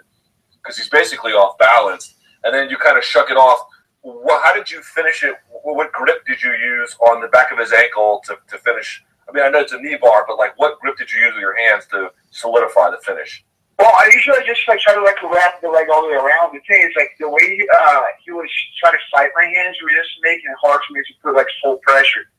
because 0.62 0.78
he's 0.78 0.90
basically 0.90 1.32
off 1.32 1.58
balance, 1.58 2.16
and 2.44 2.54
then 2.54 2.70
you 2.70 2.78
kind 2.78 2.98
of 2.98 3.04
shuck 3.04 3.30
it 3.30 3.38
off. 3.38 3.60
Well, 4.04 4.42
how 4.44 4.54
did 4.54 4.70
you 4.72 4.82
finish 4.82 5.24
it? 5.24 5.36
What 5.50 5.92
grip 5.92 6.26
did 6.26 6.42
you 6.42 6.52
use 6.52 6.96
on 7.12 7.22
the 7.22 7.28
back 7.28 7.52
of 7.52 7.60
his 7.60 7.72
ankle 7.72 8.22
to, 8.26 8.38
to 8.50 8.58
finish? 8.58 9.04
I 9.30 9.32
mean, 9.32 9.44
I 9.46 9.50
know 9.50 9.60
it's 9.60 9.74
a 9.74 9.80
knee 9.80 9.98
bar, 10.02 10.26
but 10.28 10.38
like, 10.38 10.58
what 10.58 10.80
grip 10.80 10.98
did 10.98 11.12
you 11.12 11.20
use 11.22 11.34
with 11.34 11.42
your 11.42 11.56
hands 11.56 11.86
to 11.92 12.10
solidify 12.32 12.92
the 12.92 12.98
finish? 13.06 13.46
Well, 13.78 13.94
I 13.98 14.10
usually 14.14 14.46
just 14.46 14.62
like 14.68 14.80
try 14.80 14.94
to 14.94 15.02
like 15.02 15.22
wrap 15.24 15.62
the 15.62 15.70
leg 15.70 15.88
all 15.90 16.04
the 16.04 16.10
way 16.10 16.20
around. 16.20 16.54
The 16.54 16.62
thing 16.70 16.86
is, 16.86 16.94
like 16.96 17.18
the 17.20 17.30
way 17.30 17.66
uh, 17.74 18.02
he 18.24 18.32
was 18.32 18.50
trying 18.78 18.94
to 18.94 19.02
fight 19.10 19.30
my 19.34 19.46
hands 19.46 19.78
was 19.82 19.94
just 19.98 20.22
making 20.22 20.46
it 20.46 20.58
hard 20.62 20.82
for 20.86 20.94
me 20.94 21.02
to 21.02 21.14
put 21.24 21.36
like 21.36 21.48
full 21.64 21.78
pressure. 21.78 22.30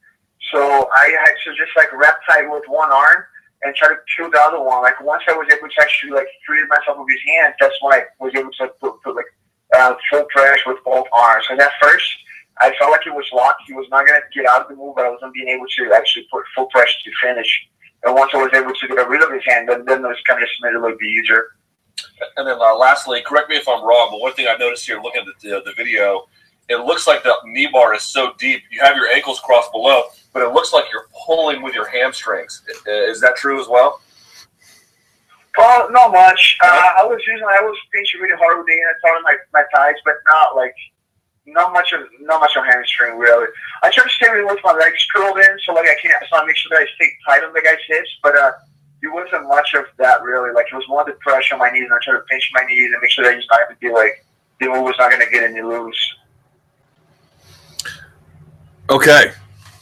So 0.52 0.88
I 0.94 1.10
had 1.18 1.34
to 1.44 1.50
just 1.58 1.74
like 1.74 1.90
wrap 1.92 2.20
tight 2.30 2.46
with 2.46 2.62
one 2.68 2.92
arm 2.92 3.24
and 3.62 3.74
try 3.74 3.88
to 3.88 3.98
kill 4.16 4.30
the 4.30 4.38
other 4.38 4.62
one. 4.62 4.82
Like 4.82 5.00
once 5.02 5.22
I 5.26 5.32
was 5.32 5.48
able 5.50 5.66
to 5.66 5.80
actually 5.80 6.12
like 6.12 6.28
free 6.46 6.62
myself 6.68 6.98
of 6.98 7.06
his 7.08 7.22
hands, 7.26 7.54
that's 7.58 7.74
when 7.80 7.94
I 7.94 8.04
was 8.20 8.32
able 8.36 8.50
to 8.62 8.68
put, 8.78 9.02
put 9.02 9.16
like 9.16 9.30
uh, 9.76 9.94
full 10.10 10.26
press 10.34 10.58
with 10.66 10.78
both 10.84 11.06
arms. 11.12 11.46
And 11.50 11.60
at 11.60 11.72
first, 11.80 12.06
I 12.60 12.72
felt 12.78 12.90
like 12.90 13.06
it 13.06 13.14
was 13.14 13.26
locked. 13.32 13.62
He 13.66 13.72
was 13.72 13.86
not 13.90 14.06
going 14.06 14.20
to 14.20 14.38
get 14.38 14.48
out 14.48 14.62
of 14.62 14.68
the 14.68 14.76
move, 14.76 14.94
but 14.96 15.06
I 15.06 15.10
wasn't 15.10 15.34
being 15.34 15.48
able 15.48 15.66
to 15.66 15.92
actually 15.94 16.26
put 16.30 16.44
full 16.54 16.66
pressure 16.66 16.98
to 17.04 17.10
finish. 17.22 17.68
And 18.04 18.14
once 18.14 18.32
I 18.34 18.38
was 18.38 18.50
able 18.54 18.72
to 18.72 18.88
get 18.88 19.08
rid 19.08 19.22
of 19.22 19.32
his 19.32 19.42
hand, 19.46 19.68
then, 19.68 19.84
then 19.84 20.04
it 20.04 20.08
was 20.08 20.20
kind 20.26 20.42
of 20.42 20.48
just 20.48 20.60
made 20.62 20.70
it 20.70 20.76
a 20.76 20.80
little 20.80 20.98
bit 20.98 21.06
easier. 21.06 21.56
And 22.36 22.46
then 22.46 22.56
uh, 22.60 22.76
lastly, 22.76 23.22
correct 23.24 23.48
me 23.48 23.56
if 23.56 23.68
I'm 23.68 23.84
wrong, 23.84 24.08
but 24.10 24.20
one 24.20 24.32
thing 24.34 24.48
I 24.48 24.56
noticed 24.56 24.86
here 24.86 25.00
looking 25.00 25.22
at 25.22 25.40
the, 25.40 25.62
the 25.64 25.72
video, 25.76 26.26
it 26.68 26.76
looks 26.76 27.06
like 27.06 27.22
the 27.22 27.34
knee 27.44 27.68
bar 27.72 27.94
is 27.94 28.02
so 28.02 28.32
deep. 28.38 28.62
You 28.70 28.80
have 28.80 28.96
your 28.96 29.08
ankles 29.08 29.40
crossed 29.40 29.72
below, 29.72 30.04
but 30.32 30.42
it 30.42 30.52
looks 30.52 30.72
like 30.72 30.84
you're 30.92 31.08
pulling 31.26 31.62
with 31.62 31.74
your 31.74 31.88
hamstrings. 31.88 32.62
Is 32.86 33.20
that 33.20 33.36
true 33.36 33.60
as 33.60 33.68
well? 33.68 34.00
Well, 35.62 35.92
not 35.92 36.10
much. 36.10 36.58
Uh, 36.60 36.90
I 36.98 37.04
was 37.04 37.22
using, 37.24 37.46
I 37.46 37.62
was 37.62 37.78
pinching 37.94 38.20
really 38.20 38.36
hard 38.36 38.58
with 38.58 38.66
the 38.66 38.72
inside 38.72 39.16
of 39.16 39.22
my, 39.22 39.36
my 39.54 39.62
thighs, 39.72 39.94
but 40.04 40.14
not 40.26 40.56
like, 40.56 40.74
not 41.46 41.72
much 41.72 41.92
of, 41.92 42.00
not 42.18 42.40
much 42.40 42.56
on 42.56 42.66
hamstring 42.66 43.16
really. 43.16 43.46
I 43.84 43.92
try 43.92 44.02
to 44.02 44.10
stay 44.10 44.28
really 44.28 44.44
with 44.44 44.58
my 44.64 44.72
legs 44.72 45.06
curled 45.14 45.38
in, 45.38 45.56
so 45.64 45.72
like 45.74 45.86
I 45.86 45.94
can't, 46.02 46.20
so 46.28 46.36
I 46.36 46.44
make 46.46 46.56
sure 46.56 46.70
that 46.70 46.82
I 46.82 46.86
stay 46.96 47.12
tight 47.28 47.44
on 47.44 47.52
the 47.52 47.62
guy's 47.62 47.78
hips, 47.86 48.10
but 48.24 48.36
uh, 48.36 48.50
it 49.04 49.12
wasn't 49.12 49.46
much 49.46 49.74
of 49.74 49.84
that 49.98 50.24
really. 50.24 50.52
Like 50.52 50.66
it 50.66 50.74
was 50.74 50.84
more 50.88 51.04
the 51.04 51.12
pressure 51.20 51.54
on 51.54 51.60
my 51.60 51.70
knees, 51.70 51.84
and 51.84 51.94
I 51.94 51.98
try 52.02 52.14
to 52.14 52.24
pinch 52.28 52.50
my 52.52 52.64
knees 52.64 52.90
and 52.90 53.00
make 53.00 53.12
sure 53.12 53.24
that 53.24 53.36
he's 53.36 53.46
not 53.48 53.60
going 53.60 53.76
to 53.76 53.80
be 53.80 53.92
like, 53.92 54.26
the 54.58 54.66
move 54.66 54.82
was 54.82 54.96
not 54.98 55.12
going 55.12 55.24
to 55.24 55.30
get 55.30 55.44
any 55.44 55.62
loose. 55.62 56.14
Okay, 58.90 59.30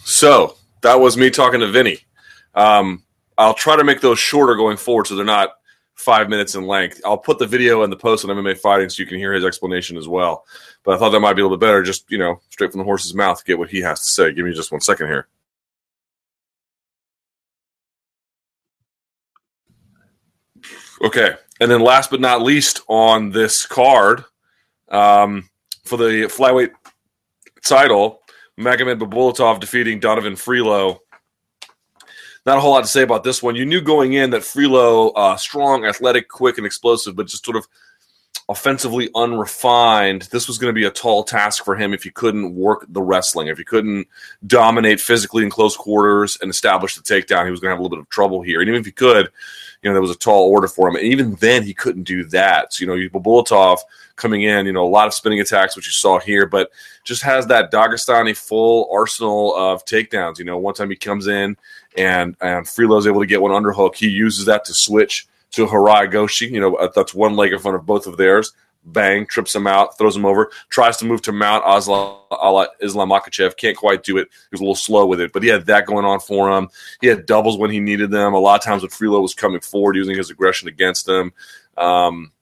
so 0.04 0.56
that 0.82 1.00
was 1.00 1.16
me 1.16 1.30
talking 1.30 1.60
to 1.60 1.68
Vinny. 1.68 2.00
Um, 2.54 3.02
I'll 3.38 3.54
try 3.54 3.76
to 3.76 3.84
make 3.84 4.02
those 4.02 4.18
shorter 4.18 4.56
going 4.56 4.76
forward, 4.76 5.06
so 5.06 5.16
they're 5.16 5.24
not 5.24 5.54
five 6.00 6.28
minutes 6.28 6.54
in 6.54 6.66
length. 6.66 7.00
I'll 7.04 7.18
put 7.18 7.38
the 7.38 7.46
video 7.46 7.82
in 7.82 7.90
the 7.90 7.96
post 7.96 8.24
on 8.24 8.34
MMA 8.34 8.58
Fighting 8.58 8.88
so 8.88 9.02
you 9.02 9.06
can 9.06 9.18
hear 9.18 9.32
his 9.32 9.44
explanation 9.44 9.96
as 9.96 10.08
well. 10.08 10.44
But 10.82 10.94
I 10.94 10.98
thought 10.98 11.10
that 11.10 11.20
might 11.20 11.34
be 11.34 11.42
a 11.42 11.44
little 11.44 11.58
bit 11.58 11.66
better, 11.66 11.82
just 11.82 12.10
you 12.10 12.18
know, 12.18 12.40
straight 12.50 12.72
from 12.72 12.78
the 12.78 12.84
horse's 12.84 13.14
mouth, 13.14 13.44
get 13.44 13.58
what 13.58 13.70
he 13.70 13.80
has 13.80 14.00
to 14.00 14.08
say. 14.08 14.32
Give 14.32 14.44
me 14.44 14.52
just 14.52 14.72
one 14.72 14.80
second 14.80 15.06
here. 15.08 15.28
Okay, 21.02 21.34
and 21.60 21.70
then 21.70 21.80
last 21.80 22.10
but 22.10 22.20
not 22.20 22.42
least 22.42 22.82
on 22.86 23.30
this 23.30 23.64
card, 23.64 24.24
um, 24.90 25.48
for 25.84 25.96
the 25.96 26.24
flyweight 26.24 26.72
title, 27.64 28.20
Magomed 28.58 29.00
Bibulatov 29.00 29.60
defeating 29.60 29.98
Donovan 30.00 30.34
Frelow. 30.34 30.98
Not 32.46 32.58
a 32.58 32.60
whole 32.60 32.72
lot 32.72 32.82
to 32.82 32.86
say 32.86 33.02
about 33.02 33.22
this 33.22 33.42
one. 33.42 33.54
You 33.54 33.66
knew 33.66 33.80
going 33.80 34.14
in 34.14 34.30
that 34.30 34.42
Frelow, 34.42 35.12
uh, 35.14 35.36
strong, 35.36 35.84
athletic, 35.84 36.28
quick, 36.28 36.56
and 36.56 36.66
explosive, 36.66 37.14
but 37.14 37.26
just 37.26 37.44
sort 37.44 37.56
of 37.56 37.66
offensively 38.48 39.10
unrefined. 39.14 40.22
This 40.32 40.48
was 40.48 40.58
going 40.58 40.74
to 40.74 40.78
be 40.78 40.86
a 40.86 40.90
tall 40.90 41.22
task 41.22 41.64
for 41.64 41.76
him 41.76 41.94
if 41.94 42.02
he 42.02 42.10
couldn't 42.10 42.54
work 42.54 42.84
the 42.88 43.02
wrestling, 43.02 43.46
if 43.46 43.58
he 43.58 43.64
couldn't 43.64 44.08
dominate 44.46 45.00
physically 45.00 45.44
in 45.44 45.50
close 45.50 45.76
quarters 45.76 46.36
and 46.40 46.50
establish 46.50 46.96
the 46.96 47.02
takedown. 47.02 47.44
He 47.44 47.50
was 47.50 47.60
going 47.60 47.70
to 47.70 47.74
have 47.74 47.78
a 47.78 47.82
little 47.82 47.96
bit 47.96 48.02
of 48.02 48.08
trouble 48.08 48.42
here. 48.42 48.60
And 48.60 48.68
even 48.68 48.80
if 48.80 48.86
he 48.86 48.92
could, 48.92 49.30
you 49.82 49.88
know, 49.88 49.94
there 49.94 50.02
was 50.02 50.10
a 50.10 50.16
tall 50.16 50.50
order 50.50 50.68
for 50.68 50.88
him. 50.88 50.96
And 50.96 51.04
even 51.04 51.34
then, 51.36 51.62
he 51.62 51.72
couldn't 51.72 52.04
do 52.04 52.24
that. 52.24 52.74
So, 52.74 52.84
you 52.84 52.86
know, 52.86 53.18
Bibulatov 53.18 53.78
coming 54.16 54.42
in, 54.42 54.66
you 54.66 54.72
know, 54.72 54.84
a 54.84 54.88
lot 54.88 55.06
of 55.06 55.14
spinning 55.14 55.40
attacks, 55.40 55.74
which 55.74 55.86
you 55.86 55.92
saw 55.92 56.18
here, 56.18 56.46
but 56.46 56.70
just 57.04 57.22
has 57.22 57.46
that 57.46 57.72
Dagestani 57.72 58.36
full 58.36 58.88
arsenal 58.92 59.54
of 59.56 59.84
takedowns. 59.86 60.38
You 60.38 60.44
know, 60.44 60.58
one 60.58 60.74
time 60.74 60.90
he 60.90 60.96
comes 60.96 61.26
in 61.26 61.56
and 61.96 62.36
and 62.40 62.66
Frelow's 62.66 63.06
able 63.06 63.20
to 63.20 63.26
get 63.26 63.40
one 63.40 63.52
underhook, 63.52 63.94
he 63.94 64.08
uses 64.08 64.44
that 64.44 64.64
to 64.66 64.74
switch 64.74 65.26
to 65.52 65.66
Harai 65.66 66.10
Goshi. 66.10 66.46
You 66.46 66.60
know, 66.60 66.74
uh, 66.76 66.90
that's 66.94 67.14
one 67.14 67.34
leg 67.34 67.52
in 67.52 67.58
front 67.58 67.76
of 67.76 67.86
both 67.86 68.06
of 68.06 68.16
theirs. 68.16 68.52
Bang, 68.84 69.26
trips 69.26 69.54
him 69.54 69.66
out, 69.66 69.96
throws 69.98 70.16
him 70.16 70.24
over, 70.24 70.50
tries 70.70 70.96
to 70.96 71.04
move 71.04 71.20
to 71.22 71.32
mount 71.32 71.64
Asla, 71.64 72.66
Islam 72.80 73.10
Makhachev. 73.10 73.56
Can't 73.56 73.76
quite 73.76 74.02
do 74.02 74.16
it. 74.16 74.28
He 74.32 74.48
was 74.52 74.60
a 74.60 74.64
little 74.64 74.74
slow 74.74 75.06
with 75.06 75.20
it, 75.20 75.32
but 75.32 75.42
he 75.42 75.48
had 75.48 75.66
that 75.66 75.86
going 75.86 76.04
on 76.04 76.18
for 76.20 76.50
him. 76.50 76.68
He 77.00 77.06
had 77.06 77.26
doubles 77.26 77.58
when 77.58 77.70
he 77.70 77.78
needed 77.78 78.10
them. 78.10 78.32
A 78.32 78.38
lot 78.38 78.58
of 78.58 78.64
times 78.64 78.82
when 78.82 78.90
Frelow 78.90 79.20
was 79.20 79.34
coming 79.34 79.60
forward, 79.60 79.96
using 79.96 80.16
his 80.16 80.30
aggression 80.30 80.68
against 80.68 81.08
him. 81.08 81.32
Um, 81.76 82.32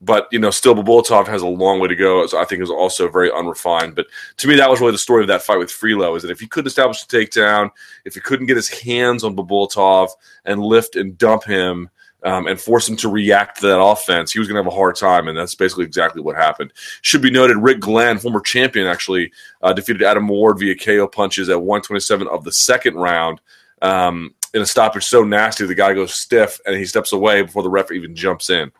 but 0.00 0.28
you 0.30 0.38
know, 0.38 0.50
still 0.50 0.74
Bibulatov 0.74 1.26
has 1.26 1.42
a 1.42 1.46
long 1.46 1.78
way 1.78 1.88
to 1.88 1.96
go. 1.96 2.26
I 2.36 2.44
think 2.44 2.62
is 2.62 2.70
also 2.70 3.08
very 3.08 3.30
unrefined. 3.30 3.94
But 3.94 4.06
to 4.38 4.48
me, 4.48 4.56
that 4.56 4.70
was 4.70 4.80
really 4.80 4.92
the 4.92 4.98
story 4.98 5.22
of 5.22 5.28
that 5.28 5.42
fight 5.42 5.58
with 5.58 5.70
Frelow 5.70 6.16
is 6.16 6.22
that 6.22 6.30
if 6.30 6.40
he 6.40 6.46
couldn't 6.46 6.68
establish 6.68 7.04
the 7.04 7.16
takedown, 7.16 7.70
if 8.04 8.14
he 8.14 8.20
couldn't 8.20 8.46
get 8.46 8.56
his 8.56 8.68
hands 8.68 9.24
on 9.24 9.36
Bibulatov 9.36 10.08
and 10.44 10.62
lift 10.62 10.96
and 10.96 11.18
dump 11.18 11.44
him, 11.44 11.90
um, 12.22 12.46
and 12.46 12.60
force 12.60 12.88
him 12.88 12.96
to 12.96 13.08
react 13.08 13.60
to 13.60 13.66
that 13.66 13.80
offense, 13.80 14.32
he 14.32 14.38
was 14.38 14.48
going 14.48 14.56
to 14.56 14.62
have 14.62 14.72
a 14.72 14.76
hard 14.76 14.96
time, 14.96 15.28
and 15.28 15.36
that's 15.36 15.54
basically 15.54 15.84
exactly 15.84 16.20
what 16.20 16.36
happened. 16.36 16.72
Should 17.02 17.22
be 17.22 17.30
noted, 17.30 17.56
Rick 17.56 17.80
Glenn, 17.80 18.18
former 18.18 18.40
champion, 18.40 18.86
actually 18.86 19.32
uh, 19.62 19.72
defeated 19.72 20.02
Adam 20.02 20.28
Ward 20.28 20.58
via 20.58 20.74
KO 20.74 21.08
punches 21.08 21.48
at 21.48 21.62
127 21.62 22.28
of 22.28 22.44
the 22.44 22.52
second 22.52 22.94
round 22.94 23.40
um, 23.82 24.34
in 24.52 24.62
a 24.62 24.66
stoppage 24.66 25.04
so 25.04 25.24
nasty 25.24 25.64
the 25.64 25.74
guy 25.74 25.94
goes 25.94 26.12
stiff 26.12 26.60
and 26.66 26.76
he 26.76 26.84
steps 26.84 27.12
away 27.12 27.42
before 27.42 27.62
the 27.62 27.70
ref 27.70 27.92
even 27.92 28.14
jumps 28.14 28.50
in. 28.50 28.70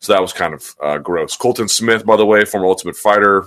So 0.00 0.12
that 0.12 0.22
was 0.22 0.32
kind 0.32 0.52
of 0.52 0.74
uh, 0.82 0.98
gross. 0.98 1.36
Colton 1.36 1.68
Smith, 1.68 2.04
by 2.04 2.16
the 2.16 2.26
way, 2.26 2.44
former 2.44 2.66
Ultimate 2.66 2.96
Fighter 2.96 3.46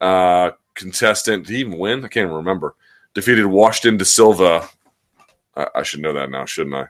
uh, 0.00 0.50
contestant, 0.74 1.46
did 1.46 1.54
he 1.54 1.60
even 1.60 1.78
win? 1.78 2.04
I 2.04 2.08
can't 2.08 2.26
even 2.26 2.36
remember. 2.36 2.74
Defeated 3.14 3.46
Washington 3.46 3.96
De 3.96 4.04
Silva. 4.04 4.68
I, 5.56 5.66
I 5.76 5.82
should 5.82 6.00
know 6.00 6.12
that 6.12 6.30
now, 6.30 6.44
shouldn't 6.44 6.76
I? 6.76 6.88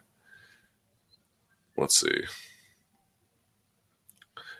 Let's 1.79 1.99
see. 1.99 2.25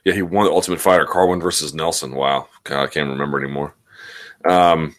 Yeah, 0.05 0.15
he 0.15 0.23
won 0.23 0.47
the 0.47 0.53
Ultimate 0.53 0.81
Fighter, 0.81 1.05
Carwin 1.05 1.41
versus 1.41 1.75
Nelson. 1.75 2.15
Wow, 2.15 2.49
God, 2.65 2.83
I 2.83 2.87
can't 2.87 3.11
remember 3.11 3.39
anymore. 3.39 3.75
Um, 4.49 4.95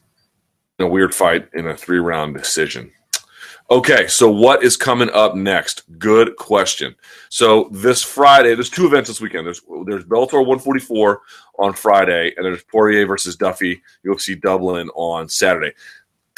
a 0.77 0.87
weird 0.87 1.15
fight 1.15 1.49
in 1.53 1.67
a 1.67 1.75
three 1.75 1.99
round 1.99 2.35
decision. 2.35 2.91
Okay, 3.71 4.07
so 4.07 4.31
what 4.31 4.63
is 4.63 4.75
coming 4.75 5.11
up 5.11 5.35
next? 5.35 5.83
Good 5.99 6.35
question. 6.37 6.95
So 7.29 7.69
this 7.71 8.01
Friday, 8.01 8.55
there's 8.55 8.69
two 8.69 8.87
events 8.87 9.09
this 9.09 9.21
weekend. 9.21 9.45
There's 9.45 9.61
there's 9.85 10.05
Bellator 10.05 10.39
144 10.39 11.21
on 11.59 11.73
Friday, 11.73 12.33
and 12.35 12.45
there's 12.45 12.63
Poirier 12.63 13.05
versus 13.05 13.35
Duffy 13.35 13.81
UFC 14.05 14.41
Dublin 14.41 14.89
on 14.95 15.29
Saturday 15.29 15.73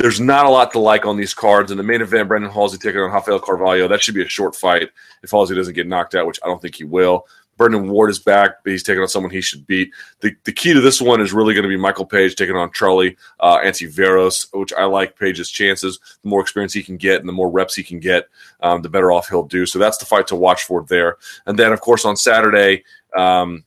there's 0.02 0.20
not 0.20 0.46
a 0.46 0.50
lot 0.50 0.72
to 0.72 0.80
like 0.80 1.06
on 1.06 1.16
these 1.16 1.34
cards. 1.34 1.72
In 1.72 1.78
the 1.78 1.84
main 1.84 2.02
event, 2.02 2.28
Brandon 2.28 2.50
Halsey 2.50 2.78
taking 2.78 3.02
on 3.02 3.12
Rafael 3.12 3.40
Carvalho. 3.40 3.88
That 3.88 4.02
should 4.02 4.16
be 4.16 4.24
a 4.24 4.28
short 4.28 4.56
fight 4.56 4.90
if 5.22 5.30
Halsey 5.30 5.56
doesn't 5.56 5.76
get 5.76 5.88
knocked 5.88 6.16
out, 6.16 6.26
which 6.26 6.40
I 6.44 6.48
don't 6.48 6.62
think 6.62 6.76
he 6.76 6.84
will. 6.84 7.28
Brennan 7.58 7.90
Ward 7.90 8.10
is 8.10 8.18
back, 8.18 8.64
but 8.64 8.72
he's 8.72 8.82
taking 8.82 9.04
on 9.04 9.08
someone 9.08 9.32
he 9.32 9.42
should 9.42 9.68
beat. 9.68 9.92
The, 10.22 10.36
the 10.46 10.52
key 10.52 10.74
to 10.74 10.82
this 10.82 11.00
one 11.00 11.22
is 11.22 11.34
really 11.34 11.54
going 11.54 11.62
to 11.64 11.70
be 11.70 11.78
Michael 11.78 12.08
Page 12.08 12.36
taking 12.36 12.56
on 12.56 12.72
Charlie 12.74 13.16
uh, 13.40 13.60
Ontiveros, 13.60 14.48
which 14.54 14.74
I 14.74 14.86
like 14.86 15.20
Page's 15.20 15.52
chances. 15.52 16.00
The 16.24 16.30
more 16.30 16.42
experience 16.42 16.74
he 16.74 16.82
can 16.82 16.98
get 16.98 17.20
and 17.20 17.30
the 17.30 17.34
more 17.34 17.52
reps 17.52 17.76
he 17.76 17.84
can 17.84 18.00
get, 18.00 18.28
um, 18.62 18.82
the 18.82 18.90
better 18.90 19.12
off 19.12 19.30
he'll 19.30 19.44
do. 19.44 19.68
So 19.68 19.78
that's 19.78 20.00
the 20.00 20.06
fight 20.06 20.26
to 20.28 20.36
watch 20.36 20.64
for 20.64 20.84
there. 20.86 21.18
And 21.46 21.60
then, 21.60 21.72
of 21.72 21.82
course, 21.82 22.06
on 22.06 22.18
Saturday 22.18 22.84
um, 23.16 23.64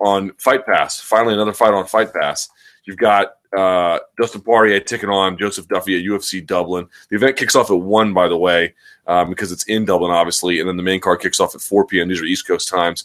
on 0.00 0.32
Fight 0.38 0.64
Pass, 0.64 0.98
finally 1.00 1.34
another 1.34 1.52
fight 1.52 1.74
on 1.74 1.86
Fight 1.86 2.14
Pass. 2.14 2.48
You've 2.84 2.96
got 2.96 3.34
uh, 3.56 3.98
Dustin 4.16 4.40
Poirier 4.40 4.80
taking 4.80 5.08
on 5.08 5.38
Joseph 5.38 5.68
Duffy 5.68 5.96
at 5.96 6.04
UFC 6.04 6.44
Dublin. 6.44 6.88
The 7.08 7.16
event 7.16 7.36
kicks 7.36 7.54
off 7.54 7.70
at 7.70 7.80
1, 7.80 8.12
by 8.12 8.28
the 8.28 8.36
way, 8.36 8.74
um, 9.06 9.28
because 9.30 9.52
it's 9.52 9.64
in 9.64 9.84
Dublin, 9.84 10.10
obviously, 10.10 10.60
and 10.60 10.68
then 10.68 10.76
the 10.76 10.82
main 10.82 11.00
card 11.00 11.20
kicks 11.20 11.40
off 11.40 11.54
at 11.54 11.60
4 11.60 11.86
p.m. 11.86 12.08
These 12.08 12.20
are 12.20 12.26
East 12.26 12.46
Coast 12.46 12.68
times. 12.68 13.04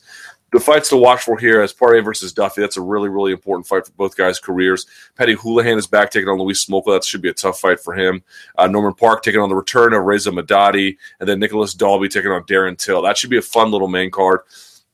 The 0.51 0.59
fights 0.59 0.89
to 0.89 0.97
watch 0.97 1.21
for 1.21 1.37
here 1.37 1.61
is 1.61 1.71
Poirier 1.71 2.01
versus 2.01 2.33
Duffy. 2.33 2.61
That's 2.61 2.77
a 2.77 2.81
really, 2.81 3.07
really 3.07 3.31
important 3.31 3.67
fight 3.67 3.85
for 3.85 3.91
both 3.91 4.17
guys' 4.17 4.39
careers. 4.39 4.87
Paddy 5.15 5.35
Holohan 5.35 5.77
is 5.77 5.85
back 5.85 6.09
taking 6.09 6.27
on 6.27 6.39
Louis 6.39 6.65
Smolka. 6.65 6.95
That 6.95 7.03
should 7.03 7.21
be 7.21 7.29
a 7.29 7.33
tough 7.33 7.59
fight 7.59 7.79
for 7.79 7.93
him. 7.93 8.23
Uh, 8.57 8.65
Norman 8.65 8.95
Parke 8.95 9.21
taking 9.21 9.41
on 9.41 9.49
the 9.49 9.55
return 9.55 9.93
of 9.93 10.03
Reza 10.03 10.31
Madadi, 10.31 10.97
and 11.19 11.29
then 11.29 11.39
Nicholas 11.39 11.75
Dalby 11.75 12.09
taking 12.09 12.31
on 12.31 12.43
Darren 12.43 12.77
Till. 12.77 13.03
That 13.03 13.15
should 13.15 13.29
be 13.29 13.37
a 13.37 13.43
fun 13.43 13.69
little 13.69 13.87
main 13.87 14.09
card. 14.09 14.39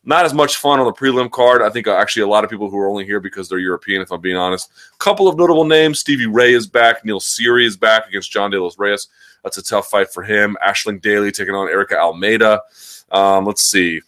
Not 0.07 0.25
as 0.25 0.33
much 0.33 0.57
fun 0.57 0.79
on 0.79 0.85
the 0.85 0.93
prelim 0.93 1.31
card. 1.31 1.63
I 1.63 1.69
think 1.69 1.87
uh, 1.87 1.95
actually 1.95 2.23
a 2.23 2.27
lot 2.27 2.43
of 2.43 2.49
people 2.49 2.69
who 2.69 2.77
are 2.77 2.87
only 2.87 3.05
here 3.05 3.19
because 3.19 3.49
they're 3.49 3.57
European, 3.57 4.01
if 4.01 4.11
I'm 4.11 4.21
being 4.21 4.37
honest. 4.37 4.69
A 4.93 4.97
couple 4.97 5.27
of 5.27 5.35
notable 5.35 5.65
names. 5.65 5.99
Stevie 5.99 6.27
Ray 6.27 6.53
is 6.53 6.67
back. 6.67 7.03
Neil 7.03 7.19
Seery 7.19 7.65
is 7.65 7.75
back 7.75 8.07
against 8.07 8.31
John 8.31 8.51
De 8.51 8.61
Los 8.61 8.77
Reyes. 8.77 9.07
That's 9.43 9.57
a 9.57 9.63
tough 9.63 9.89
fight 9.89 10.11
for 10.11 10.21
him. 10.21 10.57
Aisling 10.65 11.01
Daly 11.01 11.31
taking 11.31 11.55
on 11.55 11.69
Erica 11.69 11.97
Almeida. 11.97 12.61
Um, 13.11 13.45
let's 13.45 13.63
see. 13.63 14.01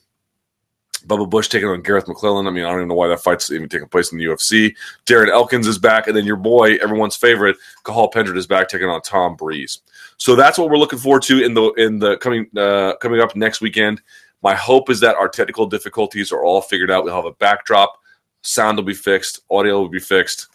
Bubba 1.08 1.30
Bush 1.30 1.48
taking 1.48 1.70
on 1.70 1.82
Gareth 1.82 2.06
McLellan. 2.06 2.48
I 2.48 2.52
mean, 2.52 2.66
I 2.66 2.70
don't 2.70 2.80
even 2.80 2.90
know 2.90 2.96
why 2.96 3.08
that 3.08 3.22
fight's 3.22 3.52
even 3.52 3.70
taking 3.70 3.88
place 3.88 4.12
in 4.12 4.18
the 4.18 4.26
UFC. 4.26 4.76
Darren 5.06 5.30
Elkins 5.30 5.68
is 5.68 5.78
back, 5.78 6.08
and 6.08 6.16
then 6.16 6.26
your 6.26 6.36
boy, 6.36 6.76
everyone's 6.76 7.16
favorite, 7.16 7.56
Cathal 7.86 8.10
Pendred 8.10 8.36
is 8.36 8.46
back 8.46 8.68
taking 8.68 8.90
on 8.90 9.02
Tom 9.02 9.36
Breeze. 9.36 9.82
So 10.18 10.36
that's 10.36 10.58
what 10.58 10.70
we're 10.70 10.78
looking 10.78 11.00
forward 11.00 11.22
to 11.24 11.44
in 11.44 11.54
the 11.54 11.72
in 11.74 12.00
the 12.00 12.18
coming 12.18 12.48
uh, 12.58 12.96
coming 13.00 13.22
up 13.22 13.36
next 13.36 13.62
weekend. 13.62 14.02
My 14.42 14.56
hope 14.56 14.90
is 14.90 15.00
that 15.00 15.16
our 15.16 15.30
technical 15.30 15.66
difficulties 15.66 16.32
are 16.32 16.44
all 16.44 16.62
figured 16.62 16.92
out. 16.92 17.04
We'll 17.04 17.16
have 17.16 17.26
a 17.26 17.32
backdrop, 17.32 17.98
sound 18.42 18.78
will 18.78 18.86
be 18.86 18.94
fixed, 18.94 19.42
audio 19.50 19.80
will 19.80 19.90
be 19.90 20.00
fixed, 20.00 20.48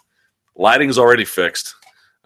lighting 0.55 0.89
is 0.89 0.99
already 0.99 1.25
fixed. 1.25 1.75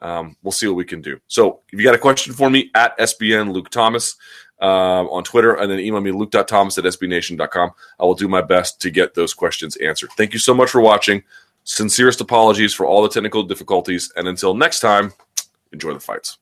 Um, 0.03 0.37
we'll 0.43 0.53
see 0.53 0.67
what 0.67 0.77
we 0.77 0.85
can 0.85 1.01
do. 1.01 1.19
So 1.27 1.61
if 1.73 1.79
you 1.79 1.85
got 1.85 1.95
a 1.95 1.99
question 1.99 2.35
for 2.35 2.51
me 2.51 2.71
at 2.75 2.97
SBN 2.99 3.53
Luke 3.53 3.71
Thomas 3.71 4.17
um, 4.61 5.09
on 5.09 5.25
Twitter 5.25 5.55
and 5.55 5.71
then 5.71 5.81
email 5.81 6.01
me 6.01 6.13
luke.thomas 6.13 6.79
at 6.79 6.85
sbnation.com. 6.85 7.71
I 7.99 8.05
will 8.05 8.15
do 8.15 8.29
my 8.29 8.43
best 8.43 8.81
to 8.83 8.91
get 8.91 9.15
those 9.15 9.35
questions 9.35 9.77
answered. 9.77 10.11
Thank 10.17 10.33
you 10.33 10.39
so 10.39 10.55
much 10.55 10.71
for 10.71 10.81
watching. 10.81 11.23
Sincerest 11.65 12.21
apologies 12.21 12.73
for 12.73 12.87
all 12.87 13.03
the 13.03 13.09
technical 13.09 13.43
difficulties. 13.43 14.13
And 14.17 14.29
until 14.29 14.55
next 14.55 14.81
time, 14.81 15.13
enjoy 15.73 15.93
the 15.93 16.01
fights. 16.01 16.39